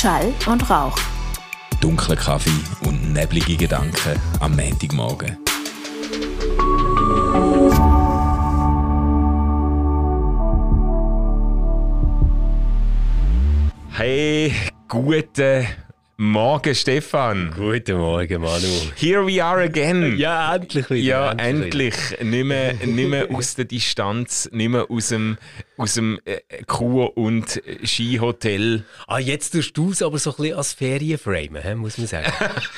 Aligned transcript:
Schall 0.00 0.32
und 0.46 0.70
Rauch. 0.70 0.96
Dunkler 1.82 2.16
Kaffee 2.16 2.48
und 2.86 3.12
neblige 3.12 3.54
Gedanken 3.54 4.18
am 4.40 4.56
Montagmorgen. 4.56 5.36
Hey, 13.90 14.54
guten 14.88 15.66
Morgen, 16.16 16.74
Stefan. 16.74 17.52
Guten 17.54 17.98
Morgen, 17.98 18.40
Manu. 18.40 18.68
Here 18.96 19.26
we 19.26 19.44
are 19.44 19.62
again. 19.62 20.16
Ja, 20.18 20.54
endlich 20.54 20.88
wieder. 20.88 21.02
Ja, 21.02 21.32
endlich. 21.32 21.94
Nicht, 22.22 22.44
mehr, 22.44 22.72
nicht 22.74 23.08
mehr 23.08 23.30
aus 23.30 23.54
der 23.54 23.66
Distanz, 23.66 24.48
nicht 24.50 24.68
mehr 24.70 24.90
aus 24.90 25.08
dem, 25.08 25.36
aus 25.80 25.94
dem 25.94 26.20
äh, 26.24 26.40
Kur- 26.66 27.16
und 27.16 27.60
Skihotel. 27.84 28.84
Ah, 29.06 29.18
jetzt 29.18 29.50
tust 29.52 29.76
du 29.76 29.90
es 29.90 30.02
aber 30.02 30.18
so 30.18 30.30
ein 30.30 30.36
bisschen 30.36 30.56
als 30.56 30.72
Ferienframe, 30.74 31.62
he, 31.62 31.74
muss 31.74 31.96
man 31.96 32.06
sagen. 32.06 32.32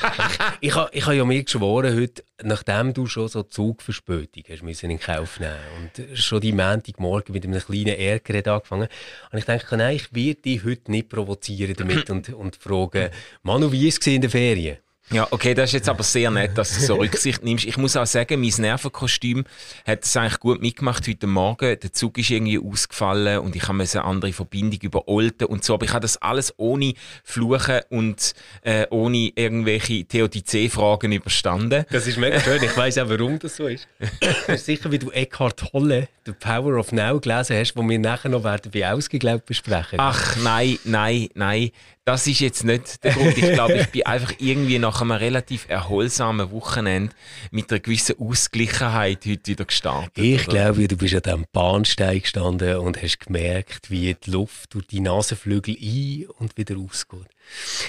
ich 0.60 0.74
habe 0.74 0.90
ich 0.92 1.04
ha 1.04 1.12
ja 1.12 1.24
mir 1.24 1.42
geschworen, 1.42 1.96
heute, 1.96 2.22
nachdem 2.42 2.94
du 2.94 3.06
schon 3.06 3.28
so 3.28 3.42
Zugverspätung 3.42 4.44
hast 4.48 4.62
müssen 4.62 4.90
in 4.90 5.00
Kauf 5.00 5.40
nehmen 5.40 5.52
und 5.78 6.18
schon 6.18 6.40
die 6.40 6.52
Montagmorgen 6.52 7.32
mit 7.32 7.44
einem 7.44 7.60
kleinen 7.60 7.98
Ärger 7.98 8.54
angefangen, 8.54 8.88
und 9.32 9.38
ich 9.38 9.44
dachte, 9.44 9.76
nein, 9.76 9.96
ich 9.96 10.14
werde 10.14 10.40
dich 10.42 10.64
heute 10.64 10.90
nicht 10.90 11.08
provozieren 11.08 11.74
damit 11.76 12.08
und, 12.10 12.28
und 12.28 12.56
fragen, 12.56 13.10
Manu, 13.42 13.72
wie 13.72 13.88
ist 13.88 14.00
es 14.00 14.06
in 14.06 14.20
der 14.20 14.30
Ferien? 14.30 14.78
Ja, 15.12 15.28
okay, 15.30 15.52
das 15.52 15.70
ist 15.70 15.74
jetzt 15.74 15.88
aber 15.90 16.02
sehr 16.02 16.30
nett, 16.30 16.56
dass 16.56 16.74
du 16.74 16.80
so 16.80 16.94
Rücksicht 16.94 17.44
nimmst. 17.44 17.66
Ich 17.66 17.76
muss 17.76 17.96
auch 17.96 18.06
sagen, 18.06 18.40
mein 18.40 18.52
Nervenkostüm 18.56 19.44
hat 19.86 20.04
es 20.04 20.16
eigentlich 20.16 20.40
gut 20.40 20.62
mitgemacht 20.62 21.06
heute 21.06 21.26
Morgen. 21.26 21.78
Der 21.78 21.92
Zug 21.92 22.16
ist 22.16 22.30
irgendwie 22.30 22.58
ausgefallen 22.58 23.40
und 23.40 23.54
ich 23.54 23.68
habe 23.68 23.82
eine 23.82 24.04
andere 24.04 24.32
Verbindung 24.32 24.80
über 24.80 25.08
Olten 25.08 25.44
und 25.44 25.64
so. 25.64 25.74
Aber 25.74 25.84
ich 25.84 25.92
habe 25.92 26.00
das 26.00 26.16
alles 26.22 26.54
ohne 26.56 26.94
Fluchen 27.24 27.80
und 27.90 28.32
äh, 28.62 28.86
ohne 28.88 29.32
irgendwelche 29.34 30.08
TOTC-Fragen 30.08 31.12
überstanden. 31.12 31.84
Das 31.90 32.06
ist 32.06 32.16
mega 32.16 32.40
schön. 32.40 32.62
Ich 32.62 32.74
weiss 32.74 32.96
auch, 32.96 33.10
warum 33.10 33.38
das 33.38 33.56
so 33.56 33.66
ist. 33.66 33.86
sicher, 34.64 34.90
wie 34.92 34.98
du 34.98 35.10
Eckhart 35.10 35.58
Tolle, 35.58 36.08
The 36.24 36.32
Power 36.32 36.78
of 36.78 36.90
Now, 36.92 37.20
gelesen 37.20 37.56
hast, 37.56 37.76
wo 37.76 37.86
wir 37.86 37.98
nachher 37.98 38.30
noch 38.30 38.44
werden 38.44 38.70
bei 38.72 38.90
Ausgeglaubt 38.90 39.44
besprechen. 39.44 39.98
Ach 40.00 40.36
nein, 40.36 40.78
nein, 40.84 41.28
nein. 41.34 41.70
Das 42.04 42.26
ist 42.26 42.40
jetzt 42.40 42.64
nicht 42.64 43.04
der 43.04 43.12
Grund. 43.12 43.38
Ich 43.38 43.52
glaube, 43.52 43.74
ich 43.74 43.88
bin 43.90 44.04
einfach 44.06 44.32
irgendwie 44.38 44.80
nach 44.80 45.00
einem 45.00 45.12
relativ 45.12 45.68
erholsamen 45.68 46.50
Wochenende 46.50 47.14
mit 47.52 47.70
einer 47.70 47.78
gewissen 47.78 48.18
Ausgleichheit 48.18 49.24
heute 49.24 49.46
wieder 49.46 49.64
gestartet. 49.64 50.18
Ich 50.18 50.48
oder? 50.48 50.72
glaube, 50.72 50.88
du 50.88 50.96
bist 50.96 51.14
an 51.14 51.22
diesem 51.22 51.46
Bahnsteig 51.52 52.22
gestanden 52.22 52.78
und 52.78 53.00
hast 53.00 53.20
gemerkt, 53.20 53.88
wie 53.90 54.14
die 54.14 54.30
Luft 54.30 54.74
durch 54.74 54.88
die 54.88 54.98
Nasenflügel 54.98 55.76
ein- 55.80 56.26
und 56.38 56.56
wieder 56.56 56.76
ausgeht. 56.76 57.28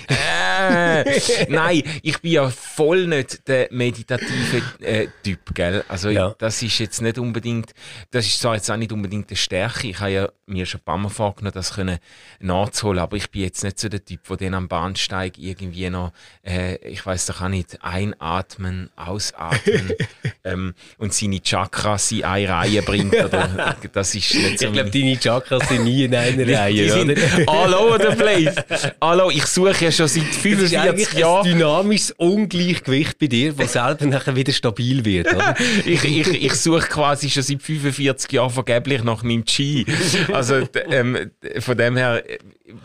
Äh, 0.07 1.45
nein, 1.49 1.83
ich 2.01 2.19
bin 2.19 2.31
ja 2.31 2.49
voll 2.49 3.07
nicht 3.07 3.47
der 3.47 3.67
meditative 3.71 4.61
äh, 4.81 5.07
Typ, 5.23 5.53
gell? 5.53 5.83
Also 5.87 6.09
ja. 6.09 6.35
das 6.37 6.61
ist 6.61 6.79
jetzt 6.79 7.01
nicht 7.01 7.17
unbedingt, 7.17 7.73
das 8.11 8.25
ist 8.25 8.39
zwar 8.39 8.55
jetzt 8.55 8.69
auch 8.69 8.77
nicht 8.77 8.91
unbedingt 8.91 9.29
eine 9.29 9.37
Stärke. 9.37 9.87
Ich 9.87 9.99
habe 9.99 10.11
ja 10.11 10.29
mir 10.45 10.65
schon 10.65 10.81
ein 10.81 10.83
paar 10.83 10.97
Mal 10.97 11.09
vorgenommen, 11.09 11.53
das 11.53 11.73
können 11.73 11.99
nachzuholen, 12.39 12.99
aber 12.99 13.17
ich 13.17 13.29
bin 13.31 13.43
jetzt 13.43 13.63
nicht 13.63 13.79
so 13.79 13.89
der 13.89 14.03
Typ, 14.03 14.19
der 14.27 14.37
dann 14.37 14.53
am 14.55 14.67
Bahnsteig 14.67 15.37
irgendwie 15.37 15.89
noch, 15.89 16.11
äh, 16.45 16.75
ich 16.87 17.05
weiß 17.05 17.27
doch 17.27 17.41
auch 17.41 17.47
nicht, 17.47 17.81
einatmen, 17.81 18.89
ausatmen 18.95 19.93
ähm, 20.43 20.73
und 20.97 21.13
seine 21.13 21.41
Chakras 21.41 22.11
in 22.11 22.23
eine 22.25 22.49
Reihe 22.49 22.81
bringt. 22.81 23.15
Oder, 23.15 23.77
das 23.93 24.15
ist 24.15 24.33
nicht 24.33 24.59
so 24.59 24.67
ich 24.67 24.73
glaube, 24.73 24.91
deine 24.91 25.17
Chakras 25.17 25.69
sind 25.69 25.85
nie 25.85 26.03
in 26.03 26.15
einer 26.15 26.47
Reihe, 26.47 26.83
die 26.83 26.89
sind 26.89 27.47
all 27.47 27.73
over 27.73 27.99
the 27.99 28.15
place. 28.15 28.55
Hallo, 29.01 29.29
ich 29.29 29.42
suche 29.47 29.85
ja 29.85 29.91
schon 29.91 30.07
seit 30.07 30.23
45 30.23 31.13
Jahren. 31.13 31.45
ein 31.45 31.53
dynamisches 31.53 32.11
Ungleichgewicht 32.11 33.19
bei 33.19 33.27
dir, 33.27 33.53
das 33.53 33.73
selber 33.73 34.05
nachher 34.05 34.35
wieder 34.35 34.53
stabil 34.53 35.03
wird. 35.05 35.33
Oder? 35.33 35.55
ich, 35.85 36.03
ich, 36.03 36.43
ich 36.43 36.53
suche 36.53 36.87
quasi 36.87 37.29
schon 37.29 37.43
seit 37.43 37.61
45 37.61 38.31
Jahren 38.31 38.49
vergeblich 38.49 39.03
nach 39.03 39.23
meinem 39.23 39.45
Chi. 39.45 39.85
Also 40.31 40.67
ähm, 40.89 41.31
von 41.59 41.77
dem 41.77 41.97
her 41.97 42.23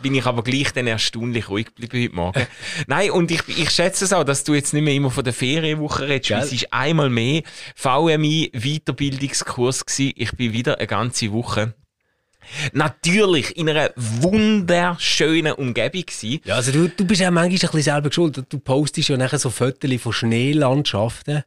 bin 0.01 0.15
ich 0.15 0.25
aber 0.25 0.43
gleich 0.43 0.71
dann 0.71 0.87
erstaunlich 0.87 1.49
ruhig 1.49 1.67
geblieben 1.67 2.03
heute 2.03 2.15
Morgen. 2.15 2.47
Nein, 2.87 3.11
und 3.11 3.31
ich, 3.31 3.41
ich 3.47 3.69
schätze 3.69 4.05
es 4.05 4.13
auch, 4.13 4.23
dass 4.23 4.43
du 4.43 4.53
jetzt 4.53 4.73
nicht 4.73 4.83
mehr 4.83 4.93
immer 4.93 5.11
von 5.11 5.23
der 5.23 5.33
Ferienwoche 5.33 6.07
redest. 6.07 6.31
Es 6.31 6.53
ist 6.53 6.73
einmal 6.73 7.09
mehr 7.09 7.43
VMI 7.75 8.51
Weiterbildungskurs 8.53 9.85
gewesen. 9.85 10.13
Ich 10.15 10.31
bin 10.33 10.53
wieder 10.53 10.77
eine 10.77 10.87
ganze 10.87 11.31
Woche 11.31 11.73
natürlich 12.73 13.57
in 13.57 13.69
einer 13.69 13.91
wunderschönen 13.95 15.53
Umgebung 15.53 16.05
gewesen. 16.05 16.41
Ja, 16.45 16.55
also 16.55 16.71
du, 16.71 16.89
du 16.89 17.05
bist 17.05 17.21
ja 17.21 17.31
manchmal 17.31 17.53
ein 17.53 17.71
bisschen 17.71 17.81
selber 17.81 18.11
schuld. 18.11 18.43
Du 18.49 18.59
postest 18.59 19.09
ja 19.09 19.17
nachher 19.17 19.39
so 19.39 19.49
Fotos 19.49 20.01
von 20.01 20.13
Schneelandschaften 20.13 21.43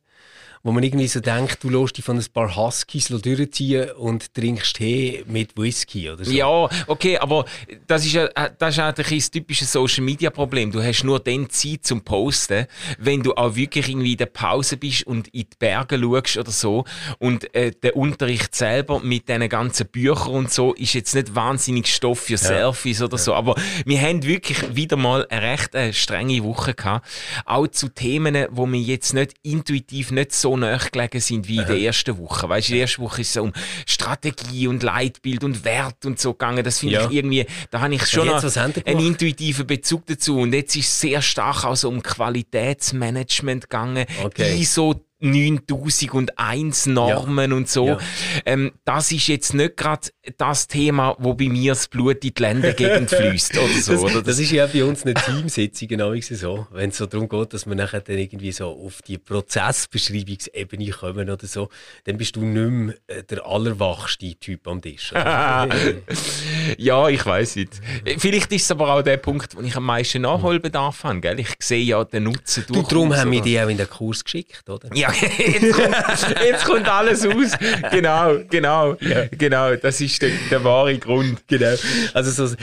wo 0.63 0.71
man 0.71 0.83
irgendwie 0.83 1.09
so 1.09 1.21
denkt, 1.21 1.59
du 1.63 1.71
lässt 1.71 1.97
dich 1.97 2.05
von 2.05 2.19
ein 2.19 2.27
paar 2.33 2.55
Huskies 2.55 3.09
durchziehen 3.09 3.91
und 3.93 4.33
trinkst 4.35 4.77
Tee 4.77 5.25
mit 5.27 5.57
Whisky 5.57 6.11
oder 6.11 6.25
so. 6.25 6.31
Ja, 6.31 6.69
okay, 6.87 7.19
aber 7.19 7.45
das 7.87 8.07
ist 8.07 8.13
ja 8.13 8.29
das 8.59 8.75
ist 8.75 8.79
eigentlich 8.79 9.27
ein 9.27 9.33
typisches 9.33 9.73
Social 9.73 10.05
Media 10.05 10.31
Problem. 10.31 10.71
Du 10.71 10.83
hast 10.83 11.03
nur 11.03 11.19
dann 11.19 11.51
Zeit 11.51 11.85
zum 11.85 12.03
Posten, 12.03 12.67
wenn 12.99 13.23
du 13.23 13.35
auch 13.35 13.57
wirklich 13.57 13.89
irgendwie 13.89 14.13
in 14.13 14.19
der 14.19 14.27
Pause 14.27 14.77
bist 14.77 15.07
und 15.07 15.29
in 15.29 15.43
die 15.43 15.57
Berge 15.59 15.99
schaust 15.99 16.37
oder 16.37 16.51
so. 16.51 16.85
Und 17.19 17.53
äh, 17.55 17.73
der 17.73 17.97
Unterricht 17.97 18.55
selber 18.55 19.01
mit 19.01 19.29
diesen 19.29 19.49
ganzen 19.49 19.87
Büchern 19.89 20.35
und 20.35 20.53
so 20.53 20.75
ist 20.75 20.95
jetzt 20.95 21.15
nicht 21.15 21.35
wahnsinnig 21.35 21.89
Stoff 21.89 22.21
für 22.21 22.33
ja. 22.33 22.39
Selfies 22.39 23.03
oder 23.03 23.17
ja. 23.17 23.23
so. 23.23 23.35
Aber 23.35 23.57
wir 23.85 24.01
haben 24.01 24.23
wirklich 24.23 24.77
wieder 24.77 24.97
mal 24.97 25.27
eine 25.29 25.43
recht 25.43 25.75
äh, 25.75 25.93
strenge 25.93 26.45
Woche 26.45 26.75
gehabt. 26.75 27.09
Auch 27.47 27.67
zu 27.67 27.89
Themen, 27.89 28.47
wo 28.51 28.67
wir 28.67 28.81
jetzt 28.81 29.13
nicht 29.13 29.35
intuitiv 29.43 30.11
nicht 30.13 30.33
so 30.33 30.52
so 30.57 30.89
gelegen 30.93 31.21
sind 31.21 31.49
wie 31.49 31.59
in 31.59 31.67
der 31.67 31.79
ersten 31.79 32.19
Woche. 32.19 32.49
Weißt 32.49 32.69
du, 32.69 32.73
in 32.73 32.77
der 32.77 32.83
ersten 32.83 33.03
Woche 33.03 33.21
ist 33.21 33.29
es 33.29 33.35
so 33.35 33.43
um 33.43 33.53
Strategie 33.87 34.67
und 34.67 34.83
Leitbild 34.83 35.45
und 35.45 35.65
Wert 35.65 36.05
und 36.05 36.19
so 36.19 36.33
gegangen. 36.33 36.65
Das 36.65 36.79
finde 36.79 36.95
ja. 36.95 37.07
ich 37.07 37.17
irgendwie, 37.17 37.47
da 37.71 37.81
habe 37.81 37.95
ich 37.95 38.07
schon 38.07 38.27
noch 38.27 38.43
einen 38.87 39.01
intuitiven 39.01 39.67
Bezug 39.67 40.07
dazu. 40.07 40.39
Und 40.39 40.53
jetzt 40.53 40.77
ist 40.77 40.87
es 40.87 41.01
sehr 41.01 41.23
stark 41.23 41.65
auch 41.65 41.77
so 41.77 41.89
um 41.89 42.03
Qualitätsmanagement 42.03 43.69
gegangen. 43.69 44.07
Okay. 44.25 44.59
ISO 44.59 45.05
9001 45.23 46.87
Normen 46.87 47.51
ja. 47.51 47.57
und 47.57 47.69
so. 47.69 47.87
Ja. 47.87 47.99
Ähm, 48.45 48.73
das 48.85 49.13
ist 49.13 49.29
jetzt 49.29 49.55
nicht 49.55 49.77
gerade 49.77 50.09
das 50.37 50.69
Thema, 50.69 51.17
wo 51.19 51.35
bei 51.35 51.49
mir 51.49 51.73
das 51.73 51.89
Blut 51.89 52.25
in 52.25 52.33
die 52.33 52.43
Ländegegend 52.43 53.11
fließt 53.15 53.59
oder 53.59 53.69
so. 53.69 53.93
Das, 53.93 54.03
oder? 54.03 54.23
Das, 54.23 54.39
ist 54.39 54.53
ja 54.53 54.67
bei 54.67 54.85
uns 54.85 55.05
eine 55.05 55.15
Teamsitzung 55.15 55.89
genau 55.89 56.15
so. 56.21 56.67
Wenn 56.71 56.91
es 56.91 56.99
so 56.99 57.07
darum 57.07 57.29
geht, 57.29 57.53
dass 57.53 57.67
wir 57.67 57.75
nachher 57.75 58.01
dann 58.03 58.19
irgendwie 58.19 58.53
so 58.53 58.69
auf 58.69 59.03
die 59.03 59.19
Prozessbeschreibungsebene 59.19 60.91
kommen 60.91 61.29
oder 61.29 61.47
so, 61.47 61.71
dann 62.05 62.19
bist 62.19 62.37
du 62.37 62.43
nicht 62.43 62.71
mehr 62.71 62.95
äh, 63.09 63.25
der 63.25 63.45
allerwachste 63.45 64.35
Typ 64.37 64.69
am 64.69 64.81
Tisch. 64.81 65.13
ja, 66.79 67.09
ich 67.09 67.27
weiß 67.27 67.57
nicht. 67.57 67.81
Vielleicht 68.19 68.53
ist 68.53 68.63
es 68.63 68.71
aber 68.71 68.95
auch 68.95 69.03
der 69.03 69.17
Punkt, 69.17 69.57
wo 69.57 69.61
ich 69.61 69.75
am 69.75 69.85
meisten 69.85 70.23
Nachholbedarf 70.23 71.03
habe. 71.03 71.21
Gell? 71.21 71.41
Ich 71.41 71.49
sehe 71.59 71.83
ja 71.83 72.05
den 72.05 72.25
Nutzen 72.25 72.65
durch. 72.69 72.87
Du, 72.87 72.95
darum 72.95 73.17
haben 73.17 73.33
wir 73.33 73.41
dich 73.41 73.61
auch 73.61 73.69
in 73.69 73.77
den 73.77 73.91
Kurs 73.91 74.23
geschickt, 74.23 74.69
oder? 74.71 74.89
Ja, 74.95 75.13
jetzt, 75.39 75.73
kommt, 75.73 76.37
jetzt 76.45 76.65
kommt 76.65 76.89
alles 76.89 77.27
aus. 77.27 77.59
Genau, 77.91 78.39
genau, 78.49 78.95
ja. 79.01 79.27
genau. 79.33 79.75
Das 79.75 80.01
ist 80.01 80.12
der, 80.19 80.31
der 80.51 80.65
wahre 80.65 80.99
Grund. 80.99 81.47
Genau. 81.47 81.75
Also 82.15 82.47
so, 82.47 82.55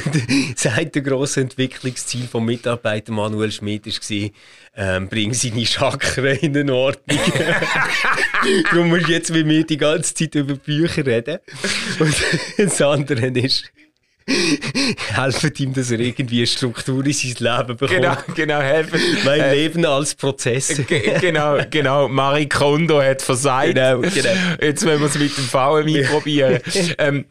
seit 0.56 0.94
der 0.94 1.02
grosse 1.02 1.40
Entwicklungsziel 1.40 2.26
vom 2.26 2.44
Mitarbeiter 2.44 3.12
Manuel 3.12 3.52
Schmidt 3.52 3.86
war, 3.86 4.30
ähm, 4.76 5.08
bring 5.08 5.34
seine 5.34 5.66
Chakren 5.66 6.54
in 6.54 6.70
Ordnung. 6.70 7.18
Darum 8.70 8.88
musst 8.88 9.08
du 9.08 9.12
jetzt 9.12 9.30
mit 9.30 9.46
mir 9.46 9.64
die 9.64 9.76
ganze 9.76 10.14
Zeit 10.14 10.34
über 10.34 10.54
Bücher 10.54 11.04
reden. 11.06 11.38
Und 11.98 12.14
das 12.56 12.80
andere 12.80 13.26
ist, 13.26 13.70
helfen 15.14 15.52
ihm, 15.58 15.72
dass 15.72 15.90
er 15.90 16.00
irgendwie 16.00 16.38
eine 16.38 16.46
Struktur 16.46 17.04
in 17.04 17.12
sein 17.12 17.34
Leben 17.38 17.76
bekommt. 17.76 17.90
Genau, 17.90 18.16
genau, 18.34 18.60
helfen. 18.60 19.00
Mein 19.24 19.40
äh, 19.40 19.54
Leben 19.54 19.84
als 19.84 20.14
Prozess. 20.14 20.80
genau, 21.20 21.58
genau. 21.70 22.08
Marie 22.08 22.48
Kondo 22.48 23.02
hat 23.02 23.22
versagt. 23.22 23.74
Genau, 23.74 24.00
genau. 24.00 24.30
Jetzt 24.60 24.84
wollen 24.84 25.00
wir 25.00 25.06
es 25.06 25.18
mit 25.18 25.36
dem 25.36 25.44
VMI 25.44 26.04
probieren. 26.04 26.60
ähm, 26.98 27.24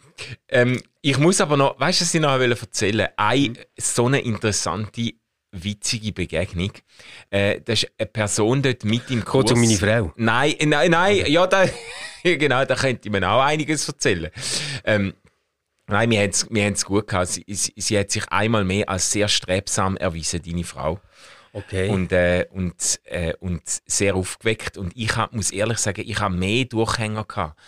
ähm, 0.50 0.82
ich 1.02 1.18
muss 1.18 1.40
aber 1.40 1.56
noch, 1.58 1.80
weißt 1.80 2.02
du, 2.02 2.06
was 2.06 2.14
ich 2.14 2.22
noch 2.22 2.40
erzählen 2.40 3.08
Eine 3.16 3.54
so 3.78 4.08
eine 4.08 4.20
interessante 4.20 5.14
witzige 5.52 6.12
Begegnung. 6.12 6.72
Äh, 7.30 7.62
da 7.62 7.74
ist 7.74 7.88
eine 7.98 8.08
Person 8.08 8.62
dort 8.62 8.84
mit 8.84 9.10
im 9.10 9.24
Kurs. 9.24 9.46
Kurz 9.46 9.52
um 9.52 9.62
meine 9.62 9.76
Frau? 9.76 10.14
Nein, 10.16 10.56
nein, 10.66 10.92
nein, 10.92 11.24
ja, 11.28 11.48
da, 11.48 11.66
genau, 12.24 12.66
da 12.66 12.76
könnte 12.76 13.10
man 13.10 13.24
auch 13.24 13.42
einiges 13.42 13.88
erzählen. 13.88 14.30
Ähm, 14.84 15.14
Nein, 15.90 16.12
wir 16.12 16.22
haben 16.22 16.30
es 16.30 16.50
wir 16.50 16.72
gut 16.86 17.08
gehabt. 17.08 17.30
Sie, 17.30 17.46
sie, 17.48 17.74
sie, 17.76 18.00
hat 18.00 18.12
sich 18.12 18.28
einmal 18.30 18.64
mehr 18.64 18.88
als 18.90 19.12
sehr 19.12 19.28
strebsam 19.28 19.98
erwiesen, 19.98 20.42
deine 20.46 20.64
Frau. 20.64 21.00
Okay. 21.52 21.90
Und, 21.90 22.12
äh, 22.12 22.46
und, 22.52 23.00
äh, 23.06 23.34
und 23.40 23.62
sehr 23.66 24.16
aufgeweckt. 24.16 24.78
Und 24.78 24.94
ich 24.96 25.16
hab, 25.16 25.34
muss 25.34 25.52
ehrlich 25.52 25.80
sagen, 25.80 26.04
ich 26.06 26.20
habe 26.20 26.36
mehr 26.36 26.66
Durchhänger 26.66 27.24
gehabt 27.24 27.60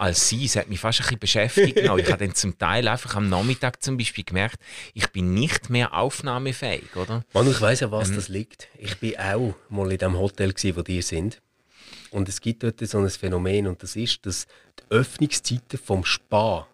als 0.00 0.28
sie. 0.28 0.46
Es 0.46 0.56
hat 0.56 0.68
mich 0.68 0.80
fast 0.80 1.00
ein 1.00 1.04
bisschen 1.04 1.18
beschäftigt. 1.18 1.76
Genau. 1.76 1.98
Ich 1.98 2.10
habe 2.10 2.26
dann 2.26 2.34
zum 2.34 2.58
Teil 2.58 2.88
einfach 2.88 3.16
am 3.16 3.28
Nachmittag 3.28 3.82
zum 3.82 3.96
Beispiel 3.98 4.24
gemerkt, 4.24 4.58
ich 4.94 5.08
bin 5.08 5.34
nicht 5.34 5.68
mehr 5.68 5.94
aufnahmefähig, 5.94 6.96
oder? 6.96 7.22
Manu, 7.34 7.50
ich 7.50 7.60
weiss 7.60 7.80
ja, 7.80 7.90
was 7.90 8.08
ähm. 8.08 8.16
das 8.16 8.28
liegt. 8.28 8.68
Ich 8.78 8.98
bin 8.98 9.18
auch 9.18 9.54
mal 9.68 9.92
in 9.92 9.98
dem 9.98 10.18
Hotel, 10.18 10.52
gewesen, 10.52 10.76
wo 10.76 10.82
die 10.82 11.02
sind. 11.02 11.40
Und 12.10 12.28
es 12.28 12.40
gibt 12.40 12.62
dort 12.62 12.80
so 12.80 12.98
ein 12.98 13.10
Phänomen, 13.10 13.66
und 13.66 13.82
das 13.82 13.94
ist, 13.94 14.24
dass 14.26 14.46
die 14.78 14.90
Öffnungszeiten 14.90 15.78
vom 15.78 16.04
Spa 16.04 16.66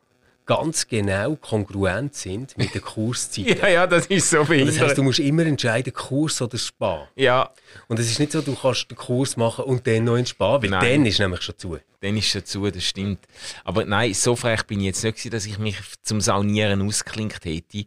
ganz 0.46 0.86
genau 0.86 1.36
kongruent 1.36 2.14
sind 2.14 2.56
mit 2.56 2.74
den 2.74 2.80
Kurszeiten. 2.80 3.58
ja, 3.60 3.68
ja, 3.68 3.86
das 3.86 4.06
ist 4.06 4.30
so 4.30 4.44
behindert. 4.44 4.76
Das 4.76 4.82
heißt, 4.82 4.98
du 4.98 5.02
musst 5.02 5.18
immer 5.18 5.44
entscheiden, 5.44 5.92
Kurs 5.92 6.40
oder 6.40 6.56
Spa. 6.56 7.08
Ja. 7.16 7.50
Und 7.88 7.98
es 7.98 8.10
ist 8.10 8.20
nicht 8.20 8.32
so, 8.32 8.40
du 8.40 8.54
kannst 8.54 8.90
den 8.90 8.96
Kurs 8.96 9.36
machen 9.36 9.64
und 9.64 9.86
dann 9.86 10.04
noch 10.04 10.16
in 10.16 10.24
Spa, 10.24 10.62
weil 10.62 10.70
Nein. 10.70 10.80
dann 10.80 11.06
ist 11.06 11.18
nämlich 11.18 11.42
schon 11.42 11.58
zu. 11.58 11.78
Dann 12.06 12.16
ist 12.16 12.28
schon 12.28 12.44
zu, 12.44 12.70
das 12.70 12.84
stimmt. 12.84 13.18
Aber 13.64 13.84
nein, 13.84 14.14
so 14.14 14.36
frech 14.36 14.62
bin 14.62 14.78
ich 14.78 14.86
jetzt 14.86 15.02
nicht 15.02 15.32
dass 15.32 15.44
ich 15.44 15.58
mich 15.58 15.76
zum 16.02 16.20
Saunieren 16.20 16.80
ausklinkt 16.82 17.44
hätte. 17.44 17.84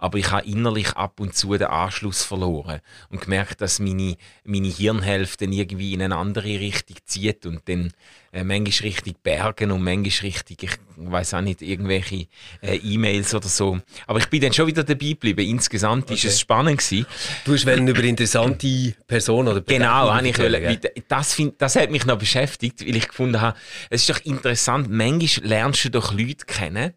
Aber 0.00 0.18
ich 0.18 0.28
habe 0.32 0.44
innerlich 0.44 0.94
ab 0.94 1.20
und 1.20 1.36
zu 1.36 1.56
den 1.56 1.68
Anschluss 1.68 2.24
verloren 2.24 2.80
und 3.10 3.20
gemerkt, 3.20 3.60
dass 3.60 3.78
meine, 3.78 4.16
meine 4.42 4.66
Hirnhälfte 4.66 5.44
irgendwie 5.44 5.94
in 5.94 6.02
eine 6.02 6.16
andere 6.16 6.48
Richtung 6.48 6.96
zieht 7.04 7.46
und 7.46 7.68
dann 7.68 7.92
äh, 8.32 8.44
manchmal 8.44 8.90
Richtung 8.90 9.14
Bergen 9.22 9.70
und 9.72 9.82
manchmal 9.82 10.30
Richtung, 10.30 10.56
ich 10.60 10.78
weiß 10.96 11.34
auch 11.34 11.40
nicht, 11.40 11.62
irgendwelche 11.62 12.26
äh, 12.62 12.76
E-Mails 12.76 13.34
oder 13.34 13.48
so. 13.48 13.80
Aber 14.06 14.18
ich 14.18 14.26
bin 14.26 14.40
dann 14.40 14.52
schon 14.52 14.66
wieder 14.66 14.84
dabei 14.84 15.08
geblieben. 15.08 15.40
Insgesamt 15.40 16.04
okay. 16.04 16.14
ist 16.14 16.24
es 16.24 16.40
spannend 16.40 16.78
gewesen. 16.78 17.06
Du 17.44 17.54
hast 17.54 17.64
über 17.64 18.04
interessante 18.04 18.94
Personen 19.06 19.48
oder 19.48 19.60
Genau, 19.62 20.16
ich 20.20 20.38
wollen, 20.38 20.80
das, 21.08 21.34
find, 21.34 21.60
das 21.60 21.76
hat 21.76 21.90
mich 21.90 22.06
noch 22.06 22.18
beschäftigt, 22.18 22.86
weil 22.86 22.96
ich 22.96 23.08
gefunden 23.08 23.40
habe, 23.40 23.58
es 23.90 24.02
ist 24.02 24.10
doch 24.10 24.24
interessant, 24.24 24.88
manchmal 24.90 25.48
lernst 25.48 25.84
du 25.84 25.90
doch 25.90 26.12
Leute 26.12 26.44
kennen 26.46 26.94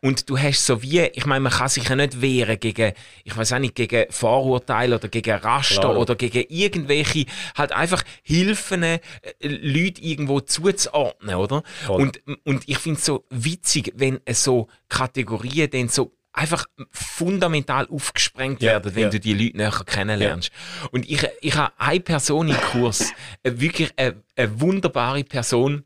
und 0.00 0.28
du 0.28 0.38
hast 0.38 0.66
so 0.66 0.82
wie, 0.82 1.00
ich 1.00 1.26
meine, 1.26 1.40
man 1.40 1.52
kann 1.52 1.68
sich 1.68 1.88
ja 1.88 1.96
nicht 1.96 2.20
wehren 2.20 2.58
gegen, 2.58 2.92
ich 3.24 3.36
weiß 3.36 3.52
auch 3.52 3.58
nicht, 3.58 3.74
gegen 3.74 4.10
Vorurteile 4.10 4.96
oder 4.96 5.08
gegen 5.08 5.36
Raster 5.36 5.80
Klar. 5.80 5.98
oder 5.98 6.16
gegen 6.16 6.44
irgendwelche, 6.48 7.26
halt 7.56 7.72
einfach 7.72 8.02
Hilfen, 8.22 8.82
äh, 8.82 9.00
Leute 9.42 10.02
irgendwo 10.02 10.40
zuzuordnen, 10.40 11.36
oder? 11.36 11.62
Und, 11.88 12.20
und 12.44 12.68
ich 12.68 12.78
finde 12.78 12.98
es 12.98 13.04
so 13.04 13.24
witzig, 13.30 13.92
wenn 13.96 14.20
so 14.30 14.68
Kategorien 14.88 15.70
dann 15.70 15.88
so 15.88 16.12
einfach 16.32 16.66
fundamental 16.90 17.86
aufgesprengt 17.88 18.62
ja, 18.62 18.72
werden, 18.72 18.94
wenn 18.94 19.02
ja. 19.04 19.08
du 19.10 19.20
die 19.20 19.34
Leute 19.34 19.56
näher 19.56 19.82
kennenlernst. 19.84 20.50
Ja. 20.50 20.88
Und 20.92 21.08
ich, 21.08 21.26
ich 21.40 21.56
habe 21.56 21.72
eine 21.78 22.00
Person 22.00 22.48
im 22.48 22.56
Kurs, 22.56 23.12
wirklich 23.42 23.92
eine, 23.96 24.22
eine, 24.36 24.60
wunderbare 24.60 25.24
Person, 25.24 25.84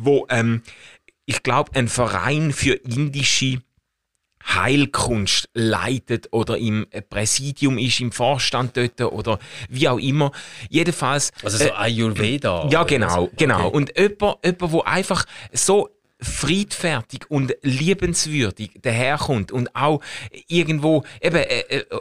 wo 0.00 0.26
ähm, 0.30 0.62
ich 1.26 1.42
glaube, 1.42 1.72
ein 1.74 1.88
Verein 1.88 2.52
für 2.52 2.72
indische 2.72 3.60
Heilkunst 4.46 5.50
leitet 5.52 6.28
oder 6.32 6.56
im 6.56 6.86
Präsidium 7.10 7.76
ist, 7.76 8.00
im 8.00 8.12
Vorstand 8.12 8.76
dort 8.76 9.00
oder 9.00 9.38
wie 9.68 9.88
auch 9.88 9.98
immer. 9.98 10.32
Jedenfalls. 10.70 11.32
Also 11.42 11.58
so 11.58 11.64
äh, 11.64 11.72
Ayurveda. 11.72 12.68
Ja, 12.70 12.84
genau, 12.84 13.26
so. 13.26 13.30
genau. 13.36 13.66
Okay. 13.66 13.76
Und 13.76 13.98
jemand, 13.98 14.38
jemand, 14.44 14.72
wo 14.72 14.80
einfach 14.82 15.26
so 15.52 15.90
friedfertig 16.20 17.30
und 17.30 17.54
liebenswürdig 17.62 18.72
daherkommt 18.82 19.52
und 19.52 19.74
auch 19.76 20.00
irgendwo 20.48 21.04
eben 21.20 21.36
äh, 21.36 21.42
äh, 21.42 21.76
äh, 21.78 22.00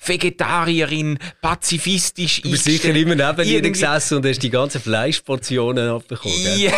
Vegetarierin, 0.00 1.18
pazifistisch. 1.40 2.40
Du 2.42 2.50
bist 2.52 2.64
sicher 2.64 2.94
immer 2.94 3.16
neben 3.16 3.48
ihr 3.48 3.60
gesessen 3.60 4.18
und 4.18 4.26
hast 4.26 4.40
die 4.40 4.50
ganzen 4.50 4.80
Fleischportionen 4.80 5.88
abbekommen. 5.88 6.36
Ja, 6.56 6.72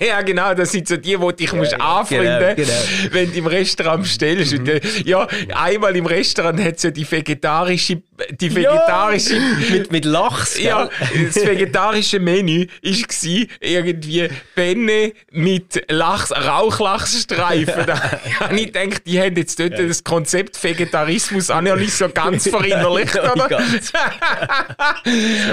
ja, 0.00 0.22
genau, 0.22 0.52
das 0.54 0.72
sind 0.72 0.88
so 0.88 0.96
die, 0.96 1.16
die 1.16 1.36
dich 1.36 1.52
ja, 1.52 1.56
musst 1.56 1.72
genau, 1.72 1.98
anfreunden 1.98 2.56
genau, 2.56 2.68
genau. 2.68 3.14
wenn 3.14 3.30
du 3.30 3.38
im 3.38 3.46
Restaurant 3.46 4.02
bestellst. 4.02 4.52
Mhm. 4.52 4.58
Und, 4.58 4.68
äh, 4.68 4.80
ja, 5.04 5.28
einmal 5.54 5.94
im 5.94 6.06
Restaurant 6.06 6.60
hat 6.60 6.76
es 6.76 6.82
ja 6.82 6.90
die 6.90 7.08
vegetarische, 7.08 8.02
die 8.30 8.54
vegetarische... 8.54 9.36
Ja, 9.36 9.42
mit, 9.70 9.92
mit 9.92 10.04
Lachs, 10.04 10.54
gell? 10.54 10.64
Ja, 10.64 10.90
das 11.24 11.36
vegetarische 11.36 12.18
Menü 12.18 12.66
war 12.82 13.46
irgendwie 13.60 14.28
Penne 14.54 15.12
mit 15.30 15.84
Lachs, 15.90 16.32
Rauchlachsstreifen. 16.32 17.86
da 17.86 18.20
habe 18.40 18.60
ich 18.60 18.72
gedacht, 18.72 19.02
die 19.06 19.20
haben 19.20 19.36
jetzt 19.36 19.58
dort 19.58 19.78
das 19.78 20.04
Konzept 20.04 20.62
Vegetarismus 20.62 21.50
auch 21.50 21.60
noch 21.60 21.76
nicht 21.76 21.92
so 21.92 22.08
ganz 22.08 22.48
verinnerlicht, 22.48 23.18
oder? 23.18 23.48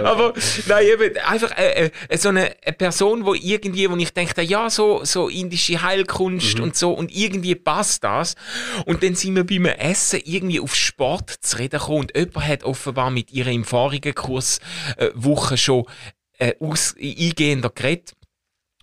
Aber 0.03 0.33
nein, 0.67 0.85
eben, 0.85 1.17
einfach 1.17 1.51
äh, 1.57 1.91
äh, 2.09 2.17
so 2.17 2.29
eine, 2.29 2.51
eine 2.63 2.75
Person, 2.75 3.25
wo 3.25 3.33
irgendwie, 3.33 3.89
wo 3.89 3.95
ich 3.95 4.13
denke, 4.13 4.41
ja, 4.41 4.69
so, 4.69 5.03
so 5.03 5.29
indische 5.29 5.81
Heilkunst 5.81 6.57
mhm. 6.57 6.63
und 6.63 6.75
so, 6.75 6.91
und 6.91 7.15
irgendwie 7.15 7.55
passt 7.55 8.03
das. 8.03 8.35
Und 8.85 9.03
dann 9.03 9.15
sind 9.15 9.35
wir 9.35 9.45
beim 9.45 9.65
Essen 9.65 10.21
irgendwie 10.23 10.59
auf 10.59 10.75
Sport 10.75 11.29
zu 11.29 11.57
reden 11.57 11.79
gekommen 11.79 11.99
und 11.99 12.15
jemand 12.15 12.47
hat 12.47 12.54
offenbar 12.63 13.11
mit 13.11 13.31
ihr 13.31 13.47
im 13.47 13.63
vorigen 13.63 14.15
Kurs 14.15 14.59
äh, 14.97 15.09
schon 15.57 15.85
äh, 16.37 16.53
aus, 16.59 16.95
eingehender 16.99 17.69
geredet. 17.69 18.14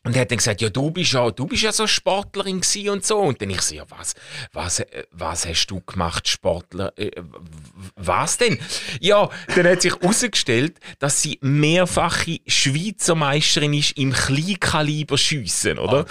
Und 0.05 0.17
er 0.17 0.23
hat 0.23 0.33
dann 0.33 0.39
gesagt, 0.39 0.61
ja, 0.61 0.69
du 0.69 0.91
bist 0.91 1.13
ja, 1.13 1.31
du 1.31 1.47
bist 1.47 1.63
ja 1.63 1.71
so 1.71 1.87
Sportlerin 1.87 2.61
und 2.89 3.07
so. 3.07 3.19
Und 3.19 3.41
dann 3.41 3.51
ich 3.51 3.63
so, 3.63 3.77
ja, 3.77 3.85
was, 3.89 4.15
was, 4.53 4.81
äh, 4.81 5.05
was 5.13 5.47
hast 5.47 5.67
du 5.67 5.81
gemacht, 5.81 6.27
Sportler? 6.27 6.93
Äh, 6.99 7.13
was 7.95 8.37
denn? 8.37 8.59
Ja, 9.01 9.31
dann 9.55 9.69
hat 9.69 9.83
sich 9.83 9.95
herausgestellt, 9.95 10.81
dass 10.99 11.23
sie 11.23 11.39
mehrfache 11.41 12.41
Schweizer 12.49 13.15
Meisterin 13.15 13.75
ist 13.75 13.97
im 13.97 14.13
Kleinkaliberschiessen, 14.13 15.79
oder? 15.79 16.05
Oh, 16.05 16.07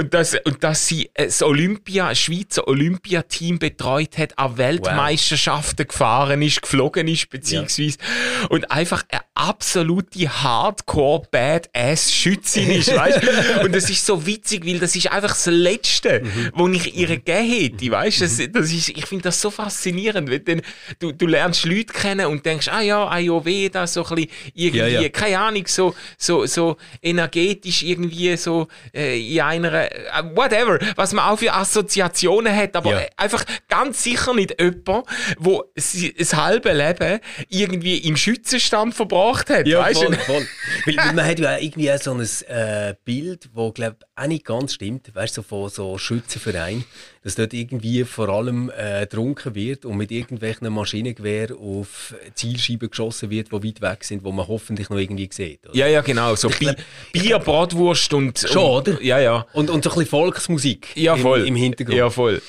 und, 0.00 0.14
dass, 0.14 0.34
und 0.44 0.64
dass 0.64 0.88
sie 0.88 1.08
das 1.14 1.40
Olympia, 1.40 2.12
Schweizer 2.16 2.66
Olympiateam 2.66 3.60
betreut 3.60 4.18
hat, 4.18 4.36
an 4.36 4.58
Weltmeisterschaften 4.58 5.84
wow. 5.84 5.92
gefahren 5.92 6.42
ist, 6.42 6.62
geflogen 6.62 7.06
ist, 7.06 7.30
beziehungsweise, 7.30 7.98
ja. 7.98 8.48
und 8.48 8.72
einfach 8.72 9.04
eine 9.10 9.20
absolute 9.34 10.42
Hardcore-Badass-Schützin 10.42 12.72
ist, 12.72 12.96
weißt 12.96 13.27
Und 13.62 13.74
das 13.74 13.88
ist 13.90 14.04
so 14.04 14.24
witzig, 14.26 14.66
weil 14.66 14.78
das 14.78 14.94
ist 14.96 15.10
einfach 15.10 15.30
das 15.30 15.46
Letzte, 15.46 16.20
mhm. 16.20 16.50
wo 16.54 16.68
ich 16.68 16.94
ihr 16.96 17.08
gegeben 17.08 17.48
hätte, 17.48 17.90
weißt 17.90 18.20
das, 18.22 18.40
das 18.52 18.72
ist, 18.72 18.88
Ich 18.88 19.06
finde 19.06 19.24
das 19.24 19.40
so 19.40 19.50
faszinierend, 19.50 20.30
wenn 20.30 20.44
dann, 20.44 20.62
du, 20.98 21.12
du 21.12 21.26
lernst 21.26 21.64
Leute 21.64 21.92
kennen 21.92 22.26
und 22.26 22.44
denkst, 22.44 22.68
ah 22.68 22.80
ja, 22.80 23.08
Ayurveda, 23.08 23.86
so 23.86 24.04
ein 24.04 24.14
bisschen 24.16 24.30
irgendwie, 24.54 24.78
ja, 24.78 25.00
ja. 25.02 25.08
keine 25.08 25.38
Ahnung, 25.38 25.64
so, 25.66 25.94
so, 26.16 26.46
so 26.46 26.76
energetisch 27.02 27.82
irgendwie 27.82 28.36
so 28.36 28.68
äh, 28.94 29.18
in 29.18 29.40
einer, 29.40 29.72
äh, 29.72 29.90
whatever, 30.34 30.78
was 30.96 31.12
man 31.12 31.24
auch 31.24 31.38
für 31.38 31.52
Assoziationen 31.52 32.54
hat, 32.54 32.76
aber 32.76 33.02
ja. 33.02 33.08
einfach 33.16 33.44
ganz 33.68 34.02
sicher 34.02 34.34
nicht 34.34 34.60
jemand, 34.60 35.06
wo 35.38 35.64
das 35.74 36.34
halbe 36.34 36.72
Leben 36.72 37.20
irgendwie 37.48 37.98
im 37.98 38.16
Schützenstand 38.16 38.94
verbracht 38.94 39.50
hat, 39.50 39.66
ja, 39.66 39.80
weißt 39.80 40.04
voll, 40.04 40.14
voll. 40.14 40.46
weil, 40.86 40.96
weil 40.96 41.12
man 41.14 41.26
hat 41.26 41.38
ja 41.38 41.58
irgendwie 41.58 41.90
so 41.98 42.12
ein 42.12 42.20
äh, 42.48 42.94
Bild 43.04 43.17
Bild, 43.20 43.50
das 43.54 43.74
glaube 43.74 43.96
auch 44.16 44.26
nicht 44.26 44.44
ganz 44.44 44.74
stimmt, 44.74 45.14
weißt 45.14 45.36
du, 45.36 45.42
so 45.42 45.46
von 45.46 45.68
so 45.68 45.98
Schützenvereinen, 45.98 46.84
dass 47.22 47.34
dort 47.34 47.52
irgendwie 47.52 48.04
vor 48.04 48.28
allem 48.28 48.70
äh, 48.76 49.00
getrunken 49.00 49.54
wird 49.54 49.84
und 49.84 49.96
mit 49.96 50.10
irgendwelchen 50.10 50.72
Maschinengewehr 50.72 51.56
auf 51.56 52.14
Zielscheiben 52.34 52.90
geschossen 52.90 53.30
wird, 53.30 53.48
die 53.52 53.64
weit 53.64 53.80
weg 53.80 54.04
sind, 54.04 54.24
wo 54.24 54.32
man 54.32 54.46
hoffentlich 54.46 54.88
noch 54.90 54.98
irgendwie 54.98 55.28
sieht. 55.32 55.66
Oder? 55.66 55.76
Ja, 55.76 55.86
ja, 55.86 56.00
genau. 56.00 56.34
So 56.34 56.48
Bi 56.48 56.70
Bier, 57.12 57.38
Bratwurst 57.38 58.12
und, 58.14 58.38
Schon, 58.38 58.62
und, 58.62 58.88
oder? 58.88 59.02
Ja, 59.02 59.18
ja. 59.18 59.46
Und, 59.52 59.70
und 59.70 59.84
so 59.84 59.90
ein 59.90 59.94
bisschen 59.94 60.10
Volksmusik 60.10 60.96
ja, 60.96 61.16
voll. 61.16 61.40
Im, 61.40 61.48
im 61.48 61.56
Hintergrund. 61.56 61.98
Ja, 61.98 62.10
voll. 62.10 62.40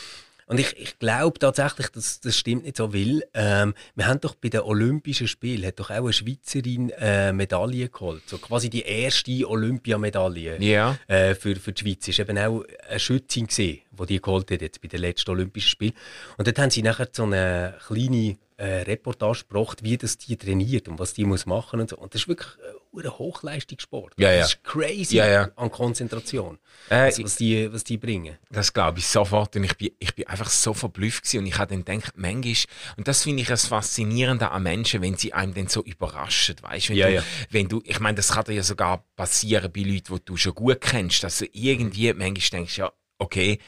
Und 0.49 0.59
ich, 0.59 0.75
ich 0.77 0.97
glaube 0.97 1.37
tatsächlich, 1.37 1.89
dass 1.89 2.21
das 2.21 2.35
stimmt 2.35 2.63
nicht 2.63 2.77
so, 2.77 2.91
weil 2.91 3.23
ähm, 3.35 3.75
wir 3.93 4.07
haben 4.07 4.19
doch 4.19 4.33
bei 4.33 4.49
den 4.49 4.61
Olympischen 4.61 5.27
Spielen 5.27 5.63
hat 5.63 5.79
doch 5.79 5.91
auch 5.91 5.97
eine 5.97 6.11
Schweizerin 6.11 6.89
äh, 6.89 7.31
Medaille 7.31 7.87
geholt. 7.87 8.23
So 8.25 8.39
quasi 8.39 8.67
die 8.67 8.81
erste 8.81 9.47
Olympiamedaille 9.47 10.59
yeah. 10.59 10.97
äh, 11.07 11.35
für, 11.35 11.55
für 11.55 11.71
die 11.71 11.83
Schweiz. 11.83 12.07
War 12.17 12.29
eben 12.29 12.37
auch 12.39 12.63
eine 12.89 12.99
Schützin, 12.99 13.45
gewesen, 13.45 13.81
die 13.91 14.05
die 14.07 14.19
geholt 14.19 14.49
hat 14.49 14.61
jetzt 14.63 14.81
bei 14.81 14.87
den 14.87 15.01
letzten 15.01 15.29
Olympischen 15.29 15.69
Spielen. 15.69 15.93
Und 16.37 16.47
dort 16.47 16.57
haben 16.57 16.71
sie 16.71 16.81
nachher 16.81 17.09
so 17.11 17.25
eine 17.25 17.75
kleine 17.85 18.37
äh, 18.57 18.81
Reportage 18.81 19.45
gebracht, 19.47 19.83
wie 19.83 19.97
das 19.97 20.17
die 20.17 20.35
trainiert 20.35 20.87
und 20.87 20.97
was 20.97 21.13
die 21.13 21.25
muss 21.25 21.45
machen 21.45 21.79
und 21.79 21.91
so. 21.91 21.97
Und 21.97 22.15
das 22.15 22.23
ist 22.23 22.27
wirklich 22.27 22.49
äh, 22.57 22.73
Hochleistungssport. 23.17 24.13
Ja, 24.17 24.31
ja. 24.31 24.39
Das 24.39 24.53
ist 24.53 24.63
crazy 24.63 25.17
ja, 25.17 25.27
ja. 25.27 25.51
an 25.55 25.71
Konzentration, 25.71 26.57
äh, 26.89 27.07
was, 27.07 27.23
was, 27.23 27.35
die, 27.35 27.71
was 27.71 27.83
die 27.83 27.97
bringen. 27.97 28.37
Das 28.49 28.73
glaube 28.73 28.99
ich 28.99 29.07
sofort. 29.07 29.55
Und 29.55 29.63
ich 29.63 29.77
bin, 29.77 29.91
ich 29.99 30.15
bin 30.15 30.27
einfach 30.27 30.49
so 30.49 30.73
verblüfft 30.73 31.23
gewesen. 31.23 31.39
und 31.39 31.45
ich 31.47 31.57
habe 31.57 31.75
dann 31.75 31.85
gedacht, 31.85 32.13
manchmal, 32.15 32.55
und 32.97 33.07
das 33.07 33.23
finde 33.23 33.41
ich 33.41 33.47
das 33.47 33.67
Faszinierende 33.67 34.51
an 34.51 34.63
Menschen, 34.63 35.01
wenn 35.01 35.17
sie 35.17 35.33
einem 35.33 35.53
dann 35.53 35.67
so 35.67 35.83
überraschen, 35.83 36.55
weißt 36.61 36.89
wenn 36.89 36.97
ja, 36.97 37.07
du, 37.07 37.13
ja. 37.15 37.23
wenn 37.49 37.67
du, 37.67 37.81
ich 37.85 37.99
meine, 37.99 38.15
das 38.15 38.29
kann 38.29 38.45
dir 38.45 38.53
ja 38.53 38.63
sogar 38.63 39.05
passieren 39.15 39.71
bei 39.71 39.81
Leuten, 39.81 40.15
die 40.15 40.25
du 40.25 40.37
schon 40.37 40.55
gut 40.55 40.81
kennst, 40.81 41.23
dass 41.23 41.39
du 41.39 41.45
irgendwie 41.51 42.13
manchmal 42.13 42.59
denkst, 42.59 42.77
ja, 42.77 42.91
okay, 43.19 43.59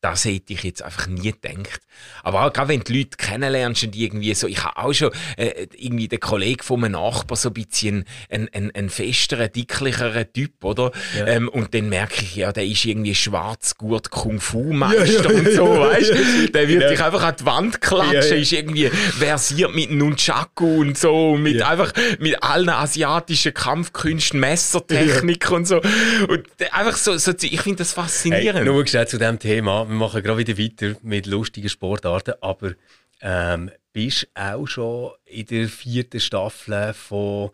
das 0.00 0.24
hätte 0.24 0.52
ich 0.52 0.62
jetzt 0.62 0.82
einfach 0.82 1.08
nie 1.08 1.32
gedacht. 1.32 1.80
Aber 2.22 2.44
auch 2.44 2.52
gerade 2.52 2.68
wenn 2.68 2.80
du 2.80 2.92
Leute 2.92 3.16
kennenlernst 3.16 3.82
und 3.82 3.96
irgendwie 3.96 4.32
so, 4.34 4.46
ich 4.46 4.62
habe 4.62 4.76
auch 4.76 4.92
schon 4.92 5.10
äh, 5.36 5.66
irgendwie 5.76 6.06
den 6.06 6.20
Kollegen 6.20 6.62
von 6.62 6.84
einem 6.84 6.92
Nachbar 6.92 7.36
so 7.36 7.48
ein 7.48 7.54
bisschen 7.54 8.04
ein, 8.30 8.48
ein, 8.52 8.70
ein 8.74 8.90
festerer, 8.90 9.48
dicklicherer 9.48 10.32
Typ, 10.32 10.62
oder? 10.62 10.92
Ja. 11.18 11.26
Ähm, 11.26 11.48
und 11.48 11.74
dann 11.74 11.88
merke 11.88 12.22
ich, 12.22 12.36
ja, 12.36 12.52
der 12.52 12.64
ist 12.64 12.84
irgendwie 12.84 13.14
schwarz, 13.16 13.76
gut 13.76 14.10
Kung-Fu-Meister 14.10 15.32
ja, 15.32 15.32
ja, 15.32 15.38
und 15.38 15.52
so, 15.52 15.80
weißt 15.80 16.10
du? 16.10 16.50
Der 16.52 16.68
wird 16.68 16.90
dich 16.90 17.02
einfach 17.02 17.24
an 17.24 17.34
die 17.40 17.46
Wand 17.46 17.80
klatschen, 17.80 18.38
ist 18.38 18.52
irgendwie 18.52 18.88
versiert 18.90 19.74
mit 19.74 19.90
Nunchaku 19.90 20.80
und 20.82 20.96
so, 20.96 21.36
mit 21.36 21.60
einfach, 21.62 21.92
mit 22.20 22.40
allen 22.40 22.68
asiatischen 22.68 23.52
Kampfkünsten, 23.52 24.38
Messertechnik 24.38 25.50
und 25.50 25.66
so. 25.66 25.80
Und 26.28 26.46
einfach 26.70 26.96
so, 26.96 27.16
so 27.16 27.32
ich 27.40 27.60
finde 27.60 27.78
das 27.78 27.94
faszinierend. 27.94 28.60
Hey, 28.60 28.64
nur 28.64 28.86
zu 28.86 29.18
dem 29.18 29.38
Thema 29.40 29.87
wir 29.88 29.96
machen 29.96 30.22
gerade 30.22 30.38
wieder 30.38 30.58
weiter 30.58 30.98
mit 31.02 31.26
lustigen 31.26 31.68
Sportarten, 31.68 32.34
aber 32.40 32.72
ähm, 33.20 33.70
bist 33.92 34.28
auch 34.34 34.66
schon 34.66 35.12
in 35.24 35.46
der 35.46 35.68
vierten 35.68 36.20
Staffel 36.20 36.92
von, 36.92 37.50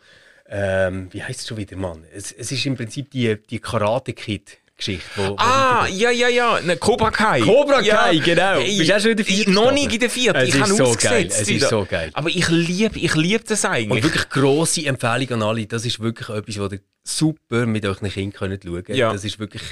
ähm, 0.49 1.09
wie 1.13 1.23
heißt 1.23 1.41
es 1.41 1.47
schon 1.47 1.57
wieder, 1.57 1.77
Mann? 1.77 2.05
Es, 2.13 2.33
es 2.33 2.51
ist 2.53 2.67
im 2.67 2.77
Prinzip 2.77 3.11
die, 3.11 3.37
die 3.49 3.61
Karate-Kid. 3.61 4.59
Geschichte. 4.77 5.05
Wo, 5.15 5.37
ah, 5.37 5.87
ja, 5.87 6.11
ja, 6.11 6.27
ja, 6.27 6.61
ne, 6.61 6.77
Cobra 6.77 7.13
Kai. 7.13 7.43
Cobra 7.43 7.81
Kai, 7.81 8.15
ja. 8.15 8.25
genau. 8.25 8.59
Ey, 8.59 8.77
Bist 8.79 8.91
du 8.91 8.97
auch 8.97 9.01
schon 9.01 9.11
in 9.13 9.17
der 9.19 9.25
vierten? 9.25 9.53
Noch 9.53 9.71
nicht 9.71 9.93
in 9.93 10.01
der 10.01 10.11
vierten. 10.11 10.45
ich 10.45 10.61
habe 10.61 10.75
so 10.75 10.97
geil. 11.01 11.29
Es 11.29 11.49
ist 11.49 11.69
so 11.69 11.87
geil. 11.89 12.11
Aber 12.13 12.29
ich 12.29 12.49
liebe 12.49 12.99
ich 12.99 13.15
lieb 13.15 13.45
das 13.47 13.65
eigentlich. 13.65 13.91
Und 13.91 14.03
wirklich 14.03 14.29
grosse 14.31 14.85
Empfehlung 14.85 15.31
an 15.31 15.43
alle. 15.45 15.67
Das 15.67 15.87
ist 15.87 16.01
wirklich 16.01 16.29
etwas, 16.29 16.59
was 16.59 16.73
ihr 16.73 16.81
super 17.05 17.67
mit 17.67 17.87
euren 17.87 18.11
Kindern 18.11 18.59
schauen 18.61 18.83
könnt. 18.83 18.99
Ja. 18.99 19.13
Das 19.13 19.25
ist 19.25 19.39
wirklich 19.39 19.63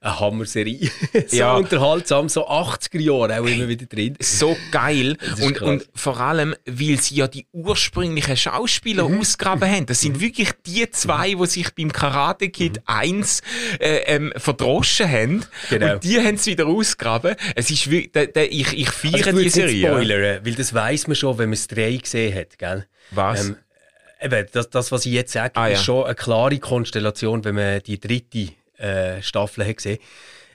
eine 0.00 0.20
Hammerserie. 0.20 0.90
so 1.26 1.36
ja. 1.36 1.56
unterhaltsam, 1.56 2.28
so 2.28 2.48
80er 2.48 3.00
Jahre 3.00 3.40
auch 3.40 3.46
immer 3.46 3.68
wieder 3.68 3.86
drin. 3.86 4.16
So 4.20 4.56
geil. 4.70 5.16
Und, 5.40 5.60
und 5.60 5.88
vor 5.94 6.20
allem, 6.20 6.54
weil 6.66 7.00
sie 7.00 7.16
ja 7.16 7.28
die 7.28 7.46
ursprünglichen 7.52 8.36
Schauspieler 8.36 9.08
mhm. 9.08 9.20
ausgraben 9.20 9.68
haben. 9.68 9.86
Das 9.86 10.00
sind 10.00 10.16
mhm. 10.16 10.20
wirklich 10.20 10.50
die 10.66 10.90
zwei, 10.90 11.34
die 11.34 11.46
sich 11.46 11.74
beim 11.74 11.92
Karate 11.92 12.48
Kid 12.50 12.78
mhm. 12.78 12.82
1 12.86 13.42
äh, 13.80 13.96
ähm, 14.06 14.32
verdroschen 14.36 15.10
haben. 15.10 15.44
Genau. 15.70 15.94
Und 15.94 16.04
die 16.04 16.18
haben 16.18 16.34
es 16.34 16.46
wieder 16.46 16.66
ausgraben. 16.66 17.34
Es 17.54 17.70
ist 17.70 17.90
wirklich, 17.90 18.12
da, 18.12 18.26
da, 18.26 18.42
ich, 18.42 18.72
ich 18.78 18.90
feiere 18.90 19.28
also, 19.28 19.38
die 19.40 19.48
Serie. 19.48 19.88
Spoilern, 19.88 20.44
weil 20.44 20.54
das 20.54 20.72
weiß 20.72 21.08
man 21.08 21.16
schon, 21.16 21.38
wenn 21.38 21.48
man 21.48 21.54
es 21.54 21.66
drei 21.66 21.96
gesehen 21.96 22.34
hat. 22.34 22.58
Gell? 22.58 22.86
Was? 23.10 23.48
Ähm, 23.48 23.56
eben, 24.20 24.46
das, 24.52 24.70
das, 24.70 24.92
was 24.92 25.06
ich 25.06 25.12
jetzt 25.12 25.32
sage, 25.32 25.56
ah, 25.56 25.68
ist 25.68 25.78
ja. 25.78 25.84
schon 25.84 26.04
eine 26.04 26.14
klare 26.14 26.58
Konstellation, 26.58 27.44
wenn 27.44 27.54
man 27.54 27.82
die 27.82 27.98
dritte 27.98 28.48
äh, 28.78 29.22
Staffel 29.22 29.66
hat 29.66 29.76
gesehen. 29.76 29.98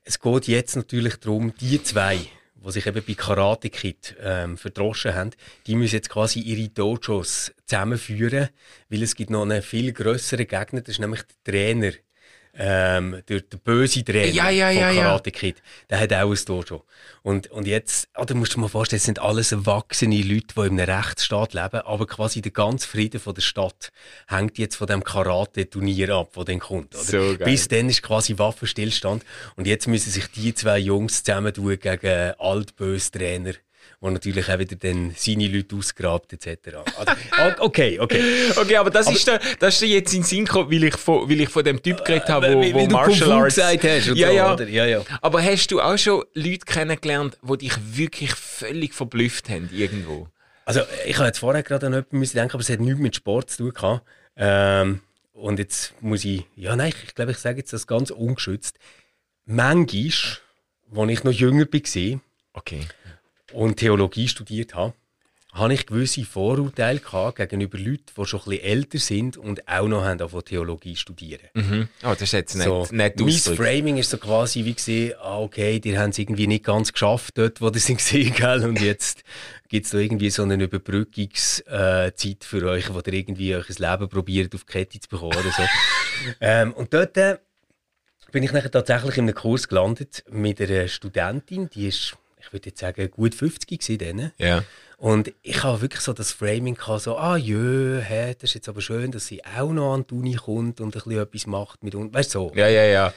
Es 0.04 0.20
geht 0.20 0.48
jetzt 0.48 0.76
natürlich 0.76 1.16
darum, 1.18 1.54
die 1.60 1.82
zwei, 1.82 2.20
die 2.56 2.72
sich 2.72 2.86
eben 2.88 3.04
bei 3.06 3.14
Karate 3.14 3.70
Kid 3.70 4.16
ähm, 4.22 4.58
verdroschen 4.58 5.16
haben, 5.16 5.32
die 5.68 5.76
müssen 5.76 5.96
jetzt 5.96 6.10
quasi 6.10 6.40
ihre 6.40 6.70
Dojos 6.70 7.54
zusammenführen, 7.66 8.50
weil 8.90 9.04
es 9.04 9.16
gibt 9.16 9.30
noch 9.30 9.44
einen 9.44 9.62
viel 9.62 9.94
grösseren 9.94 10.48
Gegner, 10.48 10.82
das 10.82 10.96
ist 10.96 11.00
nämlich 11.00 11.22
der 11.46 11.54
Trainer 11.54 11.92
ähm, 12.56 13.22
der, 13.28 13.42
der 13.42 13.58
böse 13.58 14.04
Trainer 14.04 14.28
ja, 14.28 14.50
ja, 14.50 14.70
ja, 14.70 14.88
von 14.88 14.98
Karate 14.98 15.32
Kid, 15.32 15.62
der 15.90 16.00
hat 16.00 16.14
auch 16.14 16.32
ein 16.32 16.46
Dojo. 16.46 16.84
Und, 17.24 17.50
und 17.50 17.66
jetzt, 17.66 18.10
oh, 18.16 18.26
da 18.26 18.36
musst 18.36 18.54
du 18.54 18.58
dir 18.58 18.62
mal 18.62 18.68
vorstellen, 18.68 18.98
es 18.98 19.06
sind 19.06 19.20
alles 19.20 19.52
erwachsene 19.52 20.22
Leute, 20.22 20.54
die 20.56 20.62
in 20.62 20.80
einem 20.80 20.90
Rechtsstaat 20.90 21.54
leben, 21.54 21.82
aber 21.82 22.06
quasi 22.06 22.42
der 22.42 22.52
ganze 22.52 22.88
Frieden 22.88 23.20
von 23.20 23.34
der 23.34 23.42
Stadt 23.42 23.92
hängt 24.28 24.58
jetzt 24.60 24.76
von 24.76 24.88
dem 24.88 25.04
Karate-Turnier 25.04 26.10
ab, 26.10 26.32
wo 26.34 26.44
dann 26.44 26.60
kommt. 26.60 26.94
Oder? 26.94 27.04
So 27.04 27.38
Bis 27.44 27.68
dann 27.68 27.90
ist 27.90 28.04
quasi 28.04 28.38
Waffenstillstand 28.38 29.24
und 29.56 29.66
jetzt 29.66 29.88
müssen 29.88 30.12
sich 30.12 30.28
die 30.28 30.54
zwei 30.54 30.78
Jungs 30.78 31.24
zusammentun 31.24 31.80
gegen 31.80 32.34
altböse 32.38 33.12
Trainer 33.12 33.54
wo 34.04 34.10
natürlich 34.10 34.50
auch 34.50 34.60
wieder 34.60 34.76
dann 34.76 35.14
seine 35.16 35.48
Leute 35.48 35.78
ausgrabt 35.78 36.34
etc. 36.34 36.76
Also, 36.98 37.14
okay, 37.60 37.98
okay. 38.02 38.22
Okay, 38.54 38.76
aber 38.76 38.90
das, 38.90 39.08
aber, 39.08 39.16
ist, 39.16 39.26
der, 39.26 39.40
das 39.60 39.82
ist 39.82 39.88
jetzt 39.88 40.14
in 40.14 40.24
Sinn 40.24 40.44
gekommen, 40.44 40.70
weil 40.70 40.84
ich 40.84 40.98
von, 40.98 41.30
weil 41.30 41.40
ich 41.40 41.48
von 41.48 41.64
dem 41.64 41.82
Typ 41.82 42.04
geredet 42.04 42.28
habe, 42.28 42.54
wo, 42.54 42.74
wo 42.74 42.86
Martial 42.88 43.32
Arts... 43.32 43.56
gesagt 43.56 43.84
hast. 43.86 44.08
Ja, 44.08 44.28
so, 44.28 44.34
ja. 44.34 44.62
ja, 44.66 44.86
ja. 44.86 45.02
Aber 45.22 45.42
hast 45.42 45.72
du 45.72 45.80
auch 45.80 45.98
schon 45.98 46.26
Leute 46.34 46.66
kennengelernt, 46.66 47.38
die 47.42 47.58
dich 47.60 47.74
wirklich 47.98 48.36
völlig 48.36 48.94
verblüfft 48.94 49.48
haben 49.48 49.70
irgendwo? 49.72 50.28
Also 50.66 50.82
ich 51.06 51.16
habe 51.16 51.28
jetzt 51.28 51.40
vorher 51.40 51.64
gerade 51.64 51.88
an 51.88 51.94
jemanden 51.94 52.34
denken, 52.34 52.52
aber 52.52 52.62
es 52.62 52.70
hat 52.70 52.82
nichts 52.82 53.00
mit 53.00 53.16
Sport 53.16 53.52
zu 53.52 53.58
tun 53.64 53.74
gehabt. 53.74 54.06
Ähm, 54.36 55.00
und 55.32 55.60
jetzt 55.60 55.94
muss 56.02 56.26
ich... 56.26 56.44
Ja, 56.58 56.76
nein, 56.76 56.90
ich, 56.90 57.08
ich 57.08 57.16
glaube, 57.16 57.32
ich 57.32 57.38
sage 57.38 57.60
jetzt 57.60 57.72
das 57.72 57.88
ganz 57.88 58.12
ungeschützt. 58.12 58.78
Manchmal, 59.46 60.12
als 60.94 61.10
ich 61.10 61.24
noch 61.24 61.32
jünger 61.32 61.68
war, 61.72 62.20
okay 62.52 62.82
und 63.54 63.78
Theologie 63.78 64.28
studiert 64.28 64.76
habe, 64.76 64.94
habe 65.54 65.74
ich 65.74 65.86
gewisse 65.86 66.26
Vorurteile 66.26 67.00
gehabt 67.00 67.38
gegenüber 67.38 67.78
Leuten, 67.78 68.06
die 68.18 68.26
schon 68.26 68.40
ein 68.40 68.50
bisschen 68.50 68.66
älter 68.66 68.98
sind 68.98 69.38
und 69.38 69.68
auch 69.68 69.88
noch 69.88 70.04
haben 70.04 70.28
von 70.28 70.44
Theologie 70.44 70.96
studieren. 70.96 71.48
Mhm. 71.54 71.90
Oh, 72.04 72.10
das 72.10 72.22
ist 72.24 72.32
jetzt 72.32 72.56
nicht, 72.56 72.66
so, 72.66 72.88
nicht 72.90 73.20
Mein 73.20 73.56
Framing 73.56 73.98
ist 73.98 74.10
so 74.10 74.18
quasi 74.18 74.66
wie 74.66 74.74
gesehen, 74.74 75.14
ah, 75.22 75.40
okay, 75.40 75.80
die 75.80 75.98
haben 75.98 76.10
es 76.10 76.18
irgendwie 76.18 76.48
nicht 76.48 76.66
ganz 76.66 76.92
geschafft 76.92 77.38
dort, 77.38 77.62
wo 77.62 77.72
sie 77.72 77.80
sind 77.80 78.02
gell? 78.36 78.66
und 78.66 78.82
jetzt 78.82 79.24
gibt 79.70 79.86
es 79.86 79.92
da 79.92 80.00
irgendwie 80.00 80.32
so 80.32 80.42
eine 80.42 80.64
Überbrückungszeit 80.64 82.22
äh, 82.22 82.38
für 82.46 82.68
euch, 82.68 82.92
wo 82.92 83.00
ihr 83.00 83.14
irgendwie 83.14 83.56
euch 83.56 83.70
ein 83.70 83.92
Leben 83.92 84.10
probiert 84.10 84.56
auf 84.56 84.64
die 84.64 84.72
Kette 84.72 85.00
zu 85.00 85.08
bekommen 85.08 85.38
oder 85.38 85.52
so. 85.52 85.64
ähm, 86.42 86.74
und 86.74 86.94
dort 86.94 87.16
äh, 87.18 87.38
bin 88.32 88.42
ich 88.42 88.52
nachher 88.52 88.72
tatsächlich 88.72 89.18
in 89.18 89.26
einem 89.26 89.36
Kurs 89.36 89.68
gelandet 89.68 90.24
mit 90.32 90.60
einer 90.60 90.88
Studentin, 90.88 91.70
die 91.70 91.88
ist 91.88 92.18
würde 92.54 92.70
jetzt 92.70 92.80
sagen, 92.80 93.10
gut 93.12 93.36
50 93.36 93.80
gewesen 93.80 93.98
dann. 93.98 94.32
Ja. 94.38 94.64
Und 94.98 95.34
ich 95.42 95.64
habe 95.64 95.82
wirklich 95.82 96.02
so 96.02 96.14
das 96.14 96.32
Framing 96.32 96.76
gehabt, 96.76 97.02
so, 97.02 97.18
ah 97.18 97.36
jö, 97.36 98.00
hä, 98.02 98.36
das 98.40 98.52
ist 98.52 98.54
jetzt 98.54 98.70
aber 98.70 98.80
schön, 98.80 99.12
dass 99.12 99.28
sie 99.28 99.44
auch 99.44 99.74
noch 99.74 99.94
an 99.94 100.06
die 100.10 100.14
Uni 100.14 100.36
kommt 100.36 100.80
und 100.80 100.96
ein 100.96 101.04
bisschen 101.04 101.20
etwas 101.20 101.48
macht 101.48 101.84
mit 101.84 101.94
uns. 101.94 102.14
Weißt 102.14 102.34
du, 102.36 102.40
so. 102.40 102.52
Ja, 102.56 102.70
ja, 102.70 102.84
ja. 102.84 103.14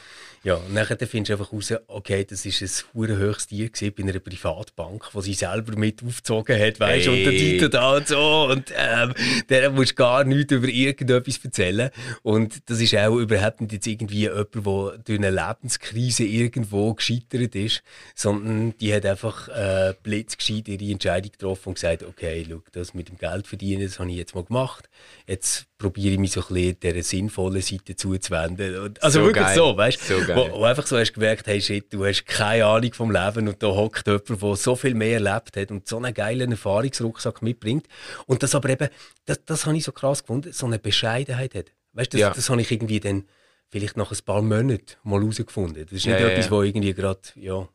Ja, 0.46 0.54
und 0.54 0.74
nachher 0.74 0.96
findest 1.08 1.30
du 1.30 1.32
einfach 1.32 1.52
raus, 1.52 1.74
okay, 1.88 2.24
das 2.24 2.46
ist 2.46 2.62
ein 2.94 3.08
höchstes 3.08 3.72
Tier 3.72 3.90
bei 3.90 4.04
einer 4.04 4.20
Privatbank, 4.20 5.12
wo 5.12 5.20
sie 5.20 5.34
selber 5.34 5.76
mit 5.76 6.04
aufgezogen 6.04 6.56
hat, 6.56 6.78
weißt 6.78 7.08
du, 7.08 7.10
hey. 7.10 7.18
und 7.18 7.32
der 7.32 7.32
Titel 7.32 7.68
da 7.68 7.96
und 7.96 8.06
so. 8.06 8.48
Und 8.52 8.72
ähm, 8.76 9.12
der 9.48 9.70
musst 9.70 9.96
gar 9.96 10.22
nichts 10.22 10.52
über 10.52 10.68
irgendetwas 10.68 11.40
erzählen. 11.42 11.90
Und 12.22 12.70
das 12.70 12.80
ist 12.80 12.94
auch 12.94 13.16
überhaupt 13.16 13.60
nicht 13.60 13.72
jetzt 13.72 13.88
irgendwie 13.88 14.20
jemand, 14.20 14.54
der 14.54 14.98
durch 14.98 15.18
eine 15.18 15.30
Lebenskrise 15.30 16.22
irgendwo 16.22 16.94
gescheitert 16.94 17.56
ist, 17.56 17.82
sondern 18.14 18.78
die 18.78 18.94
hat 18.94 19.04
einfach 19.04 19.48
äh, 19.48 19.94
blitzgescheit 20.00 20.68
ihre 20.68 20.92
Entscheidung 20.92 21.32
getroffen 21.32 21.70
und 21.70 21.74
gesagt, 21.74 22.04
okay, 22.04 22.46
schau, 22.48 22.62
das 22.70 22.94
mit 22.94 23.08
dem 23.08 23.18
Geld 23.18 23.48
verdienen, 23.48 23.82
das 23.82 23.98
habe 23.98 24.10
ich 24.10 24.16
jetzt 24.16 24.36
mal 24.36 24.44
gemacht. 24.44 24.88
Jetzt 25.26 25.66
probiere 25.78 26.14
ich 26.14 26.18
mich 26.18 26.32
so 26.32 26.40
ein 26.40 26.54
bisschen 26.54 26.80
dieser 26.80 27.02
sinnvollen 27.02 27.60
Seite 27.60 27.96
zuzuwenden. 27.96 28.94
Also 29.00 29.20
so 29.20 29.26
wirklich 29.26 29.44
geil. 29.44 29.54
so, 29.54 29.76
weißt 29.76 30.10
du? 30.10 30.20
So 30.20 30.34
wo, 30.34 30.60
wo, 30.60 30.64
einfach 30.64 30.86
so 30.86 30.96
hast 30.96 31.12
gemerkt, 31.12 31.46
hey 31.46 31.60
shit, 31.60 31.92
du 31.92 32.06
hast 32.06 32.24
keine 32.24 32.64
Ahnung 32.64 32.92
vom 32.94 33.10
Leben 33.10 33.48
und 33.48 33.62
da 33.62 33.68
hockt 33.68 34.06
jemand, 34.06 34.42
der 34.42 34.56
so 34.56 34.76
viel 34.76 34.94
mehr 34.94 35.20
erlebt 35.20 35.56
hat 35.56 35.70
und 35.70 35.86
so 35.86 35.98
einen 35.98 36.14
geilen 36.14 36.50
Erfahrungsrucksack 36.50 37.42
mitbringt. 37.42 37.86
Und 38.26 38.42
das 38.42 38.54
aber 38.54 38.70
eben, 38.70 38.88
das, 39.26 39.44
das 39.44 39.66
habe 39.66 39.76
ich 39.76 39.84
so 39.84 39.92
krass 39.92 40.22
gefunden, 40.22 40.52
so 40.52 40.66
eine 40.66 40.78
Bescheidenheit 40.78 41.54
hat. 41.54 41.72
Weißt 41.92 42.12
du, 42.12 42.18
das, 42.18 42.20
ja. 42.20 42.30
das 42.30 42.48
habe 42.48 42.60
ich 42.60 42.70
irgendwie 42.70 43.00
dann 43.00 43.24
vielleicht 43.68 43.96
nach 43.96 44.12
ein 44.12 44.18
paar 44.24 44.42
Monaten 44.42 44.96
mal 45.02 45.20
herausgefunden. 45.20 45.84
Das 45.84 45.92
ist 45.92 46.06
nicht 46.06 46.20
ja, 46.20 46.28
etwas, 46.28 46.46
ja. 46.46 46.50
wo 46.52 46.62
irgendwie 46.62 46.94
gerade, 46.94 47.20
ja. 47.34 47.68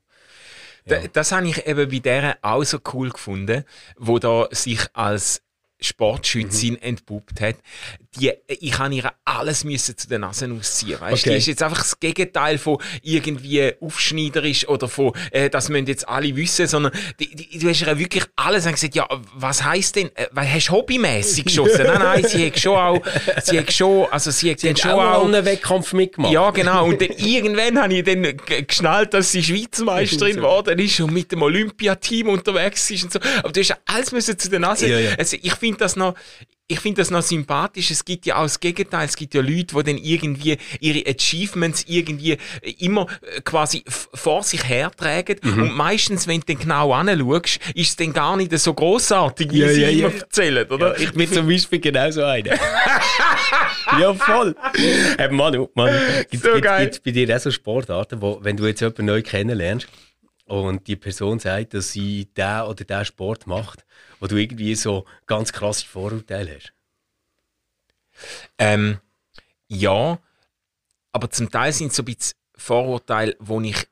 Ja. 0.85 0.99
Das, 0.99 1.11
das 1.13 1.31
habe 1.31 1.47
ich 1.47 1.67
eben 1.67 1.89
bei 1.89 1.99
der 1.99 2.37
auch 2.41 2.63
so 2.63 2.79
cool 2.93 3.11
gefunden, 3.11 3.63
wo 3.97 4.17
da 4.17 4.47
sich 4.51 4.79
als 4.93 5.43
Sportschützin 5.81 6.73
mhm. 6.73 6.81
entpuppt 6.81 7.41
hat, 7.41 7.55
die, 8.17 8.31
ich 8.47 8.77
habe 8.77 8.93
ihr 8.93 9.11
alles 9.23 9.63
müssen 9.63 9.97
zu 9.97 10.07
den 10.07 10.21
Nasen 10.21 10.57
ausziehen. 10.57 10.99
Weißt? 10.99 11.23
Okay. 11.23 11.31
Die 11.31 11.37
ist 11.37 11.47
jetzt 11.47 11.63
einfach 11.63 11.79
das 11.79 11.99
Gegenteil 11.99 12.57
von 12.57 12.77
irgendwie 13.01 13.73
aufschneiderisch 13.79 14.67
oder 14.67 14.87
von, 14.87 15.13
äh, 15.31 15.49
das 15.49 15.69
müssen 15.69 15.87
jetzt 15.87 16.07
alle 16.07 16.35
wissen, 16.35 16.67
sondern 16.67 16.91
die, 17.19 17.33
die, 17.35 17.59
du 17.59 17.69
hast 17.69 17.81
ihr 17.81 17.97
wirklich 17.97 18.25
alles 18.35 18.65
gesagt, 18.65 18.95
ja, 18.95 19.07
was 19.33 19.63
heisst 19.63 19.95
denn, 19.95 20.09
äh, 20.15 20.27
hast 20.35 20.67
du 20.67 20.73
hobbymäßig 20.73 21.45
geschossen? 21.45 21.85
nein, 21.85 21.99
nein, 21.99 22.25
sie 22.25 22.47
hat 22.47 22.59
schon 22.59 22.75
auch, 22.75 23.01
sie 23.43 23.59
hat 23.59 23.71
schon, 23.71 24.07
also 24.11 24.29
sie 24.29 24.51
hat, 24.51 24.59
sie 24.59 24.69
hat 24.69 24.79
schon 24.79 24.91
auch, 24.91 25.25
einen 25.25 25.45
Wettkampf 25.45 25.93
mitgemacht. 25.93 26.33
Ja, 26.33 26.51
genau. 26.51 26.85
Und 26.85 27.01
dann 27.01 27.11
irgendwann 27.11 27.81
habe 27.81 27.93
ich 27.93 28.03
dann 28.03 28.37
geschnallt, 28.67 29.13
dass 29.13 29.31
sie 29.31 29.41
Schweizmeisterin 29.41 30.35
geworden 30.37 30.77
ist 30.79 30.99
und 30.99 31.13
mit 31.13 31.31
dem 31.31 31.41
Olympiateam 31.41 32.27
unterwegs 32.27 32.91
ist 32.91 33.05
und 33.05 33.13
so. 33.13 33.19
Aber 33.39 33.51
du 33.51 33.59
hast 33.61 33.75
alles 33.85 34.11
müssen 34.11 34.37
zu 34.37 34.49
den 34.49 34.61
Nasen. 34.61 34.89
Ja, 34.89 34.99
ja. 34.99 35.11
Also 35.17 35.37
ich 35.41 35.53
finde 35.55 35.70
das 35.77 35.95
noch, 35.95 36.15
ich 36.67 36.79
finde 36.79 37.01
das 37.01 37.11
noch 37.11 37.21
sympathisch. 37.21 37.91
Es 37.91 38.05
gibt 38.05 38.25
ja 38.25 38.37
auch 38.37 38.43
das 38.43 38.59
Gegenteil. 38.59 39.05
Es 39.05 39.17
gibt 39.17 39.33
ja 39.33 39.41
Leute, 39.41 39.75
die 39.75 39.83
dann 39.83 39.97
irgendwie 39.97 40.57
ihre 40.79 41.09
Achievements 41.09 41.83
irgendwie 41.87 42.37
immer 42.79 43.07
äh, 43.21 43.41
quasi 43.41 43.83
vor 43.87 44.43
sich 44.43 44.67
hertragen. 44.67 45.37
Mhm. 45.41 45.63
Und 45.63 45.73
meistens, 45.75 46.27
wenn 46.27 46.39
du 46.39 46.45
dann 46.47 46.59
genau 46.59 46.93
anschaust, 46.93 47.59
ist 47.75 47.89
es 47.89 47.95
dann 47.97 48.13
gar 48.13 48.37
nicht 48.37 48.57
so 48.57 48.73
großartig, 48.73 49.51
wie 49.51 49.59
ja, 49.59 49.67
sie 49.69 49.81
ja, 49.81 49.89
immer 49.89 50.09
ja. 50.09 50.19
erzählen, 50.19 50.67
oder? 50.69 50.97
ich 50.97 51.11
bin 51.11 51.31
zum 51.31 51.47
Beispiel 51.47 51.79
genau 51.79 52.09
so 52.09 52.23
einer. 52.23 52.53
ja, 53.99 54.13
voll. 54.13 54.55
Hey, 55.17 55.29
Manu, 55.29 55.67
Manu, 55.73 55.97
gibt 56.29 56.45
es 56.45 56.51
so 56.51 56.61
bei 57.03 57.11
dir 57.11 57.35
auch 57.35 57.39
so 57.39 57.51
Sportarten, 57.51 58.21
wo, 58.21 58.39
wenn 58.41 58.55
du 58.55 58.65
jetzt 58.65 58.79
jemanden 58.79 59.05
neu 59.05 59.21
kennenlernst, 59.21 59.87
und 60.51 60.87
die 60.87 60.97
Person 60.97 61.39
sagt, 61.39 61.73
dass 61.73 61.93
sie 61.93 62.25
der 62.35 62.67
oder 62.67 62.83
der 62.83 63.05
Sport 63.05 63.47
macht, 63.47 63.85
wo 64.21 64.27
du 64.27 64.37
irgendwie 64.37 64.75
so 64.75 65.05
ganz 65.25 65.51
krasse 65.51 65.85
Vorurteile 65.85 66.55
hast? 66.55 66.73
Ähm, 68.57 68.99
ja, 69.67 70.19
aber 71.11 71.29
zum 71.31 71.49
Teil 71.49 71.73
sind 71.73 71.87
es 71.87 71.95
so 71.97 72.03
ein 72.03 72.05
bisschen 72.05 72.37
Vorurteile, 72.55 73.35
die 73.39 73.69
ich 73.69 73.87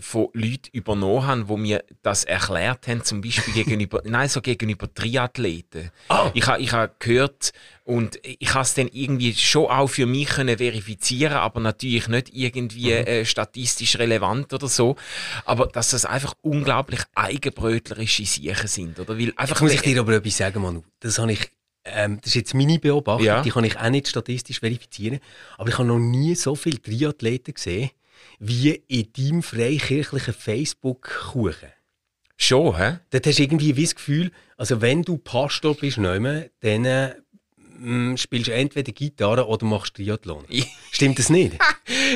von 0.00 0.28
Leuten 0.32 0.68
übernommen 0.72 1.26
habe, 1.26 1.44
die 1.44 1.56
mir 1.56 1.84
das 2.02 2.24
erklärt 2.24 2.88
haben, 2.88 3.04
zum 3.04 3.20
Beispiel 3.20 3.52
gegenüber, 3.52 4.00
nein, 4.06 4.28
so 4.28 4.40
gegenüber 4.40 4.92
Triathleten. 4.92 5.90
Oh. 6.08 6.30
Ich 6.32 6.46
habe 6.46 6.62
ich 6.62 6.72
ha 6.72 6.88
gehört 6.98 7.52
und 7.84 8.18
ich 8.22 8.54
habe 8.54 8.62
es 8.62 8.72
dann 8.74 8.88
irgendwie 8.90 9.34
schon 9.34 9.66
auch 9.66 9.88
für 9.88 10.06
mich 10.06 10.28
können 10.28 10.56
verifizieren, 10.56 11.34
aber 11.36 11.60
natürlich 11.60 12.08
nicht 12.08 12.30
irgendwie 12.32 12.86
Mhm. 12.92 13.06
äh, 13.06 13.24
statistisch 13.26 13.98
relevant 13.98 14.52
oder 14.54 14.68
so. 14.68 14.96
Aber 15.44 15.66
dass 15.66 15.90
das 15.90 16.06
einfach 16.06 16.34
unglaublich 16.40 17.00
eigenbrötlerische 17.14 18.24
Sachen 18.24 18.68
sind, 18.68 18.98
oder? 18.98 19.18
Weil 19.18 19.32
einfach 19.36 19.60
Muss 19.60 19.72
ich 19.74 19.82
dir 19.82 20.00
aber 20.00 20.14
etwas 20.14 20.36
sagen, 20.36 20.62
Manu? 20.62 20.82
Das, 21.00 21.18
habe 21.18 21.32
ich, 21.32 21.50
ähm, 21.84 22.18
das 22.20 22.28
ist 22.28 22.34
jetzt 22.36 22.54
meine 22.54 22.78
Beobachtung, 22.78 23.26
Ja. 23.26 23.42
die 23.42 23.50
kann 23.50 23.64
ich 23.64 23.78
auch 23.78 23.90
nicht 23.90 24.08
statistisch 24.08 24.60
verifizieren. 24.60 25.20
Aber 25.58 25.68
ich 25.68 25.76
habe 25.78 25.88
noch 25.88 25.98
nie 25.98 26.34
so 26.34 26.54
viele 26.54 26.80
Triathleten 26.80 27.54
gesehen, 27.54 27.90
wie 28.44 28.82
in 28.88 29.12
deinem 29.16 29.42
freikirchlichen 29.44 30.34
Facebook-Kuchen. 30.34 31.72
schon, 32.36 32.76
hä? 32.76 32.98
Dort 33.10 33.26
hast 33.26 33.38
du 33.38 33.42
irgendwie 33.44 33.76
wie 33.76 33.84
das 33.84 33.94
Gefühl, 33.94 34.32
also 34.56 34.80
wenn 34.80 35.02
du 35.02 35.16
Pastor 35.16 35.76
bist, 35.76 35.98
neume, 35.98 36.50
dann 36.58 36.84
äh, 36.84 37.14
spielst 38.16 38.48
du 38.48 38.52
entweder 38.52 38.90
Gitarre 38.90 39.46
oder 39.46 39.64
machst 39.64 39.94
Triathlon. 39.94 40.44
Stimmt 40.90 41.20
das 41.20 41.30
nicht? 41.30 41.56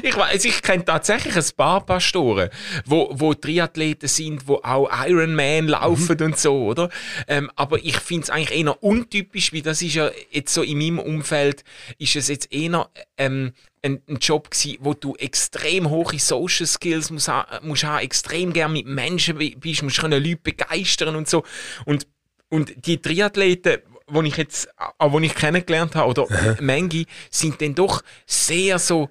Ich 0.03 0.17
weiß, 0.17 0.45
ich 0.45 0.63
kenne 0.63 0.85
tatsächlich 0.85 1.37
ein 1.37 1.57
paar 1.57 1.85
Pastoren, 1.85 2.51
wo, 2.85 3.09
wo 3.13 3.35
Triathleten 3.35 4.09
sind, 4.09 4.47
wo 4.47 4.57
auch 4.57 4.91
Ironman 5.07 5.69
laufen 5.69 6.21
und 6.21 6.39
so, 6.39 6.67
oder? 6.67 6.91
Ähm, 7.27 7.51
aber 7.57 7.83
ich 7.83 7.97
finde 7.97 8.25
es 8.25 8.31
eigentlich 8.31 8.59
eher 8.59 8.83
untypisch, 8.83 9.53
wie 9.53 9.63
das 9.63 9.81
ist 9.81 9.95
ja 9.95 10.11
jetzt 10.31 10.53
so 10.53 10.63
in 10.63 10.79
meinem 10.79 10.99
Umfeld, 10.99 11.65
ist 11.99 12.17
es 12.17 12.29
jetzt 12.29 12.53
eher 12.53 12.91
ähm, 13.17 13.53
ein, 13.87 14.03
ein 14.09 14.17
Job 14.17 14.51
gewesen, 14.51 14.79
wo 14.81 14.95
du 14.95 15.15
extrem 15.17 15.89
hohe 15.89 16.19
Social 16.19 16.67
Skills 16.67 17.11
musst, 17.11 17.31
musst 17.63 17.85
haben, 17.85 18.05
extrem 18.05 18.53
gern 18.53 18.73
mit 18.73 18.87
Menschen 18.87 19.39
bi- 19.39 19.57
bist, 19.57 19.83
musst 19.83 19.99
können 19.99 20.23
Leute 20.23 20.41
begeistern 20.43 21.17
und 21.17 21.29
so. 21.29 21.45
Und, 21.85 22.07
und 22.51 22.87
die 22.87 23.01
Triathleten, 23.01 23.79
wo 24.09 24.23
ich 24.23 24.37
jetzt, 24.37 24.69
auch 24.99 25.13
wo 25.13 25.19
ich 25.21 25.35
kennengelernt 25.35 25.95
habe, 25.95 26.11
oder 26.11 26.27
manche, 26.61 27.07
sind 27.31 27.61
dann 27.61 27.75
doch 27.75 28.03
sehr 28.27 28.79
so, 28.79 29.09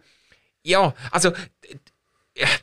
ja, 0.63 0.93
also, 1.11 1.31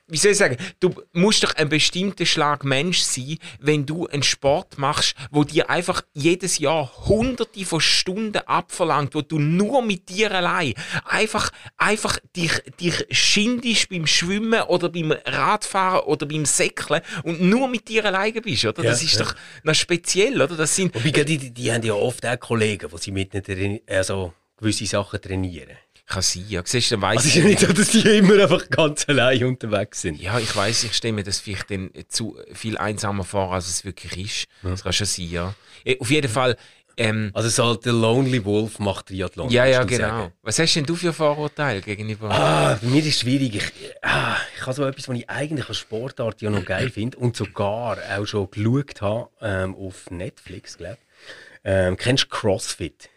wie 0.06 0.16
soll 0.18 0.32
ich 0.32 0.38
sagen, 0.38 0.56
du 0.80 0.94
musst 1.12 1.42
doch 1.44 1.54
ein 1.54 1.68
bestimmter 1.68 2.26
Schlag 2.26 2.64
Mensch 2.64 3.00
sein, 3.00 3.38
wenn 3.60 3.86
du 3.86 4.06
einen 4.06 4.22
Sport 4.22 4.76
machst, 4.76 5.14
wo 5.30 5.44
dir 5.44 5.70
einfach 5.70 6.02
jedes 6.12 6.58
Jahr 6.58 6.90
hunderte 7.06 7.64
von 7.64 7.80
Stunden 7.80 8.38
abverlangt, 8.46 9.14
wo 9.14 9.22
du 9.22 9.38
nur 9.38 9.82
mit 9.82 10.08
dir 10.10 10.30
allein 10.32 10.74
einfach, 11.04 11.50
einfach 11.78 12.18
dich, 12.36 12.52
dich 12.80 13.06
schindest 13.10 13.88
beim 13.88 14.06
Schwimmen 14.06 14.62
oder 14.64 14.90
beim 14.90 15.12
Radfahren 15.24 16.00
oder 16.00 16.26
beim 16.26 16.44
Säckeln 16.44 17.00
und 17.22 17.40
nur 17.40 17.68
mit 17.68 17.88
dir 17.88 18.04
alleine 18.04 18.40
bist, 18.42 18.64
oder? 18.64 18.82
Das 18.82 19.00
Ja, 19.00 19.06
ist 19.06 19.18
ja. 19.18 19.24
doch 19.24 19.34
noch 19.62 19.74
speziell, 19.74 20.40
oder? 20.42 20.56
Das 20.56 20.76
sind, 20.76 20.94
Wobei, 20.94 21.10
die, 21.10 21.38
die, 21.38 21.50
die 21.50 21.72
haben 21.72 21.82
ja 21.84 21.94
oft 21.94 22.26
auch 22.26 22.38
Kollegen, 22.38 22.90
die 22.90 22.98
sie 22.98 23.10
mit 23.10 23.32
traini- 23.32 23.80
also 23.88 24.34
gewisse 24.58 24.86
Sachen 24.86 25.20
trainieren. 25.20 25.76
Kann 26.12 26.23
sein, 26.23 26.45
ja, 26.49 26.62
siehst 26.64 26.92
dann 26.92 27.02
weiss 27.02 27.19
Also 27.19 27.28
ich 27.28 27.35
ja 27.37 27.45
nicht 27.45 27.78
dass 27.78 27.90
die 27.90 28.00
immer 28.19 28.42
einfach 28.42 28.69
ganz 28.71 29.09
allein 29.09 29.45
unterwegs 29.45 30.00
sind. 30.02 30.21
Ja, 30.21 30.38
ich 30.38 30.54
weiß, 30.54 30.85
ich 30.85 30.95
stelle 30.95 31.12
mir 31.14 31.25
das 31.25 31.40
vielleicht 31.40 31.71
dann 31.71 31.90
zu 32.09 32.37
viel 32.52 32.78
einsamer 32.78 33.25
vor, 33.25 33.52
als 33.52 33.69
es 33.69 33.85
wirklich 33.85 34.16
ist. 34.19 34.47
Das 34.62 34.83
kann 34.85 34.92
schon 34.92 35.07
sein, 35.07 35.28
ja. 35.31 35.54
Eh, 35.85 35.99
Auf 35.99 36.11
jeden 36.11 36.31
Fall, 36.31 36.57
ähm, 36.97 37.31
Also 37.35 37.49
so 37.49 37.75
der 37.75 37.92
Lonely 37.95 38.45
Wolf 38.45 38.78
macht 38.78 39.07
Triathlon. 39.07 39.49
ja, 39.50 39.64
ja, 39.64 39.83
genau. 39.85 40.09
sagen. 40.09 40.33
Was 40.42 40.59
hast 40.59 40.75
denn 40.75 40.85
du 40.85 40.95
für 40.95 41.12
Vorurteile 41.12 41.81
gegenüber? 41.81 42.31
Ah, 42.31 42.78
bei 42.81 42.87
mir 42.87 43.00
ist 43.00 43.07
es 43.09 43.21
schwierig. 43.21 43.54
Ich, 43.57 43.73
ah, 44.02 44.37
ich 44.54 44.62
habe 44.62 44.75
so 44.75 44.85
etwas, 44.85 45.09
was 45.09 45.16
ich 45.16 45.28
eigentlich 45.31 45.69
als 45.69 45.78
Sportart 45.78 46.42
ja 46.42 46.50
noch 46.50 46.64
geil 46.64 46.90
finde 46.90 47.16
und 47.19 47.35
sogar 47.37 47.97
auch 48.16 48.26
schon 48.26 48.50
geschaut 48.50 49.00
habe 49.00 49.28
ähm, 49.40 49.75
auf 49.75 50.11
Netflix, 50.11 50.76
glaube 50.76 50.99
ich. 51.00 51.31
Ähm, 51.64 51.96
kennst 51.96 52.25
du 52.25 52.29
CrossFit? 52.29 53.09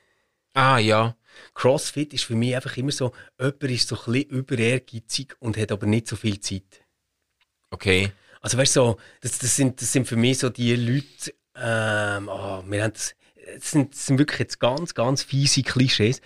Ah, 0.53 0.77
ja. 0.77 1.15
CrossFit 1.53 2.13
ist 2.13 2.25
für 2.25 2.35
mich 2.35 2.55
einfach 2.55 2.75
immer 2.77 2.91
so, 2.91 3.13
jemand 3.39 3.63
ist 3.63 3.87
so 3.87 3.95
ein 3.95 4.13
bisschen 4.13 4.29
über 4.29 4.57
ehrgeizig 4.57 5.35
und 5.39 5.57
hat 5.57 5.71
aber 5.71 5.85
nicht 5.85 6.07
so 6.07 6.15
viel 6.15 6.39
Zeit. 6.39 6.83
Okay. 7.71 8.11
Also 8.41 8.57
weißt 8.57 8.75
du, 8.75 8.79
so, 8.79 8.97
das, 9.21 9.39
das, 9.39 9.55
sind, 9.55 9.81
das 9.81 9.91
sind 9.91 10.07
für 10.07 10.15
mich 10.15 10.39
so 10.39 10.49
die 10.49 10.75
Leute, 10.75 11.33
ähm, 11.55 12.29
oh, 12.29 12.63
wir 12.67 12.83
haben 12.83 12.93
das, 12.93 13.15
das, 13.55 13.71
sind, 13.71 13.93
das 13.93 14.05
sind 14.05 14.19
wirklich 14.19 14.39
jetzt 14.39 14.59
ganz, 14.59 14.93
ganz 14.93 15.23
fiese 15.23 15.63
Klischees. 15.63 16.21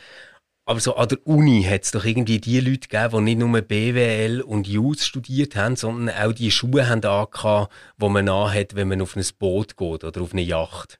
Aber 0.70 0.80
so 0.80 0.96
an 0.98 1.08
der 1.08 1.18
Uni 1.26 1.64
hat 1.64 1.86
es 1.86 1.90
doch 1.90 2.06
irgendwie 2.06 2.40
die 2.40 2.60
Leute 2.60 2.88
gegeben, 2.90 3.26
die 3.26 3.36
nicht 3.36 3.40
nur 3.40 3.60
BWL 3.60 4.42
und 4.42 4.68
Jus 4.68 5.04
studiert 5.04 5.56
haben, 5.56 5.76
sondern 5.76 6.16
auch 6.16 6.32
die 6.32 6.52
Schuhe 6.52 6.88
haben 6.88 7.04
angehabt, 7.04 7.74
die 7.98 8.08
man 8.08 8.30
anhat, 8.30 8.76
wenn 8.76 8.88
man 8.88 9.02
auf 9.02 9.16
ein 9.16 9.26
Boot 9.40 9.78
geht 9.78 10.04
oder 10.04 10.22
auf 10.22 10.32
eine 10.32 10.44
Yacht. 10.44 11.00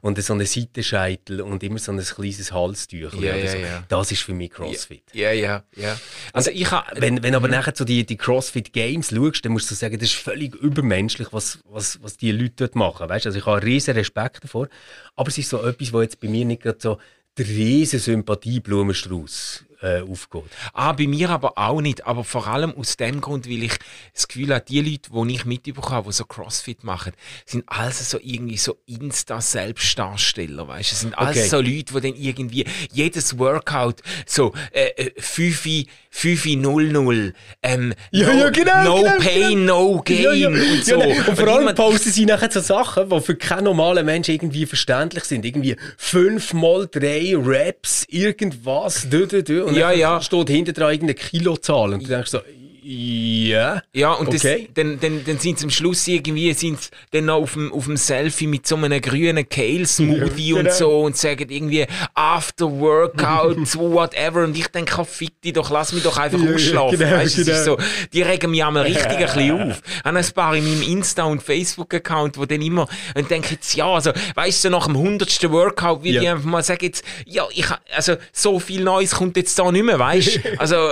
Und 0.00 0.22
so 0.22 0.32
einen 0.32 0.46
Seitenscheitel 0.46 1.42
und 1.42 1.62
immer 1.62 1.78
so 1.78 1.92
ein 1.92 1.98
kleines 1.98 2.50
Halstuch. 2.50 3.12
Ja, 3.20 3.36
ja, 3.36 3.46
so. 3.46 3.58
ja. 3.58 3.84
Das 3.90 4.10
ist 4.10 4.22
für 4.22 4.32
mich 4.32 4.52
CrossFit. 4.52 5.02
Ja, 5.12 5.32
ja, 5.32 5.64
ja. 5.76 6.00
Also 6.32 6.50
ich 6.50 6.70
habe... 6.70 6.86
Wenn, 6.98 7.22
wenn 7.22 7.34
aber 7.34 7.48
nachher 7.48 7.74
so 7.76 7.84
die, 7.84 8.06
die 8.06 8.16
CrossFit 8.16 8.72
Games 8.72 9.10
schaust, 9.10 9.44
dann 9.44 9.52
musst 9.52 9.70
du 9.70 9.74
sagen, 9.74 9.98
das 9.98 10.08
ist 10.08 10.16
völlig 10.16 10.54
übermenschlich, 10.54 11.28
was, 11.30 11.58
was, 11.68 12.02
was 12.02 12.16
die 12.16 12.32
Leute 12.32 12.54
dort 12.56 12.74
machen. 12.74 13.06
Weißt? 13.06 13.26
Also 13.26 13.38
ich 13.38 13.44
habe 13.44 13.62
riesen 13.62 13.92
Respekt 13.92 14.44
davor. 14.44 14.68
Aber 15.14 15.28
es 15.28 15.36
ist 15.36 15.50
so 15.50 15.62
etwas, 15.62 15.92
wo 15.92 16.00
jetzt 16.00 16.20
bei 16.20 16.28
mir 16.28 16.46
nicht 16.46 16.62
gerade 16.62 16.78
so 16.80 16.96
der 17.38 17.46
riesen 17.46 18.00
Sympathieblumenstrauß 18.00 19.64
äh, 19.82 20.00
aufgeht. 20.02 20.44
Ah, 20.72 20.92
bei 20.92 21.06
mir 21.06 21.30
aber 21.30 21.56
auch 21.56 21.80
nicht. 21.80 22.06
Aber 22.06 22.24
vor 22.24 22.46
allem 22.46 22.74
aus 22.76 22.96
dem 22.96 23.20
Grund, 23.20 23.46
weil 23.48 23.62
ich 23.64 23.78
das 24.14 24.28
Gefühl 24.28 24.54
habe, 24.54 24.64
die 24.68 24.80
Leute, 24.80 25.10
die 25.12 25.34
ich 25.34 25.44
mitbekommen 25.44 25.90
habe, 25.96 26.08
die 26.08 26.12
so 26.14 26.24
Crossfit 26.24 26.84
machen, 26.84 27.12
sind 27.46 27.64
alles 27.66 28.10
so 28.10 28.18
irgendwie 28.22 28.56
so 28.56 28.76
Insta-Selbstdarsteller, 28.86 30.68
weißt 30.68 30.90
du? 30.90 30.94
Es 30.94 31.00
sind 31.00 31.18
alles 31.18 31.36
Okay. 31.36 31.48
so 31.48 31.56
Leute, 31.60 31.94
die 31.94 32.00
dann 32.12 32.14
irgendwie 32.20 32.64
jedes 32.92 33.38
Workout 33.38 34.00
so 34.26 34.52
äh, 34.72 34.88
äh, 34.96 35.20
5 35.20 35.86
5 36.10 36.46
0 36.56 36.88
0 36.92 37.34
ähm, 37.62 37.94
Ja, 38.10 38.26
no, 38.32 38.40
ja, 38.40 38.50
genau, 38.50 38.84
no 38.84 39.02
genau, 39.02 39.18
pain, 39.18 39.64
no 39.64 40.02
gain 40.04 40.40
Ja, 40.40 40.48
und 40.48 40.84
so. 40.84 40.96
Nein. 40.96 41.24
und 41.26 41.38
vor 41.38 41.48
allem 41.48 41.74
posten 41.74 42.10
sie 42.10 42.26
nachher 42.26 42.50
so 42.50 42.60
Sachen, 42.60 43.08
die 43.08 43.20
für 43.20 43.36
keinen 43.36 43.64
normalen 43.64 44.04
Menschen 44.04 44.34
irgendwie 44.34 44.66
verständlich 44.66 45.24
sind. 45.24 45.44
Irgendwie 45.44 45.76
fünfmal 45.96 46.88
drei 46.90 47.34
Raps, 47.36 48.06
irgendwas, 48.08 49.08
dü, 49.08 49.26
dü, 49.26 49.42
dü. 49.42 49.69
Und 49.70 49.76
Ja, 49.76 49.92
ja. 49.92 50.20
steht 50.20 50.48
hinter 50.50 50.72
dran 50.72 50.92
irgendeine 50.92 51.14
Kilozahl. 51.14 51.94
Und 51.94 52.04
du 52.04 52.08
denkst 52.08 52.30
so, 52.30 52.40
ja. 52.82 53.82
Ja, 53.92 54.12
und 54.12 54.28
Okay. 54.28 54.66
das, 54.66 54.74
dann, 54.74 55.00
dann, 55.00 55.24
dann 55.24 55.38
sind 55.38 55.58
sie 55.58 55.64
am 55.64 55.70
Schluss 55.70 56.06
irgendwie 56.08 56.52
sind's 56.52 56.90
dann 57.12 57.26
noch 57.26 57.36
auf 57.36 57.52
dem, 57.54 57.72
auf 57.72 57.84
dem 57.86 57.96
Selfie 57.96 58.46
mit 58.46 58.66
so 58.66 58.76
einem 58.76 59.00
grünen 59.00 59.48
Kale-Smoothie 59.48 60.48
Ja, 60.50 60.56
und 60.56 60.64
genau. 60.64 60.74
so 60.76 61.00
und 61.02 61.16
sagen 61.16 61.48
irgendwie 61.50 61.86
After 62.14 62.70
Workout, 62.70 63.56
whatever. 63.76 64.44
Und 64.44 64.56
ich 64.56 64.68
denke, 64.68 64.94
oh, 65.00 65.04
fick 65.04 65.40
dich 65.42 65.52
doch, 65.52 65.70
lass 65.70 65.92
mich 65.92 66.02
doch 66.02 66.16
einfach 66.18 66.40
Ja, 66.42 66.54
ausschlafen. 66.54 66.98
genau, 66.98 67.10
weißt, 67.16 67.38
ist 67.38 67.46
genau. 67.46 67.64
so, 67.64 67.78
die 68.12 68.22
regen 68.22 68.50
mich 68.50 68.64
einmal 68.64 68.84
richtig 68.84 69.06
ein 69.06 69.18
bisschen 69.26 69.52
auf. 69.70 69.82
Ich 69.98 70.04
habe 70.04 70.18
ein 70.18 70.26
paar 70.34 70.56
in 70.56 70.64
meinem 70.64 70.82
Insta- 71.00 71.24
und 71.24 71.42
Facebook-Account, 71.42 72.38
wo 72.38 72.44
dann 72.46 72.62
immer, 72.62 72.88
und 73.14 73.30
denke 73.30 73.54
jetzt, 73.54 73.74
ja, 73.74 73.86
also, 73.86 74.12
weißt 74.34 74.64
du, 74.64 74.70
nach 74.70 74.86
dem 74.86 74.96
hundertsten 74.96 75.50
Workout, 75.52 76.02
wie 76.04 76.12
Ja. 76.12 76.20
die 76.20 76.28
einfach 76.28 76.44
mal 76.44 76.62
sagen 76.62 76.84
jetzt, 76.84 77.04
ja, 77.26 77.44
ich, 77.54 77.66
also, 77.94 78.16
so 78.32 78.58
viel 78.58 78.82
Neues 78.82 79.12
kommt 79.12 79.36
jetzt 79.36 79.58
da 79.58 79.70
nicht 79.70 79.84
mehr, 79.84 79.98
weißt 79.98 80.36
du? 80.36 80.40
Also, 80.60 80.90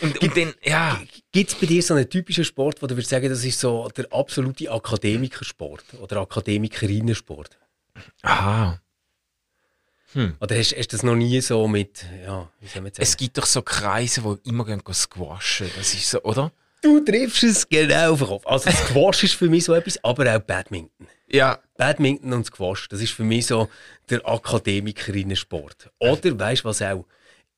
und, 0.00 0.20
und 0.22 0.36
dann, 0.36 0.54
ja. 0.64 1.00
Gibt 1.32 1.50
es 1.50 1.58
bei 1.58 1.66
dir 1.66 1.82
so 1.82 1.94
einen 1.94 2.08
typischen 2.08 2.44
Sport, 2.44 2.82
wo 2.82 2.86
du 2.86 2.94
würdest 2.94 3.08
sagen, 3.08 3.28
das 3.28 3.42
ist 3.44 3.58
so 3.58 3.88
der 3.96 4.06
absolute 4.12 4.70
Akademikersport 4.70 5.84
oder 6.00 6.18
Akademikerinnensport? 6.20 7.58
Aha. 8.22 8.80
Oder 10.40 10.58
hast, 10.58 10.72
du 10.72 10.82
das 10.82 11.02
noch 11.02 11.14
nie 11.14 11.40
so 11.40 11.66
mit, 11.66 12.04
ja, 12.22 12.50
wie 12.60 12.66
soll 12.66 12.82
man 12.82 12.92
sagen? 12.92 13.02
Es 13.02 13.16
gibt 13.16 13.38
doch 13.38 13.46
so 13.46 13.62
Kreise, 13.62 14.20
die 14.20 14.50
immer 14.50 14.66
gehen 14.66 14.82
squashen. 14.92 15.70
Das 15.74 15.94
ist 15.94 16.10
so, 16.10 16.22
oder? 16.22 16.52
Du 16.82 17.00
triffst 17.00 17.44
es 17.44 17.66
genau 17.66 18.12
auf 18.12 18.18
den 18.18 18.28
Kopf. 18.28 18.46
Also 18.46 18.70
Squash 18.70 19.24
ist 19.24 19.34
für 19.34 19.48
mich 19.48 19.64
so 19.64 19.72
etwas, 19.72 20.02
aber 20.04 20.36
auch 20.36 20.40
Badminton. 20.40 21.06
Ja. 21.28 21.60
Badminton 21.76 22.32
und 22.32 22.44
Squash, 22.44 22.88
das 22.88 23.00
ist 23.00 23.12
für 23.12 23.24
mich 23.24 23.46
so 23.46 23.68
der 24.10 24.26
Akademikerinnensport. 24.28 25.90
Oder, 25.98 26.38
weißt 26.38 26.64
du 26.64 26.68
was 26.68 26.82
auch? 26.82 27.06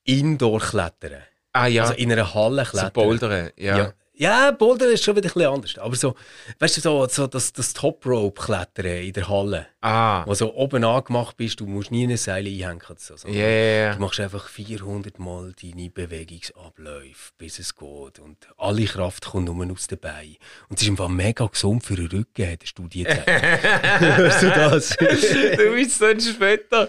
Indoor-Klettern. 0.05 1.23
Ah 1.55 1.67
ja. 1.67 1.83
Also 1.83 1.95
in 1.95 2.13
einer 2.13 2.35
Halle 2.35 2.65
so 2.65 2.73
klettern. 2.73 2.93
Bouldern. 2.93 3.51
Ja. 3.57 3.79
Ja. 3.79 3.93
ja, 4.15 4.51
Boulder 4.51 4.87
ist 4.91 5.05
schon 5.05 5.17
wieder 5.17 5.29
ein 5.29 5.33
bisschen 5.35 5.51
anders. 5.53 5.79
Aber 5.79 5.97
so, 5.97 6.15
weißt 6.59 6.77
du, 6.77 6.81
so, 6.81 7.07
so 7.09 7.27
das, 7.27 7.53
das 7.53 7.73
Top-Rope-Klettern 7.73 8.87
in 8.87 9.13
der 9.13 9.29
Halle. 9.29 9.67
Ah. 9.85 10.25
Wo 10.25 10.33
so 10.33 10.55
oben 10.55 10.83
angemacht 10.83 11.37
bist, 11.37 11.61
du 11.61 11.67
musst 11.67 11.91
nie 11.91 12.05
ein 12.05 12.17
Seil 12.17 12.47
einhängen. 12.47 12.81
So, 12.97 13.19
so. 13.19 13.29
Ja. 13.29 13.93
Du 13.93 14.01
machst 14.01 14.19
einfach 14.19 14.49
400 14.49 15.19
Mal 15.19 15.53
deine 15.63 15.91
Bewegungsabläufe, 15.91 17.33
bis 17.37 17.59
es 17.59 17.77
geht. 17.77 18.19
Und 18.19 18.49
alle 18.57 18.87
Kraft 18.87 19.27
kommt 19.27 19.45
nur 19.45 19.71
aus 19.71 19.87
den 19.87 19.99
Beinen. 19.99 20.37
Und 20.71 20.79
es 20.79 20.85
ist 20.85 20.89
einfach 20.89 21.09
mega 21.09 21.45
gesund 21.45 21.85
für 21.85 21.97
den 21.97 22.07
Rücken, 22.07 22.51
hat 22.51 22.61
eine 22.61 22.67
Studie 22.67 23.05
gezeigt. 23.05 23.29
Hörst 23.29 24.43
du 24.43 24.49
das? 24.49 24.89
du 24.97 25.75
bist 25.75 25.99
so 25.99 26.07
ein 26.07 26.19
Später. 26.19 26.89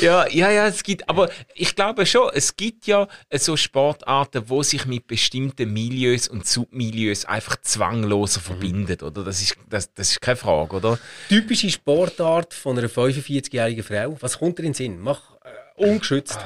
Ja, 0.00 0.26
ja, 0.30 0.50
ja, 0.50 0.66
es 0.66 0.82
gibt, 0.82 1.06
aber 1.10 1.28
ich 1.54 1.76
glaube 1.76 2.06
schon, 2.06 2.30
es 2.32 2.56
gibt 2.56 2.86
ja 2.86 3.06
so 3.34 3.54
Sportarten, 3.58 4.44
wo 4.46 4.62
sich 4.62 4.86
mit 4.86 5.06
bestimmten 5.06 5.70
Milieus 5.74 6.26
und 6.26 6.46
Submilieus 6.46 7.26
einfach 7.26 7.58
zwangloser 7.60 8.40
verbindet, 8.40 9.02
oder? 9.02 9.24
Das 9.24 9.42
ist, 9.42 9.56
das, 9.68 9.92
das 9.92 10.12
ist 10.12 10.22
keine 10.22 10.36
Frage, 10.36 10.76
oder? 10.76 10.98
Typische 11.28 11.70
Sportart 12.30 12.54
von 12.54 12.78
einer 12.78 12.88
45-jährigen 12.88 13.82
Frau. 13.84 14.16
Was 14.20 14.38
kommt 14.38 14.58
dir 14.58 14.62
in 14.62 14.68
den 14.68 14.74
Sinn? 14.74 15.00
Mach 15.00 15.36
äh, 15.42 15.84
ungeschützt. 15.84 16.38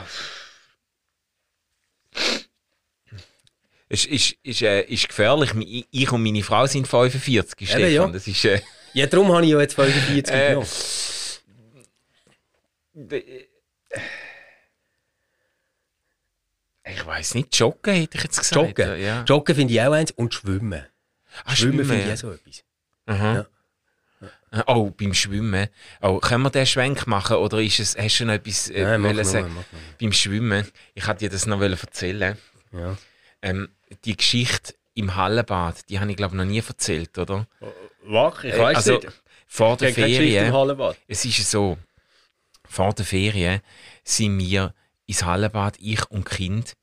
Es 3.88 4.06
ist, 4.06 4.36
ist, 4.42 4.62
äh, 4.62 4.82
ist 4.82 5.08
gefährlich. 5.08 5.50
Ich- 5.90 6.10
und 6.10 6.22
meine 6.22 6.42
Frau 6.42 6.66
sind 6.66 6.88
45, 6.88 7.68
Stefan. 7.68 7.92
ja. 7.92 8.06
Das 8.08 8.26
ist, 8.26 8.44
äh, 8.44 8.60
Ja, 8.94 9.06
darum 9.06 9.32
habe 9.32 9.44
ich 9.44 9.50
ja 9.50 9.60
jetzt 9.60 9.74
45 9.74 10.34
Äh, 10.34 10.48
genommen. 10.50 10.66
ich 16.86 17.06
weiß 17.06 17.34
nicht, 17.34 17.58
Joggen 17.58 17.94
hätte 17.94 18.16
ich 18.18 18.24
jetzt 18.24 18.38
gesagt. 18.38 18.56
Joggen. 18.78 19.00
Ja. 19.00 19.24
Joggen 19.24 19.54
finde 19.54 19.74
ich 19.74 19.80
auch 19.80 19.92
eins 19.92 20.12
und 20.12 20.32
Schwimmen. 20.32 20.86
Ah, 21.44 21.56
Schwimmen 21.56 21.84
finde 21.84 22.02
ich 22.02 22.06
ja. 22.08 22.14
auch 22.14 22.18
so 22.18 22.32
etwas. 22.32 22.62
Aha. 23.06 23.46
Oh, 24.66 24.90
beim 24.90 25.14
Schwimmen. 25.14 25.68
Oh, 26.00 26.18
können 26.18 26.42
wir 26.44 26.50
den 26.50 26.66
Schwenk 26.66 27.06
machen 27.06 27.36
oder 27.36 27.60
ist 27.60 27.80
es, 27.80 27.96
hast 27.96 28.18
du 28.20 28.24
noch 28.26 28.34
etwas 28.34 28.68
äh, 28.70 28.82
Nein, 28.84 29.00
mach 29.00 29.10
wollen 29.10 29.24
sagen? 29.24 29.48
mach 29.48 29.54
nur. 29.72 29.80
Beim 30.00 30.12
Schwimmen, 30.12 30.66
ich 30.94 31.06
hatte 31.06 31.20
dir 31.20 31.30
das 31.30 31.46
noch 31.46 31.58
wollen 31.60 31.78
erzählen. 31.78 32.38
Ja. 32.72 32.96
Ähm, 33.42 33.68
die 34.04 34.16
Geschichte 34.16 34.74
im 34.94 35.16
Hallenbad, 35.16 35.88
die 35.88 35.98
habe 35.98 36.10
ich 36.10 36.16
glaube 36.16 36.36
noch 36.36 36.44
nie 36.44 36.62
erzählt, 36.66 37.16
oder? 37.18 37.46
Wach, 38.04 38.44
ich 38.44 38.54
Äh, 38.54 38.58
weiss 38.58 38.76
also, 38.76 38.94
nicht. 38.94 39.08
Vor 39.46 39.76
der 39.76 39.92
Ferien, 39.94 40.52
Hallenbad. 40.52 40.96
es 41.06 41.24
ist 41.24 41.50
so, 41.50 41.78
vor 42.68 42.92
der 42.94 43.04
Ferien 43.04 43.60
sind 44.02 44.38
wir 44.38 44.74
ins 45.06 45.24
Hallenbad, 45.24 45.76
ich 45.80 46.04
und 46.10 46.24
Kind, 46.28 46.74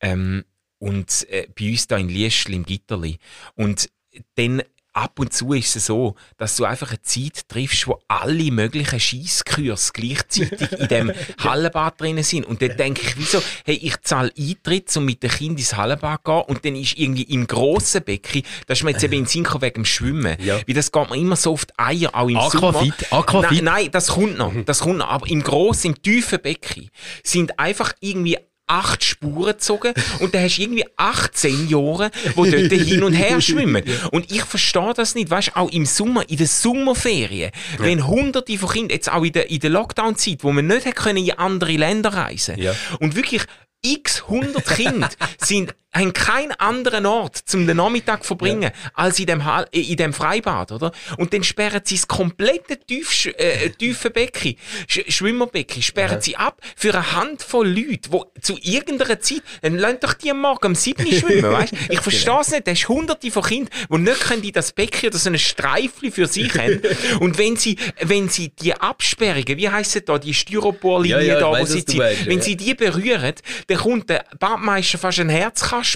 ähm, 0.00 0.44
und 0.78 1.26
äh, 1.30 1.46
bei 1.58 1.70
uns 1.70 1.86
da 1.86 1.96
in 1.96 2.08
Liestl 2.08 2.54
im 2.54 2.64
Gitterli. 2.66 3.18
Und 3.54 3.88
dann 4.34 4.62
ab 4.92 5.18
und 5.18 5.32
zu 5.32 5.52
ist 5.52 5.76
es 5.76 5.86
so, 5.86 6.14
dass 6.36 6.56
du 6.56 6.64
einfach 6.64 6.90
eine 6.90 7.02
Zeit 7.02 7.48
triffst, 7.48 7.86
wo 7.86 8.00
alle 8.08 8.50
möglichen 8.50 9.00
Scheisskurs 9.00 9.92
gleichzeitig 9.92 10.72
in 10.72 10.88
dem 10.88 11.12
Hallenbad 11.38 12.00
drinnen 12.00 12.24
sind. 12.24 12.46
Und 12.46 12.62
dann 12.62 12.76
denke 12.76 13.02
ich, 13.02 13.16
wieso, 13.16 13.42
hey, 13.64 13.76
ich 13.82 14.00
zahle 14.02 14.32
Eintritt, 14.38 14.94
um 14.96 15.04
mit 15.04 15.22
dem 15.22 15.30
Kind 15.30 15.58
ins 15.58 15.76
Hallenbad 15.76 16.20
zu 16.24 16.32
gehen 16.32 16.42
und 16.48 16.64
dann 16.64 16.76
ist 16.76 16.98
irgendwie 16.98 17.22
im 17.22 17.46
grossen 17.46 18.02
Becken, 18.02 18.42
das 18.66 18.78
ist 18.78 18.84
mir 18.84 18.90
jetzt 18.90 19.04
eben 19.04 19.14
in 19.14 19.26
Sinn 19.26 19.46
wegen 19.60 19.74
dem 19.74 19.84
Schwimmen. 19.84 20.36
Ja. 20.40 20.60
Weil 20.66 20.74
das 20.74 20.92
geht 20.92 21.10
mir 21.10 21.16
immer 21.16 21.36
so 21.36 21.56
die 21.56 21.78
Eier, 21.78 22.10
auch 22.14 22.28
im 22.28 22.36
Aquafit, 22.36 22.94
Sommer. 23.10 23.22
Aquafit. 23.22 23.62
Nein, 23.62 23.64
nein, 23.64 23.90
das 23.90 24.08
kommt 24.08 24.38
noch, 24.38 24.52
das 24.64 24.80
kommt 24.80 24.98
noch. 24.98 25.08
Aber 25.08 25.26
im 25.28 25.42
grossen, 25.42 25.88
im 25.88 26.02
tiefen 26.02 26.40
Becken 26.40 26.90
sind 27.22 27.58
einfach 27.58 27.92
irgendwie 28.00 28.38
acht 28.72 29.04
Spuren 29.04 29.52
gezogen 29.52 29.92
und 30.20 30.34
dann 30.34 30.42
hast 30.44 30.56
du 30.56 30.62
irgendwie 30.62 30.84
18 30.96 31.68
Jahre, 31.68 32.10
wo 32.34 32.44
dort 32.46 32.72
hin 32.72 33.02
und 33.04 33.12
her 33.12 33.40
schwimmen. 33.48 33.82
Und 34.10 34.30
ich 34.32 34.42
verstehe 34.42 34.94
das 34.94 35.14
nicht. 35.14 35.30
Weißt 35.30 35.48
du, 35.48 35.56
auch 35.56 35.70
im 35.70 35.84
Sommer, 35.86 36.28
in 36.28 36.38
den 36.38 36.46
Sommerferien, 36.46 37.50
wenn 37.78 38.06
hunderte 38.06 38.56
von 38.58 38.70
Kindern, 38.70 38.90
jetzt 38.96 39.10
auch 39.12 39.22
in 39.24 39.32
der, 39.32 39.50
in 39.50 39.60
der 39.60 39.70
Lockdown-Zeit, 39.70 40.38
wo 40.42 40.52
man 40.52 40.66
nicht 40.66 40.94
können 40.96 41.24
in 41.24 41.32
andere 41.38 41.72
Länder 41.72 42.12
reisen 42.14 42.58
Ja. 42.58 42.74
und 43.00 43.14
wirklich 43.14 43.42
x 43.84 44.28
hundert 44.28 44.64
Kinder 44.66 45.10
sind, 45.38 45.74
haben 45.94 46.12
keinen 46.12 46.52
anderen 46.52 47.06
Ort 47.06 47.36
zum 47.36 47.66
den 47.66 47.76
Nachmittag 47.76 48.24
verbringen 48.24 48.70
als 48.94 49.18
in 49.18 49.26
dem, 49.26 49.44
Hall- 49.44 49.68
äh, 49.72 49.80
in 49.80 49.96
dem 49.96 50.12
Freibad, 50.12 50.72
oder? 50.72 50.92
Und 51.18 51.32
dann 51.32 51.42
sperren 51.44 51.82
sie 51.84 51.96
das 51.96 52.08
komplette 52.08 52.78
tief, 52.78 53.26
äh, 53.36 53.70
tiefe 53.70 54.10
Becken, 54.10 54.56
Sch 54.88 55.00
Schwimmerbecken, 55.08 55.82
sperren 55.82 56.20
sie 56.20 56.36
ab 56.36 56.60
für 56.76 56.94
eine 56.94 57.12
Handvoll 57.12 57.68
Leute, 57.68 58.10
die 58.10 58.40
zu 58.40 58.58
irgendeiner 58.62 59.20
Zeit, 59.20 59.42
dann 59.60 59.76
lasst 59.76 60.02
doch 60.04 60.14
die 60.14 60.30
am 60.30 60.40
Morgen 60.40 60.66
um 60.68 60.74
7 60.74 61.04
Uhr 61.06 61.12
schwimmen, 61.18 61.52
weißt? 61.52 61.74
Ich 61.90 62.00
verstehe 62.00 62.40
es 62.40 62.50
nicht, 62.50 62.66
da 62.66 62.70
hast 62.70 62.88
hunderte 62.88 63.30
von 63.30 63.42
Kindern, 63.42 63.70
die 63.90 63.98
nicht 63.98 64.20
können 64.20 64.42
in 64.42 64.52
das 64.52 64.72
Becken 64.72 65.08
oder 65.10 65.18
so 65.18 65.28
ein 65.30 65.38
Streifli 65.38 66.10
für 66.10 66.26
sich 66.26 66.52
haben. 66.58 66.80
Und 67.20 67.38
wenn 67.38 67.56
sie, 67.56 67.76
wenn 68.00 68.28
sie 68.28 68.48
die 68.50 68.74
Absperrungen, 68.74 69.56
wie 69.58 69.68
heisst 69.68 69.96
es 69.96 70.04
da, 70.04 70.18
die 70.18 70.34
Styroporlinie 70.34 71.18
Ja, 71.26 71.34
ja, 71.34 71.40
da, 71.40 71.48
wo 71.48 71.52
weiss, 71.52 71.72
sie 71.72 71.96
meinst, 71.96 72.26
wenn 72.26 72.38
ja. 72.38 72.42
sie 72.44 72.56
die 72.56 72.74
berühren, 72.74 73.34
dann 73.66 73.78
kommt 73.78 74.08
der 74.08 74.24
Badmeister 74.38 74.98
fast 74.98 75.20
ein 75.20 75.28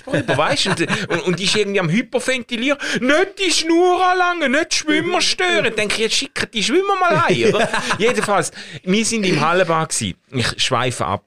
Rüber, 0.07 0.37
weißt 0.37 0.67
du? 0.79 0.87
Und, 1.09 1.21
und, 1.23 1.41
ist 1.41 1.57
irgendwie 1.57 1.81
am 1.81 1.91
Hyperventilieren. 1.91 2.79
Nicht 3.01 3.39
die 3.39 3.51
Schnur 3.51 4.05
anlangen, 4.05 4.53
nicht 4.53 4.73
die 4.73 4.77
Schwimmer 4.77 5.21
stören. 5.21 5.75
Denke 5.75 5.95
ich, 5.95 6.01
jetzt 6.01 6.15
schicken 6.17 6.49
die 6.53 6.63
Schwimmer 6.63 6.99
mal 7.01 7.25
heim, 7.27 7.55
oder? 7.55 7.69
Jedenfalls, 7.99 8.53
wir 8.83 9.05
sind 9.05 9.25
im 9.25 9.41
Hallenbad 9.41 9.91
gewesen. 9.91 10.19
Ich 10.33 10.63
schweife 10.63 11.07
ab. 11.07 11.25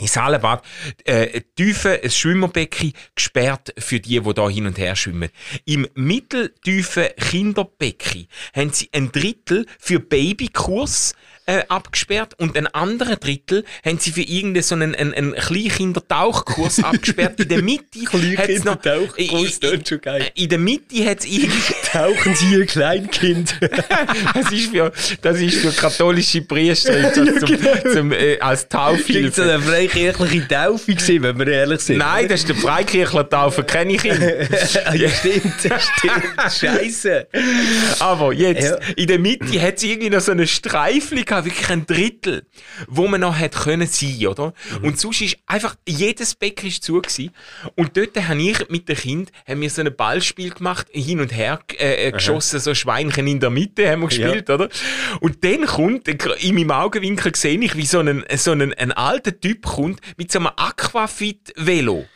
Ins 0.00 0.16
Hallenbad, 0.16 0.64
äh, 1.04 1.42
tiefe, 1.54 2.00
ein 2.02 2.10
Schwimmerbecken, 2.10 2.94
gesperrt 3.14 3.74
für 3.78 4.00
die, 4.00 4.18
die 4.18 4.34
da 4.34 4.48
hin 4.48 4.66
und 4.66 4.78
her 4.78 4.96
schwimmen. 4.96 5.28
Im 5.66 5.86
mitteltiefen 5.94 7.08
Kinderbecken 7.18 8.26
haben 8.54 8.72
sie 8.72 8.88
ein 8.92 9.12
Drittel 9.12 9.66
für 9.78 10.00
Babykurs 10.00 11.14
äh, 11.46 11.62
abgesperrt 11.68 12.34
und 12.38 12.56
ein 12.56 12.66
anderer 12.68 13.16
Drittel 13.16 13.64
haben 13.84 13.98
sie 13.98 14.12
für 14.12 14.20
irgendeinen 14.22 14.62
so 14.62 14.74
einen, 14.74 14.94
einen, 14.94 15.14
einen 15.14 15.34
Kleinkindertauchkurs 15.34 16.82
abgesperrt. 16.84 17.40
In 17.40 17.48
der 17.48 17.62
Mitte 17.62 17.98
hat's 18.36 18.64
noch- 18.64 18.80
Kleinkindertauchkurs, 18.80 19.58
in, 19.58 19.78
das 19.78 19.88
schon 19.88 20.00
geil. 20.00 20.26
in 20.34 20.48
der 20.48 20.58
Mitte 20.58 21.04
hat 21.06 21.20
es 21.20 21.24
irgendwie 21.26 21.74
Tauchen 21.92 22.34
Sie 22.36 22.52
Ihr 22.54 22.66
Kleinkind. 22.66 23.54
das 24.34 24.52
ist 24.52 24.70
für, 24.70 24.92
das 25.22 25.38
ist 25.40 25.56
für 25.58 25.72
katholische 25.72 26.42
Priester 26.42 26.92
das 27.02 27.14
zum, 27.14 27.58
zum, 27.92 28.12
äh, 28.12 28.38
als 28.40 28.68
Klingt 28.68 29.34
so 29.34 29.42
Taufhilfe. 29.42 29.42
eine 29.42 29.60
freikirchliche 29.60 30.46
Taufe 30.48 30.94
gewesen, 30.94 31.22
wenn 31.22 31.38
wir 31.38 31.48
ehrlich 31.48 31.80
sind. 31.80 31.98
Nein, 31.98 32.28
das 32.28 32.40
ist 32.40 32.48
der 32.48 32.56
Freikirchler-Taufe, 32.56 33.64
kenne 33.64 33.94
ich 33.94 34.04
ihn. 34.04 34.20
ja, 34.20 35.08
stimmt, 35.08 35.54
stimmt. 35.58 36.52
Scheiße. 36.60 37.26
Aber 37.98 38.32
jetzt, 38.32 38.62
Ja. 38.70 38.76
in 38.96 39.06
der 39.08 39.18
Mitte 39.18 39.60
hat 39.60 39.76
es 39.78 39.82
irgendwie 39.82 40.10
noch 40.10 40.20
so 40.20 40.32
eine 40.32 40.46
Streifli 40.46 41.24
gehabt, 41.24 41.39
wirklich 41.44 41.70
ein 41.70 41.86
Drittel, 41.86 42.46
wo 42.88 43.06
man 43.06 43.20
noch 43.20 43.38
hätte 43.38 43.58
können 43.58 43.86
sein, 43.86 44.26
oder? 44.26 44.52
Und 44.82 44.98
sonst 44.98 45.20
ist 45.20 45.36
einfach, 45.46 45.76
jedes 45.86 46.34
Becken 46.34 46.68
ist 46.68 46.82
zu 46.82 47.00
gewesen. 47.00 47.30
Und 47.76 47.96
dort 47.96 48.16
habe 48.16 48.40
ich 48.40 48.68
mit 48.68 48.88
dem 48.88 48.96
Kind, 48.96 49.32
haben 49.46 49.60
wir 49.60 49.70
so 49.70 49.82
ein 49.82 49.94
Ballspiel 49.94 50.50
gemacht, 50.50 50.86
hin 50.92 51.20
und 51.20 51.34
her 51.34 51.60
äh, 51.78 52.08
äh, 52.08 52.12
geschossen, 52.12 52.60
so 52.60 52.74
Schweinchen 52.74 53.26
in 53.26 53.40
der 53.40 53.50
Mitte 53.50 53.90
haben 53.90 54.00
wir 54.00 54.08
gespielt, 54.08 54.50
oder? 54.50 54.68
Und 55.20 55.44
dann 55.44 55.66
kommt, 55.66 56.08
in 56.08 56.54
meinem 56.54 56.70
Augenwinkel 56.70 57.34
sehe 57.34 57.58
ich, 57.60 57.76
wie 57.76 57.86
so 57.86 58.00
ein, 58.00 58.24
so 58.36 58.52
ein, 58.52 58.72
ein 58.74 58.92
alter 58.92 59.38
Typ 59.38 59.66
kommt, 59.66 60.00
mit 60.16 60.32
so 60.32 60.38
einem 60.38 60.48
Aquafit-Velo. 60.56 62.06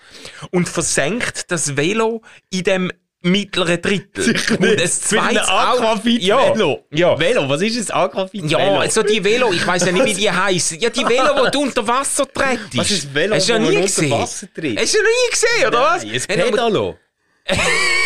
Und 0.50 0.68
versenkt 0.68 1.50
das 1.50 1.76
Velo 1.76 2.22
in 2.50 2.62
dem 2.64 2.92
mittleren 3.24 3.80
Drittel. 3.80 4.34
Und 4.58 4.80
ein 4.80 4.88
zweites 4.88 5.48
Aquafit 5.48 6.22
ja, 6.22 6.54
Velo. 6.54 6.84
Ja. 6.92 7.18
Velo, 7.18 7.48
was 7.48 7.62
ist 7.62 7.90
ein 7.90 7.96
Aquafit 7.96 8.50
Ja, 8.50 8.58
Velo? 8.58 8.78
also 8.80 9.02
die 9.02 9.24
Velo, 9.24 9.52
ich 9.52 9.66
weiß 9.66 9.86
ja 9.86 9.92
nicht, 9.92 10.04
wie 10.04 10.14
die 10.14 10.30
heißen. 10.30 10.78
Ja, 10.78 10.90
die 10.90 11.04
Velo, 11.04 11.44
die 11.44 11.50
du 11.50 11.62
unter 11.62 11.86
Wasser 11.86 12.26
trittst. 12.32 12.76
Was 12.76 12.90
ist 12.90 13.14
Velo, 13.14 13.34
Hast 13.34 13.48
du 13.48 13.56
unter 13.56 13.80
gesehen? 13.80 14.10
Wasser 14.10 14.46
tritt? 14.52 14.78
Hast 14.78 14.94
du 14.94 14.98
noch 14.98 15.04
nie 15.04 15.30
gesehen, 15.30 15.68
oder 15.68 15.80
was? 15.80 16.04
Nein, 16.04 16.22
ein 16.28 16.50
Pedalo. 16.50 16.98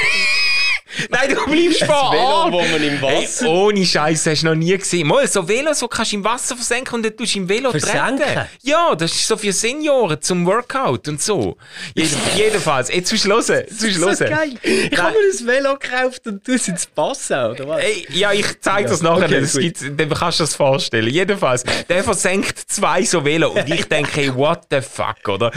Nein, 1.10 1.28
du 1.34 1.44
bleibst 1.50 1.84
vor 1.84 2.12
Velo, 2.12 2.22
Ort. 2.22 2.52
wo 2.52 2.58
man 2.60 2.82
im 2.82 2.98
Hey, 3.00 3.22
Wasser... 3.24 3.48
ohne 3.48 3.84
Scheiße, 3.84 4.30
hast 4.30 4.42
du 4.42 4.46
noch 4.48 4.54
nie 4.54 4.76
gesehen. 4.76 5.06
Mal 5.08 5.26
so 5.28 5.46
Velos, 5.46 5.78
die 5.80 5.86
kannst 5.88 6.12
du 6.12 6.16
im 6.16 6.24
Wasser 6.24 6.56
versenken 6.56 6.94
und 6.96 7.04
dann 7.04 7.16
tust 7.16 7.34
du 7.34 7.38
im 7.38 7.48
Velo 7.48 7.70
Versenken? 7.70 8.18
treten. 8.18 8.46
Ja, 8.62 8.94
das 8.94 9.12
ist 9.12 9.26
so 9.28 9.36
für 9.36 9.52
Senioren 9.52 10.20
zum 10.20 10.44
Workout 10.46 11.08
und 11.08 11.20
so. 11.22 11.56
Jeden, 11.94 12.16
jedenfalls, 12.36 12.88
jetzt 12.92 13.10
willst 13.12 13.24
du 13.24 13.28
hören. 13.30 13.64
Jetzt 13.68 13.82
willst 13.82 13.96
du 13.96 14.00
so 14.14 14.24
hören. 14.24 14.30
geil. 14.30 14.54
Ich 14.90 14.98
habe 14.98 15.12
mir 15.12 15.18
ein 15.18 15.46
Velo 15.46 15.78
gekauft 15.78 16.26
und 16.26 16.46
du 16.46 16.52
ins 16.52 16.86
Passau, 16.86 17.50
oder 17.50 17.68
was? 17.68 17.82
Ey, 17.82 18.06
ja, 18.10 18.32
ich 18.32 18.60
zeige 18.60 18.88
das 18.88 19.02
nachher. 19.02 19.24
okay, 19.26 19.40
das 19.40 19.56
gibt's, 19.56 19.84
dann 19.96 20.08
kannst 20.10 20.40
du 20.40 20.44
das 20.44 20.54
vorstellen. 20.56 21.08
Jedenfalls, 21.12 21.64
der 21.88 22.04
versenkt 22.04 22.58
zwei 22.66 23.02
so 23.04 23.24
Velo 23.24 23.50
und 23.50 23.68
ich 23.72 23.84
denke, 23.86 24.10
hey, 24.14 24.34
what 24.34 24.62
the 24.70 24.80
fuck, 24.80 25.28
oder? 25.28 25.52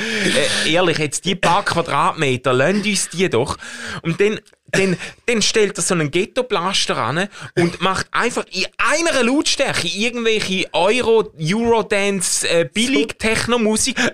Äh, 0.65 0.71
ehrlich, 0.71 0.97
jetzt 0.99 1.25
die 1.25 1.35
paar 1.35 1.63
Quadratmeter, 1.65 2.53
lasst 2.53 2.85
uns 2.85 3.09
die 3.09 3.29
doch. 3.29 3.57
Und 4.01 4.19
dann 4.21 4.39
dann, 4.71 4.97
dann 5.25 5.41
stellt 5.41 5.77
er 5.77 5.81
so 5.81 5.93
einen 5.93 6.11
Ghetto-Blaster 6.11 6.97
an 6.97 7.27
und 7.55 7.81
macht 7.81 8.07
einfach 8.11 8.45
in 8.51 8.65
einer 8.77 9.23
Lautstärke 9.23 9.87
irgendwelche 9.87 10.67
Euro, 10.73 11.31
Eurodance, 11.39 12.47
äh, 12.47 12.69
Billig-Techno-Musik. 12.71 13.97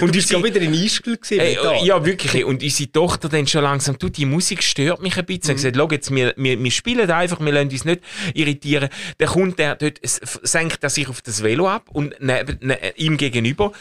Und 0.00 0.12
bist 0.12 0.30
gerade 0.30 0.44
wieder 0.44 0.60
in 0.60 0.74
Ischgl. 0.74 1.18
Äh, 1.30 1.84
ja, 1.84 2.04
wirklich. 2.04 2.44
Und 2.44 2.62
unsere 2.62 2.92
Tochter 2.92 3.28
dann 3.28 3.46
schon 3.46 3.62
langsam, 3.62 3.98
du, 3.98 4.08
die 4.08 4.24
Musik 4.24 4.62
stört 4.62 5.02
mich 5.02 5.16
ein 5.16 5.26
bisschen. 5.26 5.52
Mhm. 5.52 5.56
gesagt, 5.56 5.76
schau 5.76 5.88
jetzt, 5.90 6.14
wir, 6.14 6.34
wir, 6.36 6.62
wir 6.62 6.70
spielen 6.70 7.10
einfach, 7.10 7.40
wir 7.40 7.52
lassen 7.52 7.70
uns 7.70 7.84
nicht 7.84 8.02
irritieren. 8.34 8.88
Dann 9.18 9.28
kommt 9.28 9.58
der 9.58 9.76
dort, 9.76 9.98
senkt 10.02 10.82
er 10.82 10.90
sich 10.90 11.08
auf 11.08 11.20
das 11.22 11.42
Velo 11.42 11.68
ab 11.68 11.88
und 11.92 12.14
neben, 12.20 12.58
ne, 12.60 12.78
ihm 12.96 13.16
gegenüber 13.16 13.72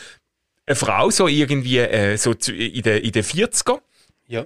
eine 0.65 0.75
Frau, 0.75 1.09
so 1.09 1.27
irgendwie 1.27 1.77
äh, 1.77 2.17
so 2.17 2.31
in 2.31 2.81
den 2.81 3.03
in 3.03 3.11
de 3.11 3.23
40er. 3.23 3.79
Ja 4.27 4.45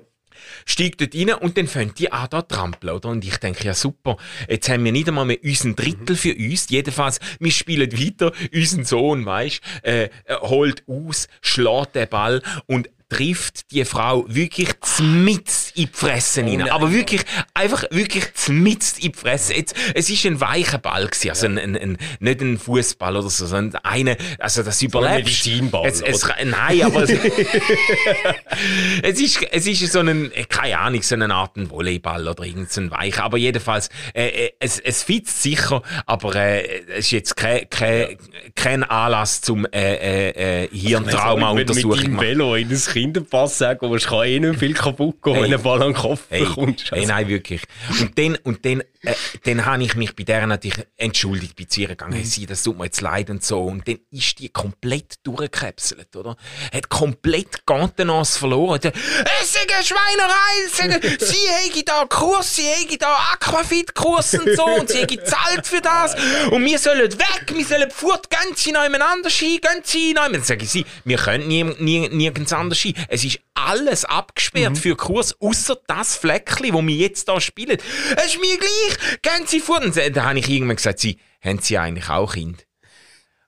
steigt 0.66 1.02
dort 1.02 1.16
rein 1.16 1.34
und 1.34 1.58
dann 1.58 1.68
fängt 1.68 2.00
die 2.00 2.12
an 2.12 2.28
da 2.30 2.42
trampeln, 2.42 2.94
oder? 2.94 3.10
Und 3.10 3.26
ich 3.26 3.38
denke, 3.38 3.66
ja 3.66 3.74
super, 3.74 4.18
jetzt 4.50 4.70
haben 4.70 4.84
wir 4.84 4.92
nicht 4.92 5.08
einmal 5.08 5.26
mehr 5.26 5.38
unseren 5.44 5.76
Drittel 5.76 6.16
für 6.16 6.36
uns. 6.36 6.68
Jedenfalls, 6.70 7.20
wir 7.40 7.52
spielen 7.52 7.92
weiter, 7.92 8.32
unseren 8.54 8.86
Sohn, 8.86 9.26
weisst, 9.26 9.62
äh, 9.84 10.10
holt 10.42 10.84
aus, 10.88 11.28
schlägt 11.42 11.96
den 11.96 12.10
Ball 12.10 12.42
und 12.68 12.90
trifft 13.10 13.72
die 13.72 13.84
Frau 13.84 14.26
wirklich 14.28 14.70
zmitz 14.82 15.61
in 15.76 15.86
die 15.86 15.90
Fresse 15.92 16.42
rein. 16.42 16.70
Aber 16.70 16.92
wirklich, 16.92 17.22
einfach 17.54 17.84
wirklich 17.92 18.34
zmitz 18.34 18.98
in 19.00 19.12
die 19.12 19.18
Fresse. 19.18 19.54
Jetzt, 19.54 19.76
es 19.94 20.10
ist 20.10 20.26
ein 20.26 20.40
weicher 20.40 20.78
Ball 20.78 21.08
gewesen, 21.08 21.30
also 21.30 21.46
ein, 21.48 21.58
ein, 21.58 21.76
ein, 21.76 21.98
nicht 22.20 22.42
ein 22.42 22.58
Fußball 22.58 23.16
oder 23.16 23.30
so, 23.30 23.46
sondern 23.46 23.82
eine, 23.84 24.18
also 24.40 24.64
das 24.64 24.82
überlebt. 24.82 25.26
Medizinball. 25.26 25.88
Es, 25.88 26.02
es, 26.02 26.28
nein, 26.44 26.82
aber 26.84 27.04
es, 27.04 27.12
es, 29.04 29.20
ist, 29.20 29.44
es 29.52 29.68
ist 29.68 29.92
so 29.92 30.00
ein, 30.00 30.32
keine 30.50 30.80
Ahnung, 30.80 31.02
so 31.02 31.16
eine 31.16 31.34
Art 31.34 31.52
Volleyball 31.56 32.28
oder 32.28 32.44
irgend 32.44 32.72
so 32.72 32.82
ein 32.82 32.92
weicher. 32.92 33.24
Aber 33.24 33.38
jedenfalls, 33.38 33.90
äh, 34.14 34.28
äh, 34.28 34.52
es, 34.60 34.80
es 34.80 35.04
fitzt 35.04 35.42
sicher, 35.42 35.82
aber 36.06 36.36
äh, 36.36 36.82
es 36.90 37.06
ist 37.06 37.12
jetzt 37.12 37.36
kein, 37.36 37.70
kein, 37.70 38.18
kein 38.56 38.84
Anlass 38.84 39.42
zum 39.42 39.66
äh, 39.66 39.96
äh, 39.96 40.64
äh 40.64 40.70
Hirntrauma-Untersuchung. 40.72 42.12
Mit 42.12 42.22
Velo 42.22 42.56
in 42.56 42.70
das 42.70 42.90
Kinderpass 42.90 43.58
sagen, 43.58 43.86
aber 43.86 43.96
es 43.96 44.08
kann 44.08 44.26
eh 44.26 44.40
nicht 44.40 44.60
viel 44.60 44.74
kaputt 44.74 45.22
gehen, 45.22 45.36
hey. 45.36 45.61
Ball 45.62 45.82
an 45.82 45.90
den 45.90 45.96
Kopf 45.96 46.26
hey. 46.30 46.44
bekommst. 46.44 46.92
Also. 46.92 46.96
Hey, 46.96 47.06
nein, 47.06 47.28
wirklich. 47.28 47.62
Und 48.00 48.18
dann, 48.18 48.38
und 48.44 48.66
dann, 48.66 48.84
äh, 49.04 49.16
dann 49.46 49.66
habe 49.66 49.84
ich 49.84 49.96
mich 49.96 50.16
bei 50.16 50.24
der 50.24 50.46
natürlich 50.46 50.86
entschuldigt 50.98 51.56
bei 51.56 51.66
ihr 51.76 51.88
gegangen. 51.88 52.20
Mhm. 52.20 52.24
Sie, 52.24 52.46
das 52.46 52.64
tut 52.64 52.78
mir 52.78 52.86
jetzt 52.86 53.02
leid 53.02 53.30
und 53.30 53.44
so. 53.44 53.64
Und 53.64 53.88
dann 53.88 54.00
ist 54.12 54.40
die 54.40 54.50
komplett 54.50 55.16
durchgekapselt, 55.24 56.16
oder? 56.16 56.38
Hat 56.72 56.90
komplett 56.90 57.66
Gantenance 57.66 58.38
verloren. 58.38 58.80
Es 58.84 59.56
ist 59.56 59.58
eine 59.58 59.84
Schweinerei! 59.84 61.18
Sie 61.20 61.48
hätte 61.48 61.84
da 61.84 62.06
Kurs, 62.06 62.56
sie 62.56 62.64
hätte 62.64 62.98
da 63.00 63.16
Aquafit-Kurs 63.34 64.36
und 64.36 64.56
so. 64.56 64.66
Und 64.66 64.90
sie 64.90 65.00
hätte 65.00 65.24
zahlt 65.24 65.66
für 65.66 65.82
das. 65.82 66.16
Und 66.52 66.64
wir 66.64 66.78
sollen 66.78 67.12
weg, 67.12 67.46
wir 67.54 67.66
sollen 67.66 67.90
fort, 67.90 68.30
gehen 68.30 68.56
sie 68.56 68.72
nebeneinander 68.72 69.30
ski, 69.30 69.60
gehen 69.60 69.82
sie 69.84 70.10
nebeneinander. 70.10 70.38
Dann 70.38 70.46
sage 70.46 70.64
ich 70.64 70.70
sie, 70.70 70.86
wir 71.06 71.18
können 71.18 71.48
nie, 71.48 71.64
nie, 71.64 72.08
nirgends 72.10 72.54
anders 72.54 72.78
ski. 72.78 72.94
Es 73.08 73.24
ist 73.24 73.40
alles 73.54 74.06
abgesperrt 74.06 74.72
mhm. 74.72 74.76
für 74.76 74.96
Kurs, 74.96 75.36
außer 75.40 75.78
das 75.88 76.16
Fleckchen, 76.16 76.74
wo 76.74 76.82
wir 76.86 76.96
jetzt 76.96 77.28
da 77.28 77.42
spielen. 77.42 77.78
Es 78.16 78.28
ist 78.28 78.40
mir 78.40 78.58
gleich. 78.58 78.91
Gehen 79.22 79.46
Sie 79.46 79.60
vor. 79.60 79.82
Und 79.82 79.96
da 79.96 80.24
habe 80.24 80.40
ich 80.40 80.50
irgendwann 80.50 80.76
gesagt, 80.76 81.00
Sie, 81.00 81.18
haben 81.44 81.60
Sie 81.60 81.78
eigentlich 81.78 82.10
auch 82.10 82.34
Kind? 82.34 82.66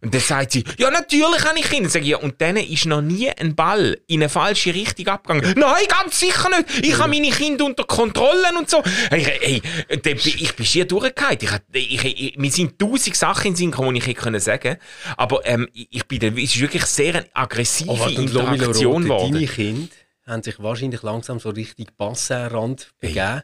Und 0.04 0.14
dann 0.14 0.22
sagt 0.22 0.52
sie, 0.52 0.66
ja, 0.78 0.92
natürlich 0.92 1.46
habe 1.46 1.58
ich 1.58 1.70
Kinder. 1.70 1.90
Sag 1.90 2.02
ich, 2.02 2.10
ja, 2.10 2.18
und 2.18 2.42
dann 2.42 2.58
ist 2.58 2.86
noch 2.86 3.02
nie 3.02 3.30
ein 3.30 3.56
Ball 3.56 3.98
in 4.08 4.22
eine 4.22 4.28
falsche 4.28 4.74
Richtung 4.74 5.08
abgegangen. 5.08 5.54
Nein, 5.58 5.86
ganz 5.88 6.20
sicher 6.20 6.50
nicht. 6.50 6.86
Ich 6.86 6.98
habe 6.98 7.08
meine 7.08 7.30
Kinder 7.30 7.64
unter 7.64 7.86
Kontrolle 7.86 8.50
und 8.58 8.70
so. 8.70 8.84
Hey, 9.10 9.24
hey, 9.24 9.62
ich 9.90 10.56
bin 10.56 10.66
schier 10.66 10.86
durchgefallen. 10.86 11.38
Ich, 11.42 11.94
ich, 11.94 12.06
ich, 12.06 12.38
mir 12.38 12.52
sind 12.52 12.78
tausend 12.78 13.16
Sachen 13.16 13.48
in 13.48 13.56
Sinn 13.56 13.72
gekommen, 13.72 13.94
die 13.94 14.02
ich 14.02 14.08
hätte 14.08 14.40
sagen 14.42 14.62
können. 14.62 14.78
Aber 15.16 15.40
ähm, 15.46 15.70
ich 15.72 16.06
bin, 16.06 16.38
es 16.38 16.54
ist 16.54 16.60
wirklich 16.60 16.86
sehr 16.86 17.16
eine 17.16 17.26
aggressive 17.34 17.92
oh, 17.92 18.06
Interaktion 18.06 19.04
geworden. 19.04 19.34
Deine 19.34 19.48
Kinder 19.48 19.88
haben 20.26 20.42
sich 20.42 20.62
wahrscheinlich 20.62 21.02
langsam 21.04 21.40
so 21.40 21.50
richtig 21.50 21.98
Bassenrand 21.98 22.92
begeben 23.00 23.20
hey. 23.20 23.42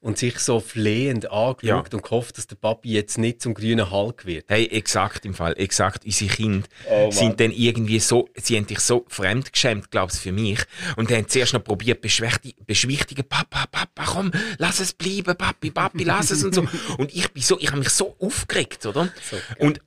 und 0.00 0.16
sich 0.16 0.38
so 0.38 0.60
flehend 0.60 1.30
angeschaut 1.30 1.62
ja. 1.62 1.96
und 1.96 2.02
gehofft, 2.02 2.38
dass 2.38 2.46
der 2.46 2.56
Papi 2.56 2.92
jetzt 2.92 3.18
nicht 3.18 3.42
zum 3.42 3.54
grünen 3.54 3.90
Hulk 3.90 4.26
wird. 4.26 4.44
Hey, 4.48 4.66
exakt 4.66 5.24
im 5.24 5.34
Fall, 5.34 5.54
exakt. 5.58 6.04
Unsere 6.04 6.30
Kinder 6.30 6.68
oh, 6.88 7.10
sind 7.10 7.40
dann 7.40 7.50
irgendwie 7.50 7.98
so, 7.98 8.28
sie 8.36 8.56
haben 8.56 8.66
dich 8.66 8.80
so 8.80 9.04
fremdgeschämt, 9.08 9.90
glaubst 9.90 10.20
für 10.20 10.32
mich. 10.32 10.60
Und 10.96 11.10
haben 11.10 11.28
zuerst 11.28 11.52
noch 11.52 11.64
probiert, 11.64 12.00
beschwichtigen, 12.00 13.24
Papa, 13.28 13.66
Papa, 13.66 14.04
komm, 14.06 14.30
lass 14.58 14.78
es 14.80 14.92
bleiben, 14.92 15.36
Papi, 15.36 15.70
Papi, 15.70 16.04
lass 16.04 16.30
es 16.30 16.44
und 16.44 16.54
so. 16.54 16.60
Und 16.98 17.14
ich 17.14 17.30
bin 17.32 17.42
so, 17.42 17.58
ich 17.58 17.68
habe 17.68 17.78
mich 17.78 17.88
so 17.90 18.14
aufgeregt, 18.20 18.84
oder? 18.86 19.08
So, 19.28 19.36
und 19.58 19.80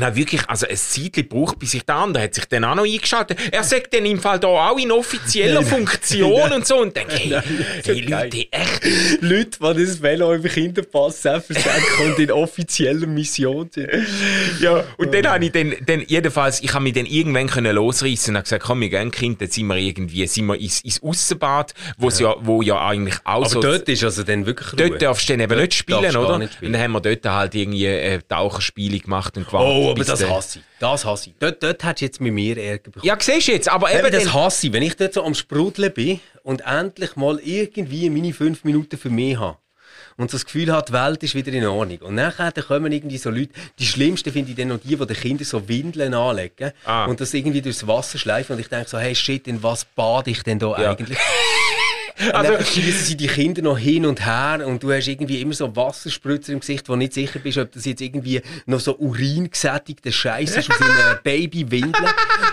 Nein, 0.00 0.16
wirklich, 0.16 0.48
also 0.48 0.66
ein 0.66 0.76
Zeitchen 0.76 1.28
braucht, 1.28 1.58
bis 1.58 1.72
sich 1.72 1.84
der 1.84 1.96
andere 1.96 2.24
hat 2.24 2.34
sich 2.34 2.46
dann 2.46 2.64
auch 2.64 2.74
noch 2.74 2.84
eingeschaltet. 2.84 3.38
Er 3.52 3.62
sagt 3.62 3.92
dann 3.92 4.06
im 4.06 4.18
Fall 4.18 4.40
da 4.40 4.48
auch 4.48 4.78
in 4.78 4.90
offizieller 4.90 5.62
Funktion 5.62 6.52
und 6.52 6.66
so 6.66 6.78
und 6.78 6.96
denkt, 6.96 7.12
hey, 7.18 7.38
hey 7.84 8.00
Leute, 8.00 8.46
echt. 8.50 9.20
Leute, 9.20 9.74
die 9.74 9.84
das 9.84 10.02
Velo 10.02 10.32
im 10.32 10.42
Kinderpass 10.42 11.20
selbstverständlich 11.20 12.00
und 12.00 12.18
in 12.18 12.30
offizieller 12.32 13.06
Mission 13.06 13.68
sind. 13.72 13.90
Ja, 14.60 14.84
und 14.96 15.12
dann 15.12 15.26
habe 15.26 15.44
ich 15.44 15.52
dann, 15.52 15.74
dann 15.84 16.02
jedenfalls, 16.06 16.62
ich 16.62 16.72
habe 16.72 16.84
mich 16.84 16.94
dann 16.94 17.06
irgendwann 17.06 17.48
können 17.48 17.74
losreißen 17.74 18.32
und 18.32 18.36
habe 18.38 18.44
gesagt, 18.44 18.64
komm, 18.64 18.80
wir 18.80 18.88
gehen 18.88 19.10
Kind, 19.10 19.40
jetzt 19.42 19.54
sind 19.54 19.66
wir 19.66 19.76
irgendwie, 19.76 20.26
sind 20.26 20.46
wir 20.46 20.58
ins, 20.58 20.80
ins 20.80 21.02
Aussenbad, 21.02 21.74
wo 21.98 22.08
ja. 22.08 22.20
ja, 22.20 22.36
wo 22.40 22.62
ja 22.62 22.86
eigentlich 22.86 23.16
auch 23.24 23.42
Aber 23.42 23.48
so... 23.48 23.60
dort 23.60 23.86
ist 23.88 24.02
also 24.02 24.22
dann 24.22 24.46
wirklich 24.46 24.72
Ruhe. 24.72 24.88
Dort 24.88 25.02
darfst 25.02 25.28
du 25.28 25.34
dann 25.34 25.40
eben 25.40 25.50
dort 25.50 25.62
nicht 25.62 25.74
spielen, 25.74 26.16
oder? 26.16 26.38
Nicht 26.38 26.54
spielen. 26.54 26.68
Und 26.68 26.72
dann 26.72 26.82
haben 26.82 26.92
wir 26.92 27.00
dort 27.00 27.26
halt 27.26 27.54
irgendwie 27.54 27.86
äh, 27.86 28.20
Taucherspiele 28.26 28.98
gemacht 29.00 29.36
und 29.36 29.46
gewartet. 29.46 29.70
Oh, 29.70 29.89
aber 29.90 30.04
das 30.04 30.28
hasse 30.28 30.58
ich. 30.60 30.64
Das 30.78 31.04
hasse 31.04 31.30
ich. 31.30 31.36
Dort, 31.38 31.62
dort 31.62 31.82
hättest 31.82 32.00
du 32.00 32.04
jetzt 32.04 32.20
mit 32.20 32.32
mir 32.32 32.56
Ärger 32.56 32.90
bekommen. 32.90 33.06
Ja, 33.06 33.16
siehst 33.18 33.48
du 33.48 33.52
jetzt, 33.52 33.68
aber 33.68 33.92
eben... 33.92 34.06
eben 34.06 34.12
das 34.12 34.32
hasse 34.32 34.66
ich, 34.66 34.72
wenn 34.72 34.82
ich 34.82 34.96
dort 34.96 35.14
so 35.14 35.24
am 35.24 35.34
Sprudeln 35.34 35.92
bin 35.92 36.20
und 36.42 36.62
endlich 36.62 37.16
mal 37.16 37.38
irgendwie 37.40 38.10
meine 38.10 38.32
fünf 38.32 38.64
Minuten 38.64 38.96
für 38.98 39.10
mich 39.10 39.38
habe 39.38 39.58
und 40.16 40.30
so 40.30 40.36
das 40.36 40.44
Gefühl 40.44 40.70
hat, 40.72 40.90
die 40.90 40.92
Welt 40.92 41.22
ist 41.22 41.34
wieder 41.34 41.52
in 41.52 41.66
Ordnung. 41.66 41.98
Und 42.02 42.14
nachher 42.14 42.52
dann 42.52 42.64
kommen 42.64 42.92
irgendwie 42.92 43.18
so 43.18 43.30
Leute, 43.30 43.52
die 43.78 43.86
schlimmsten 43.86 44.32
finde 44.32 44.50
ich 44.50 44.56
dann 44.56 44.68
noch 44.68 44.78
die, 44.78 44.96
die 44.96 45.06
den 45.06 45.16
Kindern 45.16 45.44
so 45.44 45.66
Windeln 45.66 46.14
anlegen 46.14 46.72
ah. 46.84 47.06
und 47.06 47.20
das 47.20 47.32
irgendwie 47.32 47.62
durchs 47.62 47.86
Wasser 47.86 48.18
schleifen 48.18 48.54
und 48.54 48.60
ich 48.60 48.68
denke 48.68 48.88
so, 48.88 48.98
hey 48.98 49.14
shit, 49.14 49.48
in 49.48 49.62
was 49.62 49.84
bade 49.84 50.30
ich 50.30 50.42
denn 50.42 50.58
da 50.58 50.80
ja. 50.80 50.90
eigentlich? 50.90 51.18
Also, 52.32 52.52
sie 52.62 53.16
die 53.16 53.26
Kinder 53.26 53.62
noch 53.62 53.78
hin 53.78 54.06
und 54.06 54.24
her 54.24 54.66
und 54.66 54.82
du 54.82 54.92
hast 54.92 55.08
irgendwie 55.08 55.40
immer 55.40 55.54
so 55.54 55.74
Wasserspritzer 55.74 56.52
im 56.52 56.60
Gesicht, 56.60 56.88
wo 56.88 56.96
nicht 56.96 57.14
sicher 57.14 57.38
bist, 57.38 57.58
ob 57.58 57.72
das 57.72 57.84
jetzt 57.84 58.00
irgendwie 58.00 58.40
noch 58.66 58.80
so 58.80 58.96
uringesättigter 58.98 60.12
Scheiß 60.12 60.56
ist 60.56 60.70
aus 60.70 60.80
einer 60.80 61.20
Babywindel. 61.22 62.04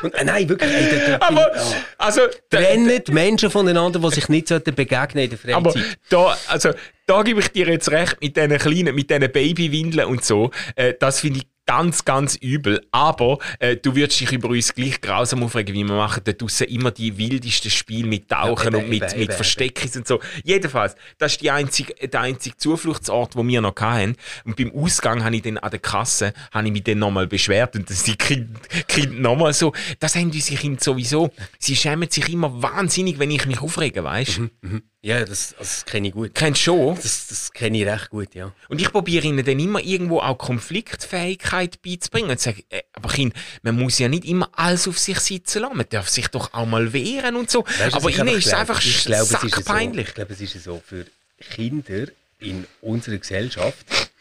Und 0.02 0.14
äh, 0.14 0.24
nein, 0.24 0.50
wirklich. 0.50 0.72
Ey, 0.72 0.90
da, 0.90 1.18
da 1.18 1.28
aber, 1.28 1.56
ich, 1.56 1.62
oh. 1.62 1.76
also, 1.98 2.22
trennen 2.50 3.02
die 3.06 3.12
Menschen 3.12 3.50
voneinander, 3.50 4.00
die 4.00 4.12
sich 4.12 4.30
nicht 4.30 4.48
begegnen 4.48 5.26
in 5.26 5.30
der 5.30 5.40
Freizeit. 5.40 5.56
Aber 5.56 5.74
da, 6.10 6.38
also, 6.48 6.72
da 7.06 7.22
gebe 7.24 7.40
ich 7.40 7.50
dir 7.50 7.68
jetzt 7.68 7.92
recht 7.92 8.18
mit 8.22 8.36
diesen 8.36 8.58
kleinen, 8.58 8.96
mit 8.96 9.10
diesen 9.10 9.32
Babywindeln 9.32 10.08
und 10.08 10.24
so. 10.24 10.52
Äh, 10.76 10.94
das 11.00 11.20
finde 11.22 11.40
ich 11.40 11.48
ganz, 11.68 12.06
ganz 12.06 12.36
übel. 12.36 12.84
Aber 12.92 13.38
äh, 13.60 13.76
du 13.76 13.96
würdest 13.96 14.20
dich 14.20 14.32
über 14.32 14.50
uns 14.50 14.74
gleich 14.74 15.00
grausam 15.02 15.44
aufregen, 15.44 15.76
wie 15.76 15.84
wir 15.84 15.96
machen 15.96 16.24
da 16.24 16.32
draussen 16.32 16.68
immer 16.68 16.90
die 16.92 17.18
wildesten 17.18 17.70
Spiele 17.70 18.08
mit 18.08 18.30
Tauchen 18.30 18.74
ja, 18.74 18.80
eben, 18.80 18.86
und 18.86 18.90
mit, 18.90 19.12
eben, 19.12 19.20
mit 19.20 19.34
Versteckens 19.34 19.96
und 19.96 20.08
so. 20.08 20.20
Jedenfalls, 20.44 20.96
das 21.20 21.34
ist 21.34 21.42
die 21.42 21.52
einzige, 21.52 21.94
der 22.08 22.22
einzige 22.22 22.58
Zufluchtsort, 22.58 23.36
wo 23.36 23.46
wir 23.46 23.62
noch 23.62 23.76
hatten. 23.76 24.16
Und 24.46 24.56
beim 24.56 24.72
Ausgang 24.74 25.24
habe 25.24 25.36
ich 25.36 25.44
dann 25.44 25.58
an 25.58 25.70
der 25.70 25.80
Kasse 25.80 26.34
habe 26.52 26.68
ich 26.68 26.74
mich 26.74 26.84
dann 26.84 27.00
nochmal 27.00 27.28
beschwert 27.28 27.76
und 27.76 27.90
das 27.90 28.04
die 28.04 28.16
Kinder, 28.16 28.60
Kinder 28.88 29.20
nochmal 29.20 29.54
so. 29.54 29.74
Das 30.00 30.16
haben 30.16 30.32
unsere 30.32 30.60
Kinder 30.60 30.82
sowieso. 30.82 31.32
Sie 31.60 31.76
schämen 31.76 32.10
sich 32.10 32.30
immer 32.32 32.62
wahnsinnig, 32.62 33.20
wenn 33.20 33.32
ich 33.32 33.46
mich 33.46 33.62
aufrege, 33.62 34.04
weißt 34.04 34.38
du? 34.38 34.42
Mhm, 34.42 34.52
mhm. 34.62 34.84
Ja, 35.08 35.24
das, 35.24 35.56
das 35.58 35.86
kenne 35.86 36.10
ich 36.10 36.14
gut. 36.14 36.36
Kennst 36.36 36.60
du 36.68 36.72
schon? 36.72 36.96
Das, 36.96 37.28
das 37.28 37.54
kenne 37.54 37.78
ich 37.78 37.88
recht 37.88 38.10
gut, 38.10 38.36
ja. 38.36 38.52
Und 38.68 38.82
ich 38.82 38.92
probiere 38.92 39.26
ihnen 39.26 39.46
dann 39.46 39.58
immer 39.58 39.80
irgendwo 39.80 40.20
auch 40.20 40.38
Konfliktfähigkeit 40.38 41.82
beizubringen 41.82 42.30
und 42.30 42.42
sage, 42.42 42.66
äh, 42.70 42.82
aber 42.92 43.08
Kind, 43.08 43.34
man 43.62 43.80
muss 43.80 44.00
ja 44.00 44.10
nicht 44.10 44.26
immer 44.26 44.50
alles 44.52 44.86
auf 44.86 45.00
sich 45.00 45.18
sitzen 45.22 45.62
lassen, 45.62 45.78
man 45.78 45.86
darf 45.90 46.10
sich 46.10 46.28
doch 46.28 46.54
auch 46.54 46.66
mal 46.66 46.92
wehren 46.92 47.38
und 47.38 47.50
so. 47.50 47.64
Weißt, 47.66 47.96
aber 47.96 48.10
ihnen 48.10 48.28
ist 48.28 48.48
es 48.48 48.54
einfach 48.54 48.84
ich 48.84 49.06
glaube, 49.06 49.24
sackpeinlich. 49.28 50.08
So, 50.08 50.10
ich 50.10 50.16
glaube, 50.16 50.34
es 50.34 50.42
ist 50.42 50.62
so, 50.62 50.82
für 50.86 51.06
Kinder 51.40 52.08
in 52.40 52.68
unserer 52.82 53.18
Gesellschaft 53.18 54.12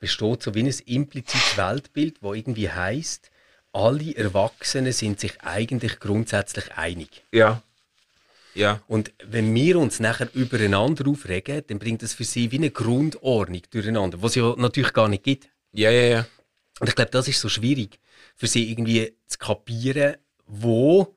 besteht 0.00 0.42
so 0.42 0.54
wie 0.54 0.62
ein 0.62 0.74
implizites 0.86 1.58
Weltbild, 1.58 2.16
wo 2.22 2.32
irgendwie 2.32 2.70
heißt, 2.70 3.30
alle 3.74 4.16
Erwachsenen 4.16 4.94
sind 4.94 5.20
sich 5.20 5.38
eigentlich 5.42 6.00
grundsätzlich 6.00 6.72
einig. 6.76 7.24
Ja. 7.30 7.62
Ja. 8.54 8.82
Und 8.88 9.12
wenn 9.24 9.54
wir 9.54 9.78
uns 9.78 10.00
nachher 10.00 10.28
übereinander 10.34 11.08
aufregen, 11.08 11.62
dann 11.66 11.78
bringt 11.78 12.02
das 12.02 12.14
für 12.14 12.24
sie 12.24 12.50
wie 12.50 12.58
eine 12.58 12.70
Grundordnung 12.70 13.62
durcheinander, 13.70 14.22
was 14.22 14.32
es 14.32 14.36
ja 14.36 14.54
natürlich 14.56 14.92
gar 14.92 15.08
nicht 15.08 15.22
gibt. 15.22 15.48
Ja, 15.72 15.90
ja, 15.90 16.02
ja. 16.02 16.26
Und 16.80 16.88
ich 16.88 16.94
glaube, 16.94 17.10
das 17.10 17.28
ist 17.28 17.40
so 17.40 17.48
schwierig, 17.48 18.00
für 18.36 18.46
sie 18.46 18.70
irgendwie 18.70 19.14
zu 19.26 19.38
kapieren, 19.38 20.16
wo, 20.46 21.16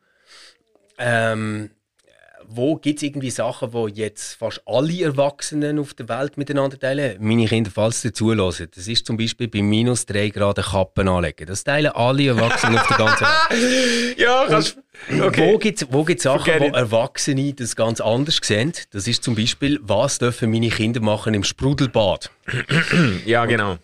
ähm, 0.97 1.71
wo 2.47 2.75
gibt 2.75 2.97
es 2.97 3.03
irgendwie 3.03 3.29
Sachen, 3.29 3.73
wo 3.73 3.87
jetzt 3.87 4.33
fast 4.35 4.61
alle 4.65 5.03
Erwachsenen 5.03 5.79
auf 5.79 5.93
der 5.93 6.09
Welt 6.09 6.37
miteinander 6.37 6.79
teilen? 6.79 7.17
Meine 7.19 7.45
Kinder, 7.45 7.71
falls 7.73 8.01
sie 8.01 8.11
zulassen. 8.11 8.67
Das 8.73 8.87
ist 8.87 9.05
zum 9.05 9.17
Beispiel 9.17 9.47
bei 9.47 9.61
minus 9.61 10.05
3 10.05 10.29
Grad 10.29 10.57
Kappen 10.57 11.07
anlegen. 11.07 11.45
Das 11.45 11.63
teilen 11.63 11.91
alle 11.91 12.27
Erwachsenen 12.27 12.77
auf 12.77 12.87
der 12.87 12.97
ganzen 12.97 13.25
Welt. 13.25 14.17
ja, 14.17 14.45
kannst 14.47 14.77
okay. 15.21 15.51
Wo 15.51 15.57
gibt 15.57 15.81
es 15.81 15.87
wo 15.91 16.03
gibt's 16.03 16.23
Sachen, 16.23 16.59
wo 16.59 16.65
Erwachsene 16.65 17.53
das 17.53 17.75
ganz 17.75 18.01
anders 18.01 18.39
sehen? 18.41 18.73
Das 18.91 19.07
ist 19.07 19.23
zum 19.23 19.35
Beispiel, 19.35 19.79
was 19.81 20.19
dürfen 20.19 20.51
meine 20.51 20.69
Kinder 20.69 21.01
machen 21.01 21.33
im 21.33 21.43
Sprudelbad? 21.43 22.31
ja, 23.25 23.45
genau. 23.45 23.77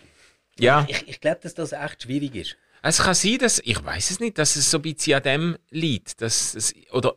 Ja. 0.60 0.86
Ich, 0.88 1.08
ich 1.08 1.22
glaube, 1.22 1.40
dass 1.42 1.54
das 1.54 1.72
echt 1.72 2.04
schwierig 2.04 2.36
ist. 2.36 2.58
Es 2.82 3.00
kann 3.00 3.14
sein, 3.14 3.38
dass, 3.40 3.60
ich 3.60 3.84
weiß 3.84 4.12
es 4.12 4.20
nicht, 4.20 4.38
dass 4.38 4.56
es 4.56 4.72
so 4.72 4.78
ein 4.78 4.82
bisschen 4.82 5.16
an 5.16 5.24
dem 5.24 5.58
liegt. 5.70 6.22
Dass 6.22 6.56
es, 6.56 6.74
oder 6.92 7.16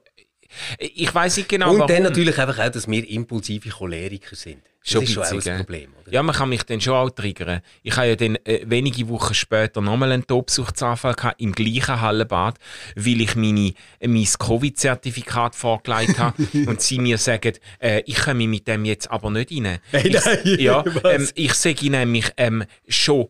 ich 0.79 1.15
weiß 1.15 1.38
nicht 1.38 1.49
genau, 1.49 1.71
Und 1.71 1.79
warum. 1.81 1.88
dann 1.88 2.03
natürlich 2.05 2.38
einfach 2.38 2.59
auch, 2.59 2.71
dass 2.71 2.88
wir 2.88 3.09
impulsive 3.09 3.69
Choleriker 3.71 4.37
sind. 4.37 4.62
Das 4.83 4.91
schon 4.93 5.03
ist 5.05 5.12
schon 5.12 5.23
auch 5.23 5.47
ein 5.47 5.59
Problem, 5.59 5.91
oder? 6.03 6.12
Ja, 6.12 6.23
man 6.25 6.35
kann 6.35 6.49
mich 6.49 6.65
dann 6.65 6.81
schon 6.81 6.95
auch 6.95 7.11
triggern. 7.11 7.61
Ich 7.85 7.97
habe 7.97 8.09
ja 8.09 8.17
dann 8.17 8.37
äh, 8.45 8.62
wenige 8.65 9.09
Wochen 9.09 9.33
später 9.33 9.81
nochmal 9.81 10.11
einen 10.11 10.27
Tobsuchtsanfall 10.27 11.15
gehabt, 11.15 11.41
im 11.41 11.53
gleichen 11.53 12.01
Hallenbad, 12.01 12.57
weil 12.97 13.21
ich 13.21 13.37
meine, 13.37 13.75
äh, 14.01 14.09
mein 14.09 14.27
Covid-Zertifikat 14.27 15.55
vorgelegt 15.55 16.19
habe 16.19 16.35
und 16.67 16.81
sie 16.81 16.99
mir 16.99 17.19
sagen, 17.19 17.53
äh, 17.79 18.03
ich 18.07 18.17
komme 18.17 18.49
mit 18.49 18.67
dem 18.67 18.85
jetzt 18.85 19.09
aber 19.09 19.31
nicht 19.31 19.53
rein. 19.53 19.79
Hey, 19.93 20.11
nein, 20.11 20.38
ich, 20.43 20.61
ja, 20.61 20.85
ähm, 21.05 21.29
ich 21.37 21.55
sage 21.55 21.88
nämlich 21.88 22.33
ähm, 22.37 22.65
schon 22.88 23.29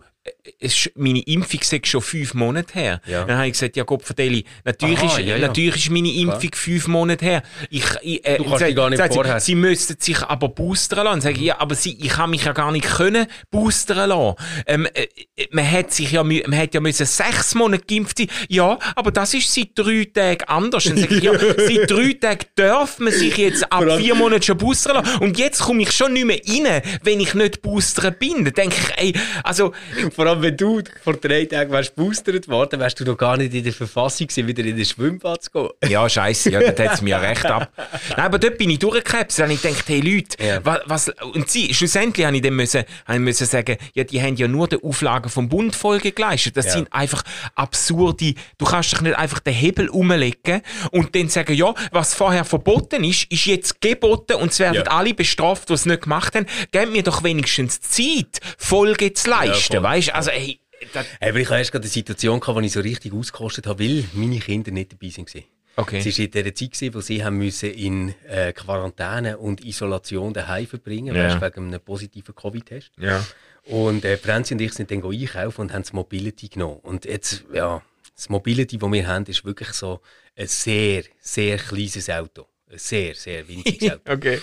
es, 0.60 0.90
meine 0.94 1.20
Impfung 1.20 1.60
ist 1.60 1.86
schon 1.86 2.00
fünf 2.00 2.34
Monate 2.34 2.74
her. 2.74 3.00
Ja. 3.06 3.24
Dann 3.24 3.36
habe 3.36 3.46
ich 3.48 3.54
gesagt, 3.54 3.76
ja 3.76 3.82
Gott, 3.82 4.04
Verdeli, 4.04 4.44
natürlich, 4.64 4.98
Aha, 5.00 5.18
ist, 5.18 5.26
ja, 5.26 5.36
ja. 5.36 5.46
natürlich 5.46 5.76
ist 5.76 5.90
meine 5.90 6.12
Impfung 6.12 6.50
Klar. 6.50 6.62
fünf 6.62 6.86
Monate 6.88 7.24
her. 7.24 7.42
Ich, 7.70 7.84
ich, 8.02 8.24
äh, 8.24 8.38
du 8.38 8.44
kannst 8.44 8.60
sag, 8.60 8.74
gar 8.76 8.90
nicht 8.90 8.98
sagt 8.98 9.14
vorher. 9.14 9.40
Sie, 9.40 9.46
sie 9.46 9.54
müssten 9.56 9.96
sich 9.98 10.22
aber 10.22 10.48
boostern 10.48 11.04
lassen. 11.04 11.22
Sage 11.22 11.36
ich, 11.36 11.42
ja, 11.42 11.60
aber 11.60 11.74
sie, 11.74 11.98
ich 12.00 12.16
habe 12.16 12.30
mich 12.30 12.44
ja 12.44 12.52
gar 12.52 12.70
nicht 12.70 12.86
können 12.86 13.26
boostern 13.50 14.08
lassen. 14.08 14.36
Ähm, 14.66 14.86
äh, 14.94 15.06
man 15.50 15.68
hat 15.68 15.92
sich 15.92 16.12
ja, 16.12 16.22
man 16.22 16.56
hat 16.56 16.74
ja 16.74 16.80
müssen 16.80 17.06
sechs 17.06 17.54
Monate 17.56 17.84
geimpft 17.84 18.18
sein. 18.18 18.28
Ja, 18.48 18.78
aber 18.94 19.10
das 19.10 19.34
ist 19.34 19.52
seit 19.52 19.70
drei 19.74 20.04
Tagen 20.04 20.44
anders. 20.44 20.84
Dann 20.84 20.98
sage 20.98 21.16
ich, 21.16 21.22
ja, 21.22 21.32
seit 21.38 21.90
drei 21.90 22.12
Tagen 22.12 22.46
darf 22.54 23.00
man 23.00 23.12
sich 23.12 23.36
jetzt 23.36 23.72
ab 23.72 23.84
vier 23.98 24.14
Monaten 24.14 24.42
schon 24.42 24.56
boostern 24.56 25.02
lassen. 25.02 25.18
Und 25.18 25.36
jetzt 25.38 25.62
komme 25.62 25.82
ich 25.82 25.90
schon 25.90 26.12
nicht 26.12 26.26
mehr 26.26 26.40
rein, 26.46 26.82
wenn 27.02 27.18
ich 27.18 27.34
nicht 27.34 27.62
boostern 27.62 28.14
bin. 28.18 28.44
Dann 28.44 28.54
denke 28.54 28.76
ich, 28.78 28.98
ey, 28.98 29.14
also 29.42 29.72
vor 30.14 30.26
allem, 30.26 30.42
wenn 30.42 30.56
du 30.56 30.80
vor 31.02 31.14
drei 31.14 31.44
Tagen 31.44 31.72
wärst 31.72 31.94
boostert 31.94 32.48
worden, 32.48 32.80
wärst 32.80 33.00
du 33.00 33.04
noch 33.04 33.16
gar 33.16 33.36
nicht 33.36 33.54
in 33.54 33.64
der 33.64 33.72
Verfassung 33.72 34.26
gewesen, 34.26 34.46
wieder 34.46 34.64
in 34.64 34.76
den 34.76 34.84
Schwimmbad 34.84 35.42
zu 35.42 35.50
gehen. 35.50 35.90
Ja, 35.90 36.08
scheiße, 36.08 36.50
ja, 36.50 36.60
das 36.60 36.86
hat 36.86 36.94
es 36.94 37.02
mir 37.02 37.20
recht 37.20 37.46
ab. 37.46 37.70
Nein, 38.10 38.26
aber 38.26 38.38
dort 38.38 38.58
bin 38.58 38.70
ich 38.70 38.78
durchgekrebst. 38.78 39.38
Dann 39.38 39.44
habe 39.46 39.54
ich 39.54 39.62
gedacht, 39.62 39.88
hey 39.88 40.00
Leute, 40.00 40.44
ja. 40.44 40.64
was, 40.64 40.80
was, 40.86 41.08
und 41.34 41.50
sie, 41.50 41.72
schlussendlich 41.74 42.26
habe 42.26 42.36
ich 42.36 42.42
dann 42.42 42.54
müssen, 42.54 42.84
habe 43.06 43.18
ich 43.18 43.20
müssen 43.20 43.46
sagen, 43.46 43.76
ja, 43.94 44.04
die 44.04 44.22
haben 44.22 44.36
ja 44.36 44.48
nur 44.48 44.68
die 44.68 44.82
Auflagen 44.82 45.30
vom 45.30 45.48
Bund 45.48 45.74
Folge 45.74 46.12
geleistet. 46.12 46.56
Das 46.56 46.66
ja. 46.66 46.72
sind 46.72 46.92
einfach 46.92 47.22
absurde, 47.54 48.34
du 48.58 48.64
kannst 48.64 48.92
dich 48.92 49.00
nicht 49.00 49.16
einfach 49.16 49.40
den 49.40 49.54
Hebel 49.54 49.88
umlegen 49.88 50.62
und 50.90 51.14
dann 51.14 51.28
sagen, 51.28 51.54
ja, 51.54 51.74
was 51.90 52.14
vorher 52.14 52.44
verboten 52.44 53.04
ist, 53.04 53.30
ist 53.30 53.46
jetzt 53.46 53.80
geboten 53.80 54.34
und 54.34 54.52
es 54.52 54.58
werden 54.58 54.76
ja. 54.76 54.82
alle 54.84 55.14
bestraft, 55.14 55.68
die 55.68 55.74
es 55.74 55.86
nicht 55.86 56.02
gemacht 56.02 56.34
haben. 56.34 56.46
Gebt 56.70 56.92
mir 56.92 57.02
doch 57.02 57.22
wenigstens 57.22 57.80
Zeit, 57.80 58.40
Folge 58.58 59.12
zu 59.12 59.30
leisten, 59.30 59.74
ja, 59.74 59.82
weißt? 59.82 60.01
Also, 60.10 60.30
hey, 60.30 60.58
das 60.92 61.06
hey, 61.20 61.30
aber 61.30 61.38
ich 61.38 61.46
hatte 61.46 61.58
erst 61.58 61.72
gerade 61.72 61.84
eine 61.84 61.90
Situation, 61.90 62.40
gehabt, 62.40 62.56
wo 62.56 62.60
ich 62.60 62.72
so 62.72 62.80
richtig 62.80 63.12
ausgekostet 63.12 63.66
habe, 63.66 63.84
weil 63.84 64.04
meine 64.14 64.38
Kinder 64.38 64.70
nicht 64.70 64.92
dabei 64.92 65.12
waren. 65.16 65.44
Okay. 65.74 65.98
Es 65.98 66.18
war 66.18 66.24
in 66.24 66.30
der 66.30 66.54
Zeit, 66.54 66.94
wo 66.94 67.00
sie 67.00 67.24
haben 67.24 67.38
müssen 67.38 67.70
in 67.72 68.14
äh, 68.28 68.52
Quarantäne 68.52 69.38
und 69.38 69.64
Isolation 69.64 70.34
daheim 70.34 70.66
verbringen 70.66 71.14
ja. 71.14 71.40
wegen 71.40 71.68
einem 71.68 71.80
positiven 71.80 72.34
Covid-Test. 72.34 72.90
Ja. 72.98 73.24
Und 73.64 74.04
äh, 74.04 74.18
Franzi 74.18 74.54
und 74.54 74.60
ich 74.60 74.72
sind 74.72 74.90
dann 74.90 75.02
einkaufen 75.02 75.62
und 75.62 75.72
haben 75.72 75.82
das 75.82 75.92
Mobility 75.92 76.48
genommen. 76.48 76.80
Und 76.82 77.06
jetzt, 77.06 77.44
ja, 77.54 77.80
das 78.14 78.28
Mobility, 78.28 78.76
das 78.76 78.92
wir 78.92 79.06
haben, 79.06 79.24
ist 79.26 79.44
wirklich 79.44 79.70
so 79.70 80.00
ein 80.36 80.46
sehr, 80.46 81.04
sehr 81.20 81.56
kleines 81.56 82.10
Auto. 82.10 82.48
Ein 82.70 82.78
sehr, 82.78 83.14
sehr 83.14 83.46
winziges 83.48 83.92
Auto. 83.92 84.12
okay. 84.12 84.40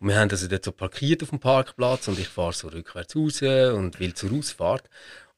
Und 0.00 0.08
wir 0.08 0.18
haben 0.18 0.30
also 0.30 0.48
dort 0.48 0.64
so 0.64 0.72
parkiert 0.72 1.22
auf 1.22 1.30
dem 1.30 1.40
Parkplatz 1.40 2.08
und 2.08 2.18
ich 2.18 2.28
fahre 2.28 2.54
so 2.54 2.68
rückwärts 2.68 3.14
raus 3.14 3.42
und 3.42 4.00
will 4.00 4.14
zur 4.14 4.32
Ausfahrt 4.32 4.88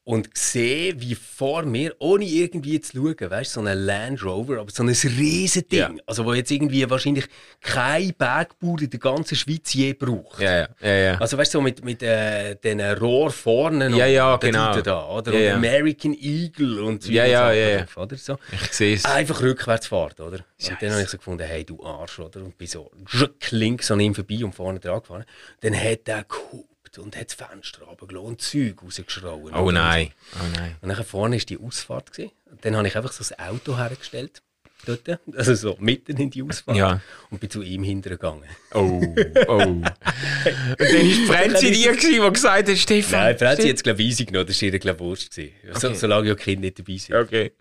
und 0.05 0.29
sehe, 0.33 0.99
wie 0.99 1.15
vor 1.15 1.63
mir, 1.63 1.95
ohne 1.99 2.25
irgendwie 2.25 2.81
zu 2.81 2.97
schauen, 2.97 3.31
weißt, 3.31 3.53
so 3.53 3.61
ein 3.61 3.77
Land 3.77 4.23
Rover, 4.23 4.59
aber 4.59 4.69
so 4.69 4.83
ein 4.83 4.89
riesen 4.89 5.67
Ding, 5.69 5.79
ja. 5.79 6.03
also 6.05 6.25
wo 6.25 6.33
jetzt 6.33 6.51
irgendwie 6.51 6.89
wahrscheinlich 6.89 7.25
kein 7.61 8.13
Bergbauer 8.13 8.81
in 8.81 8.89
der 8.89 8.99
ganzen 8.99 9.35
Schweiz 9.35 9.73
je 9.73 9.93
braucht. 9.93 10.41
Ja, 10.41 10.67
ja, 10.81 10.93
ja. 10.93 11.17
Also 11.19 11.37
weißt 11.37 11.53
du, 11.53 11.59
so 11.59 11.61
mit, 11.61 11.85
mit 11.85 12.03
äh, 12.03 12.55
den 12.55 12.81
Rohr 12.81 13.31
vorne 13.31 13.89
ja, 13.91 14.05
ja, 14.05 14.35
genau. 14.35 14.81
da, 14.81 15.07
oder? 15.07 15.33
Ja, 15.33 15.39
ja. 15.39 15.55
American 15.55 16.13
Eagle 16.19 16.83
und 16.83 17.03
so 17.03 17.11
ja, 17.11 17.25
ja, 17.25 17.53
ja, 17.53 17.69
ja. 17.69 17.85
oder 17.95 18.17
so. 18.17 18.37
Ich 18.51 18.73
sehe 18.73 18.95
es. 18.95 19.05
Einfach 19.05 19.41
rückwärts 19.41 19.87
fahrt, 19.87 20.19
oder? 20.19 20.39
Und 20.39 20.81
dann 20.81 20.91
habe 20.91 21.01
ich 21.01 21.09
so 21.09 21.17
gefunden, 21.17 21.43
hey, 21.43 21.63
du 21.63 21.81
Arsch, 21.83 22.19
oder? 22.19 22.41
Und 22.41 22.57
bin 22.57 22.67
so 22.67 22.91
links 23.51 23.89
an 23.89 24.01
ihm 24.01 24.15
vorbei 24.15 24.43
und 24.43 24.53
vorne 24.53 24.79
dran 24.79 24.99
gefahren. 24.99 25.25
Dann 25.61 25.75
hat 25.75 26.07
er 26.07 26.25
gehupt 26.93 26.97
und 26.99 27.17
hat 27.17 27.27
das 27.27 27.33
Fenster 27.35 27.83
runtergelassen 27.83 28.27
und 28.27 28.41
Zeug 28.41 28.83
rausgeschrauen. 28.83 29.53
Oh 29.53 29.71
nein, 29.71 30.11
oh 30.35 30.45
nein. 30.55 30.75
Und 30.81 30.89
dann 30.89 31.03
vorne 31.05 31.37
war 31.37 31.45
die 31.45 31.57
Ausfahrt. 31.57 32.11
Gewesen. 32.11 32.31
Dann 32.61 32.75
habe 32.75 32.87
ich 32.87 32.95
einfach 32.95 33.11
so 33.11 33.35
ein 33.35 33.49
Auto 33.49 33.77
hergestellt. 33.77 34.41
Dort, 34.85 35.17
also 35.37 35.55
so 35.55 35.77
mitten 35.79 36.17
in 36.17 36.29
die 36.29 36.43
Ausfahrt. 36.43 36.75
Ja. 36.75 36.99
Und 37.29 37.39
bin 37.39 37.49
zu 37.49 37.61
ihm 37.61 37.83
hintergegangen. 37.83 38.43
Oh, 38.73 39.01
oh. 39.47 39.57
und 39.61 39.83
dann 39.83 39.87
war 39.87 41.35
Franzi 41.35 41.71
dir, 41.71 41.95
die 41.95 42.33
gesagt 42.33 42.67
hat, 42.67 42.77
Stefan. 42.77 43.19
Nein, 43.21 43.37
Franzi 43.37 43.69
hat 43.69 43.75
es, 43.77 43.83
glaube 43.83 44.01
ich, 44.01 44.09
easy 44.09 44.25
genommen. 44.25 44.47
Das 44.47 44.61
war 44.61 44.69
ihr, 44.69 44.79
glaube 44.79 44.97
ich, 44.97 45.05
Wurst. 45.05 45.31
Okay. 45.31 45.53
So, 45.73 45.93
solange 45.93 46.27
ja 46.27 46.35
Kinder 46.35 46.61
nicht 46.61 46.79
dabei 46.79 46.97
sind. 46.97 47.15
Okay. 47.15 47.53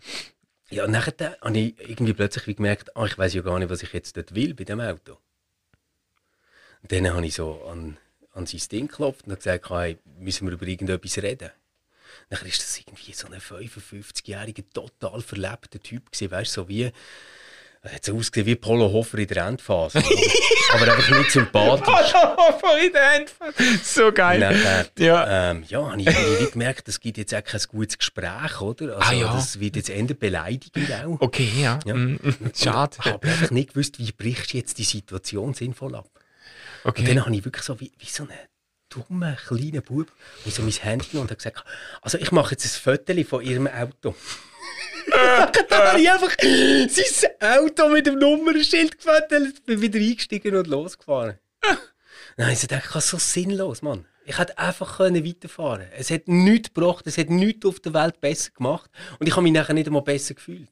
Ja, 0.71 0.85
und 0.85 0.93
dann 0.93 1.07
habe 1.07 1.59
ich 1.59 1.75
irgendwie 1.89 2.13
plötzlich 2.13 2.57
gemerkt, 2.57 2.91
oh, 2.97 3.05
ich 3.05 3.17
weiß 3.17 3.35
ja 3.35 3.43
gar 3.43 3.59
nicht, 3.59 3.71
was 3.71 3.85
ich 3.85 3.93
jetzt 3.93 4.17
dort 4.17 4.35
will 4.35 4.55
bei 4.55 4.65
dem 4.65 4.81
Auto. 4.81 5.19
Und 6.83 6.91
dann 6.91 7.15
habe 7.15 7.25
ich 7.25 7.35
so 7.35 7.63
an 7.71 7.99
an 8.33 8.47
sein 8.47 8.61
Ding 8.71 8.89
geklopft 8.89 9.27
und 9.27 9.37
gesagt, 9.37 9.71
hey, 9.71 9.99
müssen 10.19 10.47
wir 10.47 10.55
über 10.55 10.67
irgendetwas 10.67 11.19
reden. 11.19 11.51
Dann 12.31 12.47
ist 12.47 12.63
das 12.63 12.79
irgendwie 12.79 13.13
so 13.13 13.29
ein 13.29 13.41
55-jähriger, 13.41 14.65
total 14.73 15.21
verlebter 15.23 15.81
Typ 15.81 16.11
gewesen, 16.11 16.31
weißt 16.31 16.53
so 16.53 16.69
wie, 16.69 16.93
er 17.85 17.95
hat 17.95 18.05
so 18.05 18.17
ausgesehen 18.17 18.47
wie 18.47 18.55
Polo 18.55 18.93
Hofer 18.93 19.19
in 19.19 19.27
der 19.27 19.45
Endphase. 19.49 19.99
aber 20.73 20.93
einfach 20.93 21.19
nicht 21.19 21.33
sympathisch. 21.33 21.85
Polo 21.85 22.37
Hofer 22.37 22.79
in 22.81 22.93
der 22.93 23.15
Endphase. 23.15 23.79
So 23.83 24.13
geil. 24.13 24.39
Nachher, 24.39 24.87
ja, 24.99 25.51
ähm, 25.51 25.65
ja 25.67 25.91
habe 25.91 26.01
ich, 26.01 26.07
hab 26.07 26.53
gemerkt, 26.53 26.89
es 26.89 27.01
gibt 27.01 27.19
jetzt 27.19 27.35
auch 27.35 27.43
kein 27.43 27.61
gutes 27.69 27.99
Gespräch, 27.99 28.61
oder? 28.61 28.99
Also, 28.99 29.11
ah, 29.11 29.13
ja. 29.13 29.35
Das 29.35 29.59
wird 29.59 29.77
jetzt 29.77 29.91
eher 29.91 30.05
beleidigend 30.05 30.93
auch. 30.93 31.21
Okay, 31.21 31.51
ja. 31.61 31.81
ja. 31.85 31.95
Mm, 31.95 32.21
schade. 32.55 32.97
Ich 33.01 33.11
habe 33.11 33.27
einfach 33.27 33.51
nicht 33.51 33.71
gewusst, 33.71 33.99
wie 33.99 34.13
brichst 34.13 34.53
du 34.53 34.59
jetzt 34.59 34.79
die 34.79 34.85
Situation 34.85 35.53
sinnvoll 35.53 35.97
ab. 35.97 36.09
Okay. 36.85 37.01
Und 37.03 37.09
dann 37.09 37.25
habe 37.27 37.35
ich 37.37 37.45
wirklich 37.45 37.65
so 37.65 37.79
wie, 37.81 37.93
wie 37.99 38.07
so 38.07 38.25
einen 38.25 38.39
dummen 38.89 39.37
kleinen 39.37 39.83
Bub, 39.83 40.13
ich 40.45 40.55
so 40.55 40.63
mein 40.63 40.73
Handy 40.73 41.17
und 41.17 41.25
habe 41.25 41.37
gesagt, 41.37 41.65
also 42.03 42.19
ich 42.19 42.33
mache 42.33 42.53
jetzt 42.53 42.65
ein 42.65 42.97
Foto 42.97 43.25
von 43.25 43.43
ihrem 43.43 43.67
Auto. 43.67 44.15
dann 45.11 45.89
habe 45.89 46.01
ich 46.01 46.11
einfach 46.11 46.35
sein 46.41 47.31
Auto 47.41 47.89
mit 47.89 48.07
dem 48.07 48.19
Nummernschild 48.19 48.99
gefotet, 48.99 49.65
bin 49.65 49.81
wieder 49.81 49.99
eingestiegen 49.99 50.57
und 50.57 50.67
losgefahren. 50.67 51.39
Habe 52.39 52.53
ich 52.53 52.63
ist 52.63 53.09
so 53.09 53.19
sinnlos, 53.19 53.83
Mann. 53.83 54.07
Ich 54.25 54.39
hätte 54.39 54.57
einfach 54.57 55.01
weiterfahren 55.01 55.81
können. 55.81 55.93
Es 55.97 56.11
hat 56.11 56.29
nichts 56.29 56.73
gebracht, 56.73 57.07
es 57.07 57.19
hat 57.19 57.29
nichts 57.29 57.67
auf 57.67 57.81
der 57.81 57.93
Welt 57.95 58.21
besser 58.21 58.51
gemacht 58.53 58.91
und 59.19 59.27
ich 59.27 59.33
habe 59.33 59.43
mich 59.43 59.53
nachher 59.53 59.75
nicht 59.75 59.87
einmal 59.87 60.03
besser 60.03 60.35
gefühlt. 60.35 60.71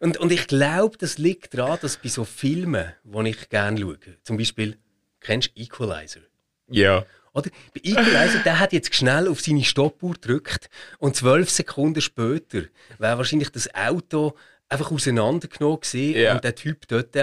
Und, 0.00 0.16
und 0.18 0.32
ich 0.32 0.46
glaube, 0.46 0.96
das 0.98 1.18
liegt 1.18 1.54
daran, 1.54 1.78
dass 1.80 1.96
bei 1.96 2.08
so 2.08 2.24
Filmen, 2.24 2.92
die 3.04 3.30
ich 3.30 3.48
gerne 3.48 3.80
schaue, 3.80 3.98
zum 4.22 4.36
Beispiel, 4.36 4.76
kennst 5.20 5.50
du 5.54 5.60
Equalizer? 5.60 6.20
Ja. 6.68 7.04
Oder? 7.32 7.50
Bei 7.74 7.80
Equalizer, 7.82 8.38
der 8.44 8.60
hat 8.60 8.72
jetzt 8.72 8.94
schnell 8.94 9.28
auf 9.28 9.40
seine 9.40 9.64
Stoppuhr 9.64 10.14
gedrückt 10.14 10.70
und 10.98 11.16
zwölf 11.16 11.50
Sekunden 11.50 12.00
später 12.00 12.62
wäre 12.98 13.18
wahrscheinlich 13.18 13.50
das 13.50 13.74
Auto 13.74 14.34
einfach 14.68 14.90
auseinandergenommen 14.90 15.80
gewesen 15.80 16.18
ja. 16.18 16.34
und 16.34 16.44
der 16.44 16.54
Typ 16.54 16.86
dort 16.88 17.14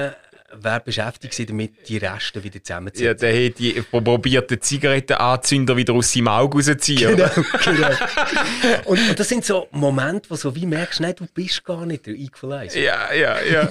wer 0.60 0.80
beschäftigt 0.80 1.50
damit, 1.50 1.88
die 1.88 1.98
Reste 1.98 2.44
wieder 2.44 2.64
zusammenzuziehen. 2.64 3.08
Ja, 3.08 3.14
der 3.14 3.46
hat 3.46 3.60
die 3.60 3.82
probiert, 3.82 4.52
den 4.52 4.62
Zigarettenanzünder 4.62 5.76
wieder 5.76 5.94
aus 5.94 6.12
seinem 6.12 6.28
Auge 6.28 6.58
rauszuziehen. 6.58 7.16
Genau, 7.16 7.30
genau. 7.64 7.90
und, 8.86 9.10
und, 9.10 9.20
das 9.20 9.30
sind 9.30 9.46
so 9.46 9.68
Momente, 9.72 10.30
wo 10.30 10.36
so 10.36 10.56
wie 10.56 10.66
merkst, 10.66 11.00
nein, 11.00 11.16
du 11.16 11.26
bist 11.34 11.64
gar 11.64 11.86
nicht 11.86 12.06
der 12.06 12.16
Equalizer. 12.16 12.80
Ja, 12.80 13.14
ja, 13.14 13.38
ja. 13.42 13.70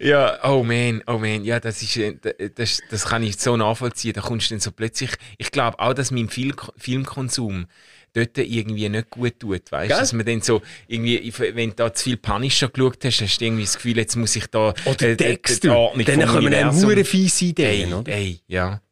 ja, 0.00 0.50
oh 0.50 0.62
man, 0.62 1.02
oh 1.06 1.18
man, 1.18 1.44
ja, 1.44 1.60
das 1.60 1.82
ist, 1.82 1.96
äh, 1.96 2.16
das, 2.54 2.80
das 2.90 3.06
kann 3.06 3.22
ich 3.22 3.38
so 3.38 3.56
nachvollziehen. 3.56 4.12
Da 4.12 4.20
kommst 4.20 4.50
du 4.50 4.54
dann 4.54 4.60
so 4.60 4.70
plötzlich, 4.72 5.10
ich 5.38 5.50
glaube 5.50 5.78
auch, 5.78 5.94
dass 5.94 6.10
mein 6.10 6.28
Film, 6.28 6.54
Filmkonsum 6.76 7.66
dort 8.12 8.36
irgendwie 8.38 8.88
nicht 8.88 9.10
gut 9.10 9.40
tut, 9.40 9.70
weißt 9.72 9.88
Gell? 9.88 9.98
Dass 9.98 10.12
man 10.12 10.26
dann 10.26 10.40
so, 10.42 10.60
irgendwie, 10.86 11.32
wenn 11.54 11.70
du 11.70 11.76
da 11.76 11.92
zu 11.94 12.04
viel 12.04 12.16
Punisher 12.16 12.68
geschaut 12.68 13.04
hast, 13.04 13.20
hast 13.20 13.38
du 13.38 13.44
irgendwie 13.44 13.62
das 13.64 13.74
Gefühl, 13.76 13.96
jetzt 13.96 14.16
muss 14.16 14.36
ich 14.36 14.46
da 14.48 14.74
Oder 14.84 15.02
äh, 15.08 15.16
Dexter. 15.16 15.76
Ordnung 15.76 16.04
Dann 16.06 16.26
kommen 16.26 16.46
eine 16.54 16.70
Universum- 16.70 16.90
hure 16.90 17.04
fiese 17.04 17.44
Ideen, 17.46 17.88
Ey, 17.88 17.94
oder? 17.94 18.12
ey, 18.12 18.40
ja. 18.48 18.82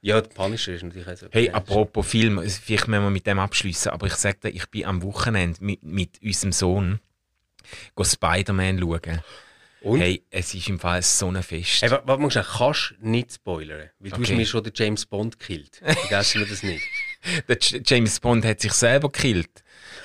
Ja, 0.00 0.20
der 0.20 0.28
Punisher 0.28 0.74
ist 0.74 0.84
natürlich 0.84 1.08
auch 1.08 1.16
so. 1.16 1.26
Hey, 1.32 1.50
apropos 1.50 2.06
Film, 2.06 2.40
vielleicht 2.48 2.86
müssen 2.86 3.02
wir 3.02 3.10
mit 3.10 3.26
dem 3.26 3.40
abschließen, 3.40 3.90
aber 3.90 4.06
ich 4.06 4.14
sag 4.14 4.40
dir, 4.40 4.50
ich 4.50 4.66
bin 4.70 4.84
am 4.84 5.02
Wochenende 5.02 5.58
mit, 5.62 5.82
mit 5.82 6.22
unserem 6.22 6.52
Sohn 6.52 7.00
go 7.96 8.04
Spider-Man 8.04 8.78
schauen. 8.78 9.20
Und? 9.80 10.00
Hey, 10.00 10.22
es 10.30 10.54
ist 10.54 10.68
im 10.68 10.78
Fall 10.80 11.02
so 11.02 11.28
ein 11.28 11.40
Fest. 11.42 11.82
Hey, 11.82 11.90
warte 11.90 12.16
mal 12.18 12.30
schnell, 12.30 12.44
kannst 12.44 12.94
du 13.00 13.08
nicht 13.08 13.32
spoilern? 13.32 13.90
Weil 13.98 14.10
du 14.10 14.16
hast 14.16 14.22
Okay. 14.24 14.36
mir 14.36 14.46
schon 14.46 14.62
den 14.64 14.72
James 14.74 15.04
Bond 15.06 15.38
gekillt. 15.38 15.76
Vergessen 15.84 16.40
wir 16.40 16.48
das 16.48 16.62
nicht. 16.62 16.82
Der 17.48 17.58
James 17.84 18.20
Bond 18.20 18.44
hat 18.44 18.60
sich 18.60 18.72
selber 18.72 19.08
gekillt. 19.10 19.50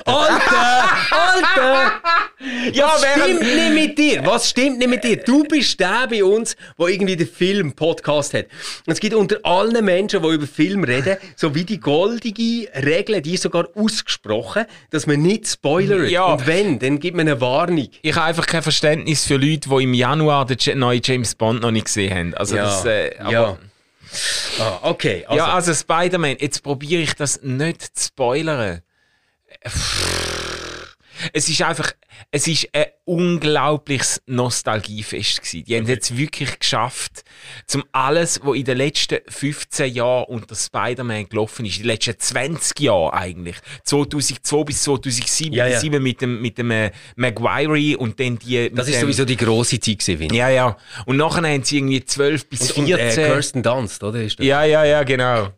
Alter! 0.05 0.89
Alter! 1.11 1.91
Ja, 2.73 2.91
Was 2.93 3.05
stimmt 3.05 3.41
nicht 3.41 3.73
mit 3.73 3.97
dir? 3.97 4.25
Was 4.25 4.49
stimmt 4.49 4.79
nicht 4.79 4.89
mit 4.89 5.03
dir? 5.03 5.17
Du 5.17 5.43
bist 5.43 5.79
der 5.79 6.07
bei 6.09 6.23
uns, 6.23 6.55
der 6.77 6.87
irgendwie 6.87 7.15
den 7.15 7.27
Film-Podcast 7.27 8.33
hat. 8.33 8.45
Und 8.85 8.93
es 8.93 8.99
gibt 8.99 9.13
unter 9.13 9.37
allen 9.43 9.85
Menschen, 9.85 10.21
die 10.21 10.29
über 10.29 10.47
Film 10.47 10.83
reden, 10.83 11.17
so 11.35 11.55
wie 11.55 11.63
die 11.63 11.79
goldige 11.79 12.67
Regel, 12.83 13.21
die 13.21 13.35
ist 13.35 13.43
sogar 13.43 13.67
ausgesprochen, 13.75 14.65
dass 14.89 15.07
man 15.07 15.21
nicht 15.21 15.47
spoilert. 15.47 16.09
Ja. 16.09 16.25
Und 16.25 16.47
wenn, 16.47 16.79
dann 16.79 16.99
gibt 16.99 17.15
man 17.15 17.27
eine 17.27 17.39
Warnung. 17.39 17.87
Ich 18.01 18.15
habe 18.15 18.25
einfach 18.25 18.45
kein 18.45 18.63
Verständnis 18.63 19.25
für 19.25 19.37
Leute, 19.37 19.69
die 19.69 19.83
im 19.83 19.93
Januar 19.93 20.45
den 20.45 20.79
neuen 20.79 21.01
James 21.03 21.35
Bond 21.35 21.61
noch 21.61 21.71
nicht 21.71 21.85
gesehen 21.85 22.13
haben. 22.13 22.33
Also 22.33 22.55
das, 22.55 22.83
äh, 22.85 23.15
ja. 23.29 23.57
Ah, 24.59 24.79
okay. 24.83 25.25
Also, 25.25 25.37
ja, 25.37 25.53
also 25.53 25.73
Spider-Man, 25.73 26.37
jetzt 26.39 26.63
probiere 26.63 27.01
ich 27.01 27.15
das 27.15 27.41
nicht 27.41 27.97
zu 27.97 28.07
spoilern. 28.07 28.81
Es 31.31 31.47
ist 31.47 31.61
einfach, 31.61 31.91
es 32.31 32.47
ist 32.47 32.67
ein 32.73 32.85
unglaubliches 33.05 34.21
Nostalgiefest 34.25 35.41
gewesen. 35.41 35.65
Die 35.65 35.75
haben 35.75 35.83
es 35.83 35.89
jetzt 35.89 36.17
wirklich 36.17 36.59
geschafft, 36.59 37.23
zum 37.67 37.83
alles, 37.91 38.39
was 38.43 38.55
in 38.55 38.65
den 38.65 38.77
letzten 38.77 39.19
15 39.27 39.93
Jahren 39.93 40.25
unter 40.25 40.55
Spider-Man 40.55 41.29
gelaufen 41.29 41.65
ist, 41.65 41.77
in 41.77 41.83
den 41.83 41.87
letzten 41.87 42.17
20 42.19 42.79
Jahren 42.79 43.13
eigentlich, 43.13 43.57
2002 43.85 44.63
bis 44.63 44.83
2007, 44.83 45.53
Ja, 45.53 45.67
ja. 45.67 45.79
sind 45.79 45.91
wir 45.93 45.99
mit 45.99 46.21
dem, 46.21 46.41
mit 46.41 46.57
dem 46.57 46.71
äh, 46.71 46.91
Maguire 47.15 47.97
und 47.97 48.19
dann 48.19 48.37
die... 48.39 48.69
das 48.73 48.87
ist 48.87 48.95
dem, 48.95 49.01
sowieso 49.01 49.25
die 49.25 49.37
grosse 49.37 49.79
Zeit 49.79 49.99
gewesen. 49.99 50.17
finde 50.17 50.33
ich. 50.35 50.39
Ja, 50.39 50.49
ja. 50.49 50.77
Und 51.05 51.17
nachher 51.17 51.47
haben 51.47 51.63
sie 51.63 51.77
irgendwie 51.77 52.03
12 52.03 52.49
bis 52.49 52.71
Und, 52.71 52.85
14... 52.87 52.93
und 52.93 52.99
äh, 52.99 53.27
Kirsten 53.27 53.63
Dunst, 53.63 54.03
oder? 54.03 54.21
Ist 54.21 54.39
das? 54.39 54.45
Ja, 54.45 54.63
ja, 54.63 54.83
ja, 54.83 55.03
genau. 55.03 55.49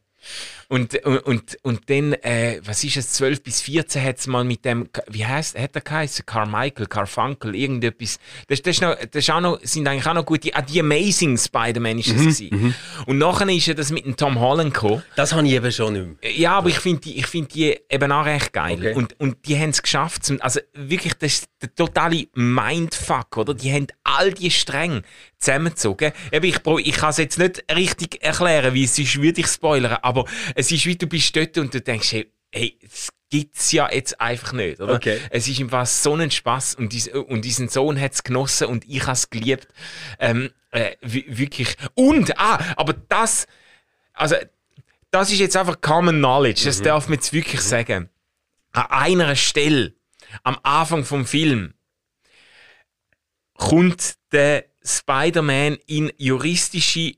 Und, 0.68 0.96
und, 1.06 1.58
und, 1.62 1.90
dann, 1.90 2.14
äh, 2.14 2.60
was 2.64 2.84
ist 2.84 2.98
es, 2.98 3.12
12 3.12 3.44
bis 3.44 3.62
14 3.62 4.04
hat 4.04 4.18
es 4.18 4.28
mal 4.28 4.44
mit 4.44 4.66
dem, 4.66 4.90
wie 5.08 5.26
heißt, 5.26 5.58
hat 5.58 5.76
er 5.76 5.82
geheißen? 5.82 6.26
Carmichael, 6.26 6.88
Carfunkel, 6.88 7.56
irgendetwas. 7.56 8.20
Das, 8.48 8.62
das, 8.62 8.76
ist 8.76 8.82
noch, 8.82 8.96
das 8.96 9.24
ist 9.24 9.30
auch 9.30 9.42
noch, 9.42 9.60
sind 9.62 9.88
eigentlich 9.88 10.08
auch 10.08 10.14
noch 10.14 10.26
gute, 10.26 10.56
ah, 10.56 10.62
die 10.62 10.80
Amazing 10.80 11.38
Spider-Man 11.38 12.00
ist 12.00 12.10
das 12.10 12.18
gewesen. 12.18 12.76
Und 13.06 13.18
nachher 13.18 13.48
ist 13.50 13.68
ja 13.68 13.74
das 13.74 13.92
mit 13.92 14.06
dem 14.06 14.16
Tom 14.16 14.40
Holland 14.40 14.74
gekommen. 14.74 15.04
Das 15.16 15.34
habe 15.34 15.48
ich 15.48 15.54
eben 15.54 15.72
schon 15.72 15.94
nicht 15.94 16.22
mehr. 16.22 16.32
Ja, 16.32 16.58
aber 16.58 16.70
ich 16.70 16.80
finde 16.80 17.02
die, 17.02 17.20
ich 17.20 17.28
find 17.28 17.54
die 17.54 17.78
eben 17.90 18.12
auch 18.12 18.26
recht 18.26 18.52
geil. 18.54 18.78
Okay. 18.78 18.94
Und, 18.94 19.20
und 19.20 19.46
die 19.48 19.58
haben 19.58 19.70
es 19.70 19.82
geschafft. 19.82 20.32
Also 20.40 20.60
wirklich, 20.74 21.14
das 21.16 21.46
der 21.66 21.76
totale 21.76 22.28
Mindfuck, 22.34 23.38
oder? 23.38 23.54
Die 23.54 23.72
haben 23.72 23.88
all 24.04 24.34
die 24.34 24.52
Stränge 24.52 25.02
zusammengezogen. 25.38 26.12
Eben, 26.32 26.46
ich, 26.46 26.58
ich 26.86 26.96
kann 26.96 27.10
es 27.10 27.18
jetzt 27.18 27.40
nicht 27.40 27.64
richtig 27.74 28.24
erklären, 28.24 28.74
wie 28.74 28.84
es 28.84 28.98
ist, 28.98 29.22
würde 29.22 29.42
ich 29.42 29.48
spoilern, 29.48 29.98
aber 30.02 30.26
es 30.56 30.72
ist 30.72 30.86
wie 30.86 30.96
du 30.96 31.08
bist 31.08 31.36
dort 31.36 31.58
und 31.58 31.74
du 31.74 31.82
denkst, 31.82 32.12
hey, 32.12 32.32
hey 32.54 32.78
das 32.82 33.10
gibt's 33.30 33.72
ja 33.72 33.92
jetzt 33.92 34.22
einfach 34.22 34.54
nicht, 34.54 34.80
oder? 34.80 34.94
Okay. 34.94 35.20
Es 35.30 35.48
ist 35.48 35.60
im 35.60 35.70
Fall 35.70 35.86
so 35.86 36.14
ein 36.16 36.32
Spaß 36.32 36.76
und, 36.76 36.94
dies, 36.94 37.08
und 37.08 37.44
diesen 37.44 37.68
Sohn 37.70 38.00
hat 38.00 38.14
es 38.14 38.24
genossen 38.24 38.68
und 38.68 38.88
ich 38.88 39.02
habe 39.02 39.14
es 39.14 39.30
geliebt. 39.30 39.68
Ähm, 40.20 40.52
äh, 40.72 40.96
wi- 41.02 41.26
wirklich. 41.28 41.76
Und, 41.96 42.38
ah, 42.40 42.60
aber 42.78 42.94
das, 42.94 43.48
also, 44.14 44.36
das 45.12 45.32
ist 45.32 45.40
jetzt 45.40 45.58
einfach 45.58 45.82
Common 45.82 46.18
Knowledge, 46.18 46.66
das 46.66 46.82
darf 46.82 47.08
man 47.08 47.16
jetzt 47.16 47.34
wirklich 47.34 47.62
sagen. 47.62 48.10
An 48.74 48.86
einer 48.90 49.36
Stelle, 49.36 49.94
am 50.44 50.58
Anfang 50.64 51.06
vom 51.06 51.26
Film, 51.26 51.74
kommt 53.58 54.16
der 54.32 54.66
Spider-Man 54.84 55.78
in 55.88 56.12
juristische 56.18 57.14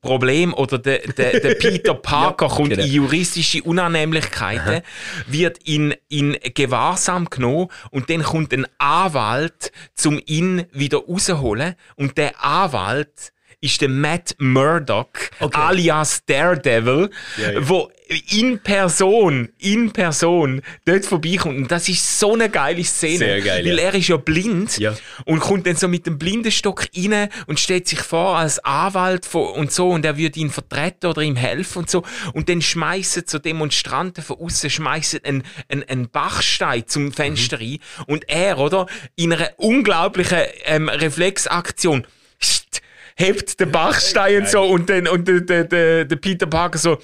Problem 0.00 0.52
oder 0.52 0.78
der, 0.78 0.98
der, 0.98 1.38
der 1.38 1.54
Peter 1.60 1.94
Parker 1.94 2.48
kommt 2.48 2.70
genau. 2.70 2.82
in 2.82 2.90
juristische 2.90 3.62
Unannehmlichkeiten, 3.62 4.82
wird 5.28 5.58
in, 5.58 5.94
in 6.08 6.36
Gewahrsam 6.54 7.30
genommen 7.30 7.68
und 7.90 8.10
dann 8.10 8.24
kommt 8.24 8.52
ein 8.52 8.66
Anwalt 8.78 9.70
zum 9.94 10.20
ihn 10.26 10.66
wieder 10.72 10.98
rausholen 10.98 11.76
und 11.94 12.18
der 12.18 12.44
Anwalt 12.44 13.32
ist 13.62 13.80
der 13.80 13.88
Matt 13.88 14.34
Murdock, 14.38 15.30
Okay. 15.40 15.58
alias 15.58 16.22
Daredevil, 16.26 17.08
Ja, 17.38 17.50
ja. 17.52 17.68
wo 17.68 17.90
in 18.30 18.58
Person, 18.58 19.48
in 19.58 19.90
Person 19.90 20.60
dort 20.84 21.06
vorbeikommt. 21.06 21.56
Und 21.56 21.70
das 21.70 21.88
ist 21.88 22.18
so 22.20 22.34
eine 22.34 22.50
geile 22.50 22.84
Szene. 22.84 23.16
Sehr 23.18 23.40
geil, 23.40 23.64
Weil 23.64 23.78
ja. 23.78 23.84
er 23.84 23.94
ist 23.94 24.08
ja 24.08 24.18
blind 24.18 24.76
Ja. 24.78 24.94
und 25.24 25.40
kommt 25.40 25.66
dann 25.66 25.76
so 25.76 25.88
mit 25.88 26.04
dem 26.06 26.18
Blindenstock 26.18 26.88
rein 26.94 27.30
und 27.46 27.58
stellt 27.58 27.88
sich 27.88 28.00
vor 28.00 28.36
als 28.36 28.58
Anwalt 28.64 29.24
von- 29.24 29.52
und 29.54 29.72
so 29.72 29.88
und 29.90 30.04
er 30.04 30.18
würde 30.18 30.38
ihn 30.40 30.50
vertreten 30.50 31.06
oder 31.06 31.22
ihm 31.22 31.36
helfen 31.36 31.78
und 31.78 31.90
so. 31.90 32.02
Und 32.34 32.50
dann 32.50 32.60
schmeißen 32.60 33.22
so 33.26 33.38
Demonstranten 33.38 34.22
von 34.22 34.36
außen 34.38 34.68
schmeißen 34.68 35.20
einen, 35.24 35.42
einen, 35.68 35.82
einen 35.84 36.10
Bachstein 36.10 36.84
zum 36.88 37.12
Fenster 37.12 37.56
Mhm. 37.58 37.62
rein 37.62 37.78
und 38.08 38.28
er, 38.28 38.58
oder, 38.58 38.86
in 39.16 39.32
einer 39.32 39.48
unglaublichen 39.56 40.40
ähm, 40.66 40.88
Reflexaktion 40.90 42.06
hebt 43.16 43.60
den 43.60 43.70
Bachstein 43.70 44.42
und 44.42 44.48
so 44.48 44.62
und 44.62 44.88
dann 44.88 45.08
und 45.08 45.28
der, 45.28 45.40
der, 45.40 45.64
der, 45.64 46.04
der 46.04 46.16
Peter 46.16 46.46
Parker 46.46 46.78
so 46.78 46.98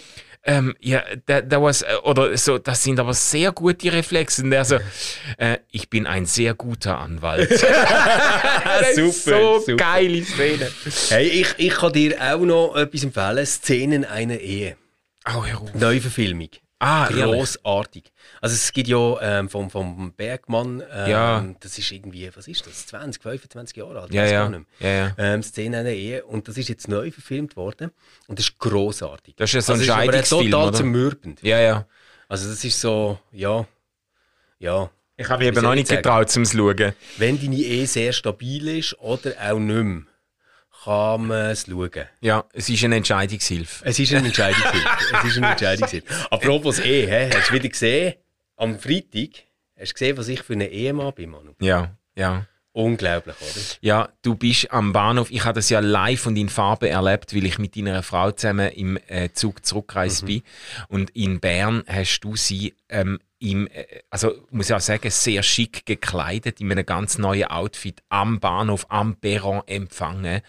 ähm, 0.44 0.74
ja, 0.80 1.02
da, 1.26 1.42
da 1.42 1.62
was, 1.62 1.82
äh, 1.82 1.94
oder 2.04 2.34
so, 2.38 2.58
das 2.58 2.82
sind 2.82 2.98
aber 2.98 3.12
sehr 3.12 3.52
gute 3.52 3.92
Reflexe. 3.92 4.42
Und 4.42 4.52
er 4.52 4.64
so, 4.64 4.78
äh, 5.36 5.58
ich 5.70 5.90
bin 5.90 6.06
ein 6.06 6.24
sehr 6.24 6.54
guter 6.54 6.98
Anwalt. 6.98 7.50
Super, 8.94 9.12
so 9.12 9.58
super. 9.60 9.76
geile 9.76 10.24
Szene. 10.24 10.70
Hey, 11.10 11.28
ich, 11.28 11.54
ich 11.58 11.74
kann 11.74 11.92
dir 11.92 12.16
auch 12.20 12.40
noch 12.40 12.76
etwas 12.76 13.02
empfehlen. 13.02 13.44
Szenen 13.44 14.04
einer 14.06 14.38
Ehe. 14.38 14.76
Oh. 15.26 15.44
Neuverfilmung. 15.74 16.50
Ah, 16.78 17.08
ehrlich? 17.10 17.56
Also 18.40 18.54
es 18.54 18.72
gibt 18.72 18.88
ja 18.88 19.16
ähm, 19.20 19.48
vom, 19.48 19.70
vom 19.70 20.12
Bergmann, 20.12 20.82
ähm, 20.92 21.10
Ja. 21.10 21.44
das 21.60 21.78
ist 21.78 21.90
irgendwie, 21.90 22.30
was 22.34 22.46
ist 22.48 22.66
das, 22.66 22.86
20, 22.86 23.22
25 23.22 23.76
Jahre 23.76 24.00
alt? 24.00 24.14
Ja, 24.14 24.22
weiss 24.22 24.30
ja. 24.32 24.42
gar 24.42 24.50
nicht 24.50 24.66
mehr. 24.80 24.90
ja, 24.90 25.06
ja. 25.06 25.14
Ähm, 25.18 25.42
Szene 25.42 25.78
einer 25.78 25.90
Ehe 25.90 26.24
und 26.24 26.48
das 26.48 26.56
ist 26.56 26.68
jetzt 26.68 26.88
neu 26.88 27.10
verfilmt 27.10 27.56
worden 27.56 27.90
und 28.26 28.38
das 28.38 28.46
ist 28.48 28.58
grossartig. 28.58 29.34
Das 29.36 29.50
ist 29.50 29.54
ja 29.54 29.60
so 29.62 29.72
ein 29.72 29.80
also, 29.80 29.92
es 29.92 29.96
Scheidungsfilm, 29.96 30.50
total 30.50 30.68
oder? 30.68 30.76
zermürbend. 30.76 31.42
Ja, 31.42 31.60
ja. 31.60 31.86
Also 32.28 32.48
das 32.48 32.62
ist 32.64 32.80
so, 32.80 33.18
ja, 33.32 33.66
ja. 34.58 34.90
Ich 35.16 35.28
habe 35.28 35.38
mich 35.40 35.48
eben 35.48 35.62
noch 35.62 35.72
ich 35.72 35.78
nicht 35.78 35.88
sagen? 35.88 36.02
getraut, 36.02 36.30
zum 36.30 36.44
schauen. 36.44 36.92
Wenn 37.16 37.40
deine 37.40 37.56
Ehe 37.56 37.86
sehr 37.86 38.12
stabil 38.12 38.68
ist 38.78 38.96
oder 39.00 39.32
auch 39.50 39.58
nicht 39.58 39.74
mehr, 39.84 40.02
kann 40.84 41.26
man 41.26 41.46
es 41.50 41.66
schauen. 41.66 41.90
Ja, 42.20 42.44
es 42.52 42.68
ist 42.68 42.84
eine 42.84 42.96
Entscheidungshilfe. 42.96 43.84
Es 43.84 43.98
ist 43.98 44.12
eine 44.14 44.28
Entscheidungshilfe. 44.28 44.88
es 45.18 45.24
ist 45.24 45.36
eine 45.38 45.46
Entscheidungshilfe. 45.50 46.06
Apropos 46.30 46.78
Ehe, 46.78 47.08
hä? 47.08 47.30
hast 47.34 47.50
du 47.50 47.54
wieder 47.54 47.68
gesehen, 47.68 48.14
am 48.58 48.78
Freitag, 48.78 49.44
hast 49.78 49.90
du 49.90 49.94
gesehen, 49.94 50.16
was 50.18 50.28
ich 50.28 50.42
für 50.42 50.52
eine 50.52 50.68
Ehemann 50.68 51.14
bin, 51.14 51.30
Manu? 51.30 51.52
Ja, 51.60 51.96
ja. 52.16 52.46
Unglaublich, 52.72 53.34
oder? 53.40 53.60
Ja, 53.80 54.08
du 54.22 54.36
bist 54.36 54.70
am 54.70 54.92
Bahnhof. 54.92 55.32
Ich 55.32 55.44
habe 55.44 55.54
das 55.56 55.68
ja 55.68 55.80
live 55.80 56.26
und 56.26 56.36
in 56.36 56.48
Farbe 56.48 56.88
erlebt, 56.88 57.34
weil 57.34 57.44
ich 57.46 57.58
mit 57.58 57.74
deiner 57.76 58.04
Frau 58.04 58.30
zusammen 58.30 58.70
im 58.70 58.98
äh, 59.08 59.30
Zug 59.32 59.66
zurückgereist 59.66 60.26
bin. 60.26 60.42
Und 60.88 61.10
in 61.10 61.40
Bern 61.40 61.82
hast 61.88 62.20
du 62.20 62.36
sie 62.36 62.76
ähm, 62.88 63.18
im, 63.40 63.66
äh, 63.68 63.84
also 64.10 64.32
muss 64.50 64.68
ich 64.70 64.76
auch 64.76 64.80
sagen, 64.80 65.10
sehr 65.10 65.42
schick 65.42 65.86
gekleidet, 65.86 66.60
in 66.60 66.70
einem 66.70 66.86
ganz 66.86 67.18
neuen 67.18 67.46
Outfit 67.48 68.00
am 68.10 68.38
Bahnhof, 68.38 68.86
am 68.90 69.16
Perron 69.16 69.62
empfangen. 69.66 70.42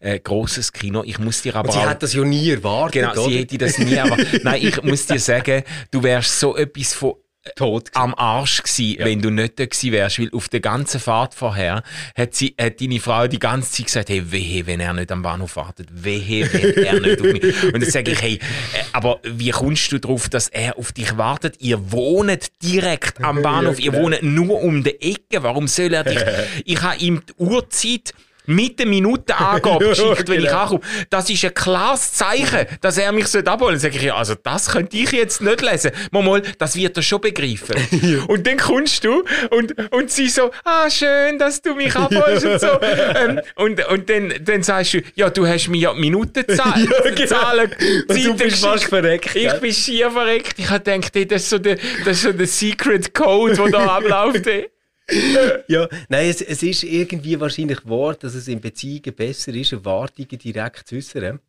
Äh, 0.00 0.18
großes 0.20 0.72
Kino. 0.72 1.02
Ich 1.04 1.18
muss 1.18 1.42
dir 1.42 1.56
aber 1.56 1.68
Und 1.68 1.72
sie 1.74 1.80
auch- 1.80 1.86
hat 1.90 2.02
das 2.02 2.14
ja 2.14 2.24
nie 2.24 2.48
erwartet, 2.52 3.02
Genau, 3.02 3.12
oder? 3.12 3.22
sie 3.30 3.38
hätte 3.40 3.58
das 3.58 3.76
nie, 3.76 3.98
aber 3.98 4.16
nein, 4.44 4.62
ich 4.62 4.82
muss 4.82 5.04
dir 5.04 5.18
sagen, 5.18 5.62
du 5.90 6.02
wärst 6.02 6.40
so 6.40 6.56
etwas 6.56 6.94
von 6.94 7.16
tot. 7.54 7.90
am 7.94 8.14
Arsch 8.14 8.62
gsi, 8.62 8.98
wenn 9.00 9.22
du 9.22 9.30
nicht 9.30 9.58
da 9.58 9.66
gsi 9.66 9.92
wärst, 9.92 10.18
weil 10.18 10.30
auf 10.32 10.48
der 10.48 10.60
ganzen 10.60 11.00
Fahrt 11.00 11.34
vorher 11.34 11.82
hat, 12.16 12.34
sie, 12.34 12.54
hat 12.60 12.80
deine 12.80 13.00
Frau 13.00 13.26
die 13.26 13.38
ganze 13.38 13.70
Zeit 13.70 13.86
gesagt, 13.86 14.08
hey, 14.08 14.30
wehe, 14.30 14.66
wenn 14.66 14.80
er 14.80 14.92
nicht 14.92 15.12
am 15.12 15.22
Bahnhof 15.22 15.56
wartet, 15.56 15.88
wehe, 15.92 16.52
wenn 16.52 16.84
er 16.84 17.00
nicht 17.00 17.20
auf 17.20 17.32
mich. 17.32 17.64
Und 17.64 17.82
dann 17.82 17.90
sage 17.90 18.12
ich, 18.12 18.22
hey, 18.22 18.34
äh, 18.34 18.82
aber 18.92 19.20
wie 19.22 19.50
kommst 19.50 19.92
du 19.92 19.98
darauf, 19.98 20.28
dass 20.28 20.48
er 20.48 20.78
auf 20.78 20.92
dich 20.92 21.16
wartet? 21.16 21.56
Ihr 21.60 21.92
wohnt 21.92 22.50
direkt 22.62 23.22
am 23.22 23.42
Bahnhof, 23.46 23.78
ihr 23.78 23.92
wohnt 23.92 24.22
nur 24.22 24.62
um 24.62 24.82
die 24.82 25.00
Ecke, 25.00 25.42
warum 25.42 25.68
soll 25.68 25.94
er 25.94 26.04
dich? 26.04 26.16
Ich 26.64 26.82
habe 26.82 26.98
ihm 26.98 27.22
die 27.28 27.42
Uhrzeit 27.42 28.12
mit 28.46 28.78
der 28.78 28.86
Minutenangabe 28.86 29.88
geschickt, 29.88 30.28
wenn 30.28 30.40
ich 30.40 30.46
genau. 30.46 30.62
ankomme. 30.62 30.80
Das 31.10 31.28
ist 31.30 31.44
ein 31.44 31.54
klares 31.54 32.12
Zeichen, 32.12 32.66
dass 32.80 32.98
er 32.98 33.12
mich 33.12 33.26
abholen 33.26 33.46
sollte. 33.58 33.76
Dann 33.76 33.78
sage 33.78 33.96
ich, 33.96 34.02
ja, 34.02 34.14
also 34.16 34.34
das 34.34 34.70
könnte 34.70 34.96
ich 34.96 35.12
jetzt 35.12 35.40
nicht 35.42 35.60
lesen. 35.60 35.90
Mal, 36.10 36.22
mal 36.22 36.42
das 36.58 36.76
wird 36.76 36.96
er 36.96 37.02
schon 37.02 37.20
begreifen. 37.20 37.76
und 38.28 38.46
dann 38.46 38.56
kommst 38.56 39.04
du 39.04 39.24
und, 39.50 39.74
und 39.92 40.10
sie 40.10 40.28
so, 40.28 40.50
ah, 40.64 40.88
schön, 40.90 41.38
dass 41.38 41.62
du 41.62 41.74
mich 41.74 41.94
abholst 41.94 42.46
und 42.46 42.60
so. 42.60 42.66
ähm, 42.80 43.40
und 43.56 43.86
und 43.88 44.10
dann, 44.10 44.32
dann 44.40 44.62
sagst 44.62 44.94
du, 44.94 45.02
ja, 45.14 45.30
du 45.30 45.46
hast 45.46 45.68
mir 45.68 45.78
ja 45.78 45.94
die 45.94 46.00
Minutenzahlen 46.00 46.88
Ja, 47.04 47.10
genau. 47.10 47.26
Zahlen, 47.26 47.74
du 48.08 48.34
bist 48.34 48.64
fast 48.64 48.84
verreckt. 48.84 49.34
Ich 49.34 49.52
bin 49.54 49.72
schier 49.72 50.10
verreckt. 50.10 50.58
Ich 50.58 50.70
habe 50.70 50.82
gedacht, 50.82 51.14
ey, 51.16 51.26
das 51.26 51.42
ist 51.42 51.50
so 51.50 51.58
der, 51.58 51.76
das 52.04 52.16
ist 52.18 52.22
so 52.22 52.32
der 52.32 52.46
Secret 52.46 53.14
Code, 53.14 53.54
der 53.54 53.68
da 53.68 53.86
abläuft. 53.96 54.46
ey. 54.46 54.70
Ja, 55.68 55.88
nein, 56.08 56.28
es, 56.28 56.40
es 56.40 56.62
ist 56.62 56.82
irgendwie 56.84 57.38
wahrscheinlich 57.38 57.86
wahr, 57.86 58.14
dass 58.14 58.34
es 58.34 58.48
in 58.48 58.60
Beziehungen 58.60 59.14
besser 59.14 59.54
ist, 59.54 59.72
Erwartungen 59.72 60.38
direkt 60.38 60.88
zu 60.88 60.96
äußern, 60.96 61.40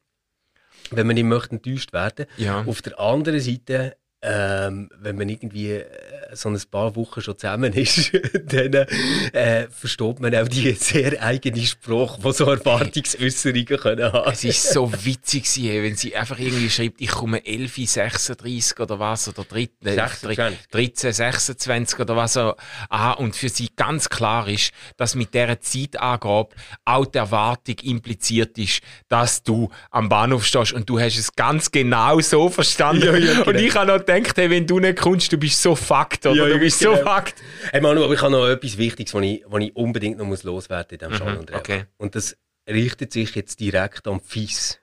wenn 0.91 1.07
man 1.07 1.15
nicht 1.15 1.25
möchte 1.25 1.55
enttäuscht 1.55 1.93
werden. 1.93 2.25
Ja. 2.37 2.63
Auf 2.65 2.81
der 2.81 2.99
anderen 2.99 3.39
Seite, 3.39 3.97
ähm, 4.21 4.89
wenn 4.99 5.15
man 5.15 5.29
irgendwie 5.29 5.73
äh, 5.73 5.85
so 6.33 6.49
ein 6.49 6.59
paar 6.71 6.95
Wochen 6.95 7.21
schon 7.21 7.37
zusammen 7.37 7.71
ist, 7.73 8.11
dann 8.45 8.87
äh, 9.31 9.67
versteht 9.69 10.19
man 10.19 10.33
auch 10.35 10.47
die 10.47 10.71
sehr 10.71 11.21
eigene 11.21 11.61
Sprache, 11.61 12.19
die 12.23 12.31
so 12.31 12.45
Erwartungsäußerungen 12.45 13.65
können 13.65 14.11
haben. 14.11 14.31
Es 14.31 14.43
ist 14.43 14.73
so 14.73 14.91
witzig, 15.05 15.45
wenn 15.63 15.95
sie 15.95 16.15
einfach 16.15 16.39
irgendwie 16.39 16.69
schreibt, 16.69 16.99
ich 16.99 17.11
komme 17.11 17.39
11.36 17.39 18.81
oder 18.81 18.99
was, 18.99 19.27
oder 19.27 19.43
13, 19.43 19.87
äh, 19.87 19.93
26. 19.93 20.67
13, 20.71 21.13
26 21.13 21.99
oder 21.99 22.15
was 22.15 22.37
auch 22.37 22.57
an. 22.89 23.13
Und 23.15 23.35
für 23.35 23.49
sie 23.49 23.69
ganz 23.75 24.09
klar 24.09 24.47
ist, 24.47 24.71
dass 24.97 25.13
mit 25.13 25.35
dieser 25.35 25.59
Zeitangabe 25.61 26.49
auch 26.85 27.05
die 27.05 27.19
Erwartung 27.19 27.75
impliziert 27.83 28.57
ist, 28.57 28.81
dass 29.09 29.43
du 29.43 29.69
am 29.91 30.09
Bahnhof 30.09 30.43
stehst 30.43 30.73
und 30.73 30.89
du 30.89 30.99
hast 30.99 31.17
es 31.17 31.35
ganz 31.35 31.69
genau 31.69 32.19
so 32.19 32.49
verstanden. 32.49 33.05
Ja, 33.05 33.17
ja, 33.17 33.37
Und 33.47 33.53
genau. 33.53 33.59
ich 33.59 33.75
habe 33.75 33.87
noch 33.87 34.06
gedacht, 34.07 34.37
hey, 34.37 34.49
wenn 34.49 34.65
du 34.65 34.79
nicht 34.79 34.97
kommst, 34.97 35.31
du 35.31 35.37
bist 35.37 35.61
so 35.61 35.75
fucked, 35.75 36.25
oder? 36.25 36.35
Ja, 36.35 36.47
du 36.47 36.59
bist 36.59 36.79
genau. 36.79 36.95
so 36.95 37.03
fucked. 37.03 37.35
Hey 37.71 37.81
Manu, 37.81 38.03
aber 38.03 38.13
ich 38.13 38.21
habe 38.21 38.31
noch 38.31 38.47
etwas 38.47 38.77
Wichtiges, 38.77 39.13
was 39.13 39.23
ich, 39.23 39.43
was 39.47 39.63
ich 39.63 39.75
unbedingt 39.75 40.17
noch 40.17 40.25
muss 40.25 40.43
loswerden 40.43 40.97
muss 41.01 41.19
in 41.19 41.25
diesem 41.25 41.35
mhm, 41.35 41.45
okay. 41.53 41.85
Und 41.97 42.15
das 42.15 42.35
richtet 42.67 43.13
sich 43.13 43.35
jetzt 43.35 43.59
direkt 43.59 44.07
am 44.07 44.19
FIS. 44.19 44.79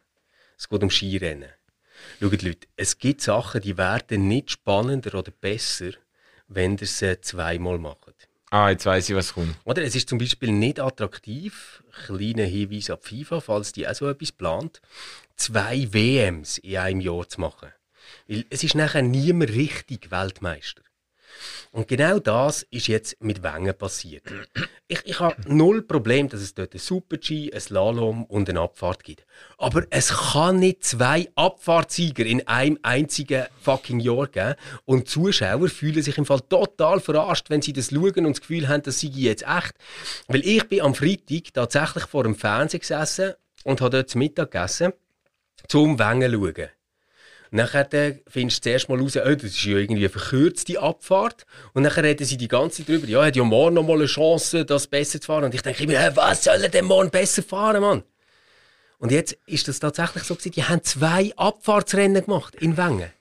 Es 0.57 0.68
geht 0.68 0.83
um 0.83 0.91
Skirennen. 0.91 1.51
Schaut 2.20 2.43
Leute, 2.43 2.66
es 2.77 2.99
gibt 2.99 3.22
Sachen, 3.22 3.61
die 3.61 3.77
werden 3.77 4.29
nicht 4.29 4.51
spannender 4.51 5.18
oder 5.18 5.33
besser, 5.33 5.91
wenn 6.49 6.77
ihr 6.79 6.87
sie 6.87 7.20
zweimal 7.20 7.79
macht. 7.79 8.29
Ah, 8.51 8.70
jetzt 8.70 8.87
weiß 8.87 9.09
ich, 9.09 9.16
was 9.16 9.35
kommt. 9.35 9.57
Oder 9.64 9.83
es 9.83 9.97
ist 9.97 10.09
zum 10.09 10.18
Beispiel 10.18 10.53
nicht 10.53 10.79
attraktiv, 10.79 11.83
kleiner 12.07 12.45
Hinweis 12.45 12.89
an 12.89 12.99
FIFA, 13.01 13.41
falls 13.41 13.72
die 13.72 13.89
auch 13.89 13.95
so 13.95 14.09
etwas 14.09 14.31
plant, 14.31 14.81
zwei 15.35 15.93
WMs 15.93 16.59
in 16.59 16.77
einem 16.77 17.01
Jahr 17.01 17.29
zu 17.29 17.41
machen. 17.41 17.72
Weil 18.27 18.45
es 18.51 18.64
ist 18.64 18.75
nachher 18.75 19.03
niemand 19.03 19.51
richtig 19.51 20.11
Weltmeister. 20.11 20.83
Und 21.72 21.89
genau 21.89 22.18
das 22.18 22.62
ist 22.70 22.87
jetzt 22.87 23.20
mit 23.20 23.43
Wengen 23.43 23.77
passiert. 23.77 24.22
Ich, 24.87 25.01
ich 25.05 25.20
habe 25.20 25.37
null 25.47 25.83
Problem, 25.83 26.29
dass 26.29 26.41
es 26.41 26.55
dort 26.55 26.75
ein 26.75 26.79
Super-G, 26.79 27.53
ein 27.53 27.61
Slalom 27.61 28.25
und 28.25 28.49
eine 28.49 28.61
Abfahrt 28.61 29.03
gibt. 29.03 29.27
Aber 29.59 29.85
es 29.91 30.11
kann 30.11 30.61
nicht 30.61 30.85
zwei 30.85 31.29
Abfahrtsieger 31.35 32.25
in 32.25 32.47
einem 32.47 32.79
einzigen 32.83 33.47
fucking 33.61 33.99
Jahr 34.01 34.29
geben. 34.29 34.55
Und 34.85 35.09
Zuschauer 35.09 35.68
fühlen 35.68 36.03
sich 36.03 36.18
im 36.18 36.27
Fall 36.27 36.43
total 36.43 37.01
verarscht, 37.01 37.51
wenn 37.51 37.62
sie 37.62 37.72
das 37.72 37.91
schauen 37.91 38.27
und 38.27 38.37
das 38.37 38.41
Gefühl 38.41 38.68
haben, 38.68 38.83
das 38.83 39.01
sei 39.01 39.09
jetzt 39.09 39.43
echt. 39.43 39.75
Weil 40.29 40.47
ich 40.47 40.68
bin 40.68 40.83
am 40.83 40.95
Freitag 40.95 41.53
tatsächlich 41.53 42.05
vor 42.05 42.22
dem 42.22 42.37
Fernseher 42.37 42.81
gesessen 42.81 43.33
und 43.64 43.81
habe 43.81 43.91
dort 43.91 44.11
zu 44.11 44.18
Mittag 44.18 44.53
gegessen, 44.53 44.93
zum 45.68 45.99
Wengen 45.99 46.31
zu 46.31 46.39
schauen. 46.39 46.68
Nachher 47.55 48.17
findest 48.27 48.67
du 48.67 48.69
zuerst 48.69 48.89
mal 48.89 48.99
raus, 48.99 49.17
oh, 49.17 49.33
das 49.33 49.45
ist 49.45 49.65
ja 49.65 49.77
irgendwie 49.77 50.01
eine 50.01 50.09
verkürzte 50.09 50.81
Abfahrt. 50.81 51.47
Und 51.73 51.85
dann 51.85 51.93
reden 51.93 52.27
sie 52.27 52.37
die 52.37 52.49
ganze 52.49 52.79
Zeit 52.79 52.89
darüber, 52.89 53.07
ja, 53.07 53.21
er 53.21 53.27
hat 53.27 53.37
ja 53.37 53.45
morgen 53.45 53.77
noch 53.77 53.85
mal 53.85 53.95
eine 53.95 54.07
Chance, 54.07 54.65
das 54.65 54.89
besser 54.89 55.21
zu 55.21 55.27
fahren. 55.27 55.45
Und 55.45 55.55
ich 55.55 55.63
denke 55.63 55.85
immer, 55.85 55.97
hä, 56.01 56.11
was 56.15 56.43
soll 56.43 56.69
denn 56.69 56.85
morgen 56.85 57.11
besser 57.11 57.45
fahren, 57.45 57.81
Mann? 57.81 58.03
Und 58.99 59.13
jetzt 59.13 59.39
ist 59.47 59.69
das 59.69 59.79
tatsächlich 59.79 60.25
so 60.25 60.35
gewesen, 60.35 60.51
die 60.51 60.65
haben 60.65 60.83
zwei 60.83 61.33
Abfahrtsrennen 61.37 62.25
gemacht 62.25 62.57
in 62.57 62.77
Wengen. 62.77 63.13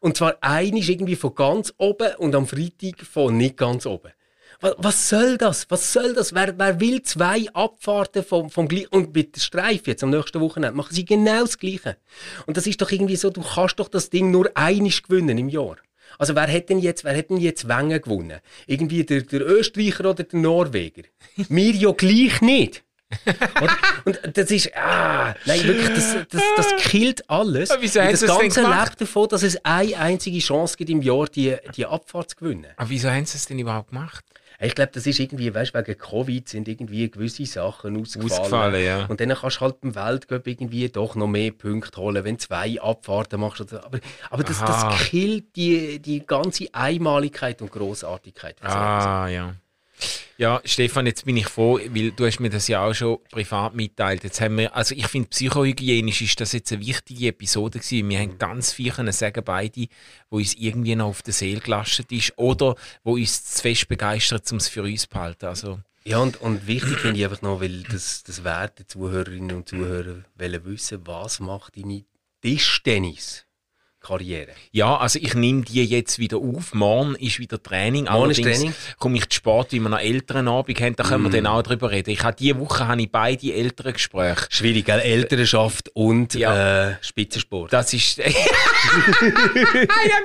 Und 0.00 0.16
zwar 0.16 0.36
eine 0.40 0.78
ist 0.78 0.88
irgendwie 0.88 1.16
von 1.16 1.34
ganz 1.34 1.74
oben 1.76 2.14
und 2.18 2.32
am 2.36 2.46
Freitag 2.46 3.04
von 3.04 3.36
nicht 3.36 3.56
ganz 3.56 3.86
oben. 3.86 4.12
Was, 4.60 4.74
was 4.78 5.08
soll 5.08 5.38
das? 5.38 5.66
Was 5.70 5.92
soll 5.92 6.14
das? 6.14 6.34
Wer, 6.34 6.58
wer 6.58 6.80
will 6.80 7.02
zwei 7.02 7.46
Abfahrten 7.52 8.22
vom, 8.22 8.50
vom 8.50 8.68
gleichen... 8.68 8.88
Und 8.88 9.14
mit 9.14 9.36
der 9.36 9.40
Streif 9.40 9.86
jetzt 9.86 10.02
am 10.02 10.10
nächsten 10.10 10.40
Wochenende 10.40 10.76
machen 10.76 10.94
sie 10.94 11.04
genau 11.04 11.40
das 11.40 11.58
Gleiche. 11.58 11.96
Und 12.46 12.56
das 12.56 12.66
ist 12.66 12.80
doch 12.80 12.90
irgendwie 12.90 13.16
so, 13.16 13.30
du 13.30 13.42
kannst 13.42 13.78
doch 13.80 13.88
das 13.88 14.10
Ding 14.10 14.30
nur 14.30 14.50
einig 14.54 15.02
gewinnen 15.02 15.38
im 15.38 15.48
Jahr. 15.48 15.76
Also 16.18 16.34
wer 16.34 16.46
hätte 16.46 16.68
denn 16.68 16.80
jetzt, 16.80 17.04
wer 17.04 17.14
hätte 17.14 17.34
denn 17.34 17.38
jetzt 17.38 17.68
Wengen 17.68 18.00
gewonnen? 18.00 18.40
Irgendwie 18.66 19.04
der, 19.04 19.22
der 19.22 19.40
Österreicher 19.40 20.10
oder 20.10 20.24
der 20.24 20.38
Norweger? 20.38 21.02
Wir 21.48 21.72
ja 21.72 21.92
gleich 21.92 22.40
nicht. 22.42 22.82
Und 24.04 24.20
das 24.34 24.50
ist, 24.50 24.76
ah, 24.76 25.34
nein, 25.44 25.64
wirklich, 25.64 25.88
das, 25.88 26.16
das, 26.28 26.42
das 26.56 26.76
killt 26.76 27.28
alles. 27.28 27.70
Aber 27.70 27.82
wieso 27.82 27.98
das 28.00 28.24
Ganze 28.24 28.60
lebt 28.62 29.00
davon, 29.00 29.28
dass 29.28 29.42
es 29.42 29.64
eine 29.64 29.96
einzige 29.96 30.38
Chance 30.38 30.76
gibt 30.76 30.90
im 30.90 31.02
Jahr, 31.02 31.26
die, 31.26 31.56
die 31.74 31.86
Abfahrt 31.86 32.30
zu 32.30 32.36
gewinnen. 32.36 32.66
Aber 32.76 32.88
wieso 32.88 33.10
haben 33.10 33.26
sie 33.26 33.36
es 33.36 33.46
denn 33.46 33.58
überhaupt 33.58 33.88
gemacht? 33.90 34.24
Ich 34.62 34.74
glaube, 34.74 34.90
das 34.92 35.06
ist 35.06 35.18
irgendwie, 35.18 35.54
weißt, 35.54 35.72
wegen 35.72 35.96
Covid 35.96 36.46
sind 36.46 36.68
irgendwie 36.68 37.10
gewisse 37.10 37.46
Sachen 37.46 37.98
ausgefallen. 37.98 38.32
Ausgefallen, 38.32 38.84
ja. 38.84 39.06
Und 39.06 39.18
dann 39.20 39.30
kannst 39.30 39.56
du 39.56 39.60
halt 39.62 39.80
beim 39.80 39.94
Weltcup 39.94 40.46
irgendwie 40.46 40.88
doch 40.90 41.14
noch 41.14 41.28
mehr 41.28 41.50
Punkte 41.50 41.98
holen, 41.98 42.22
wenn 42.24 42.36
du 42.36 42.40
zwei 42.40 42.78
Abfahrten 42.80 43.40
machst. 43.40 43.62
Oder, 43.62 43.84
aber 43.84 44.00
aber 44.28 44.44
das, 44.44 44.60
Aha. 44.60 44.90
das 44.90 45.08
killt 45.08 45.56
die, 45.56 45.98
die 45.98 46.26
ganze 46.26 46.66
Einmaligkeit 46.72 47.62
und 47.62 47.72
Großartigkeit. 47.72 48.62
Ah, 48.62 49.28
ja. 49.28 49.54
Ja, 50.40 50.62
Stefan, 50.64 51.04
jetzt 51.04 51.26
bin 51.26 51.36
ich 51.36 51.46
froh, 51.48 51.78
weil 51.90 52.12
du 52.12 52.24
hast 52.24 52.40
mir 52.40 52.48
das 52.48 52.66
ja 52.66 52.82
auch 52.82 52.94
schon 52.94 53.18
privat 53.30 53.74
mitteilt. 53.74 54.24
Jetzt 54.24 54.40
haben 54.40 54.56
wir, 54.56 54.74
also 54.74 54.94
ich 54.94 55.06
finde, 55.06 55.28
psychohygienisch 55.28 56.22
ist 56.22 56.40
das 56.40 56.52
jetzt 56.52 56.72
eine 56.72 56.80
wichtige 56.80 57.26
Episode 57.26 57.78
gewesen. 57.78 58.08
Wir 58.08 58.20
haben 58.20 58.38
ganz 58.38 58.72
viel 58.72 58.90
können 58.90 59.12
sagen, 59.12 59.44
beide, 59.44 59.88
wo 60.30 60.38
uns 60.38 60.54
irgendwie 60.54 60.96
noch 60.96 61.08
auf 61.08 61.20
der 61.20 61.34
Seele 61.34 61.60
gelastet 61.60 62.10
ist 62.10 62.32
oder 62.38 62.74
wo 63.04 63.16
uns 63.16 63.44
zu 63.44 63.60
fest 63.60 63.86
begeistert, 63.88 64.50
um 64.50 64.56
es 64.56 64.68
für 64.68 64.82
uns 64.82 65.02
zu 65.02 65.10
behalten. 65.10 65.44
Also, 65.44 65.78
Ja, 66.04 66.20
und, 66.20 66.40
und 66.40 66.66
wichtig 66.66 67.00
finde 67.00 67.18
ich 67.18 67.24
einfach 67.24 67.42
noch, 67.42 67.60
weil 67.60 67.82
das, 67.82 68.22
das 68.22 68.42
werden 68.42 68.88
Zuhörerinnen 68.88 69.54
und 69.54 69.68
Zuhörer 69.68 70.24
wollen 70.36 70.64
wissen, 70.64 71.06
was 71.06 71.40
macht 71.40 71.76
deine 71.76 72.06
Tischtennis-Karriere? 74.00 74.48
ja, 74.72 74.96
also 74.96 75.18
ich 75.20 75.34
nehme 75.34 75.62
die 75.62 75.84
jetzt 75.84 76.18
wieder 76.18 76.38
auf. 76.38 76.74
Morgen 76.74 77.14
ist 77.16 77.38
wieder 77.38 77.62
Training. 77.62 78.04
Morgen 78.04 78.30
ist 78.30 78.42
Training. 78.42 78.74
komme 78.98 79.16
ich 79.18 79.28
zu 79.28 79.36
Sport, 79.36 79.72
wie 79.72 79.80
wir 79.80 79.88
noch 79.88 79.98
älteren 80.00 80.48
Abend 80.48 80.80
haben. 80.80 80.96
Da 80.96 81.04
können 81.04 81.22
Mm. 81.24 81.32
wir 81.32 81.42
dann 81.42 81.46
auch 81.52 81.62
drüber 81.62 81.90
reden. 81.90 82.10
Ich 82.10 82.22
habe 82.22 82.36
diese 82.38 82.58
Woche 82.58 82.86
habe 82.88 83.00
ich 83.02 83.10
beide 83.10 83.52
älteren 83.52 83.92
Gespräche. 83.92 84.46
Schwierig, 84.50 84.84
gell? 84.86 85.00
Elternschaft 85.00 85.90
und 85.94 86.34
Ja. 86.34 86.90
äh, 86.90 86.96
Spitzensport. 87.02 87.72
Das 87.72 87.92
ist. 87.92 88.18
ja, 88.18 88.24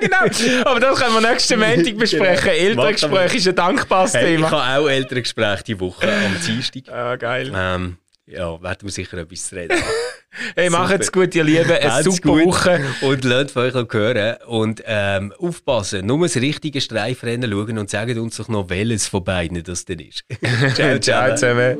genau. 0.00 0.70
Aber 0.70 0.80
das 0.80 0.98
können 0.98 1.14
wir 1.20 1.30
nächsten 1.30 1.58
Montag 1.60 1.96
besprechen. 1.96 2.50
Genau. 2.70 2.84
Elterngespräch 2.84 3.34
ist 3.34 3.48
ein 3.48 3.54
dankbares 3.54 4.14
Hey, 4.14 4.34
ich 4.34 4.36
Thema. 4.36 4.50
habe 4.50 4.80
auch 4.84 4.88
Elterngespräche 4.88 5.64
die 5.64 5.80
Woche 5.80 6.06
am 6.12 6.36
Dienstag. 6.44 6.88
Ah, 6.88 7.16
geil. 7.16 7.52
Ähm, 7.54 7.96
ja, 8.26 8.60
werden 8.62 8.78
wir 8.82 8.90
sicher 8.90 9.18
etwas 9.18 9.52
reden 9.52 9.76
Hey, 10.54 10.70
macht's 10.70 11.10
gut, 11.12 11.34
ihr 11.34 11.44
Lieben. 11.44 11.70
Eine 11.70 12.02
super 12.02 12.28
gut 12.30 12.46
Woche. 12.46 12.80
Und 13.00 13.24
lasst 13.24 13.52
von 13.52 13.62
euch 13.62 13.92
hören. 13.92 14.36
Und 14.46 14.82
ähm, 14.86 15.32
aufpassen, 15.38 16.06
nur 16.06 16.20
das 16.22 16.36
richtige 16.36 16.80
Streifrennen 16.80 17.50
schauen 17.50 17.78
und 17.78 17.90
sagt 17.90 18.16
uns 18.16 18.36
doch 18.36 18.48
noch, 18.48 18.68
welches 18.68 19.06
von 19.06 19.24
beiden 19.24 19.62
das 19.62 19.84
denn 19.84 20.00
ist. 20.00 20.24
Ciao, 20.74 20.98
ciao 20.98 21.34
zusammen. 21.34 21.76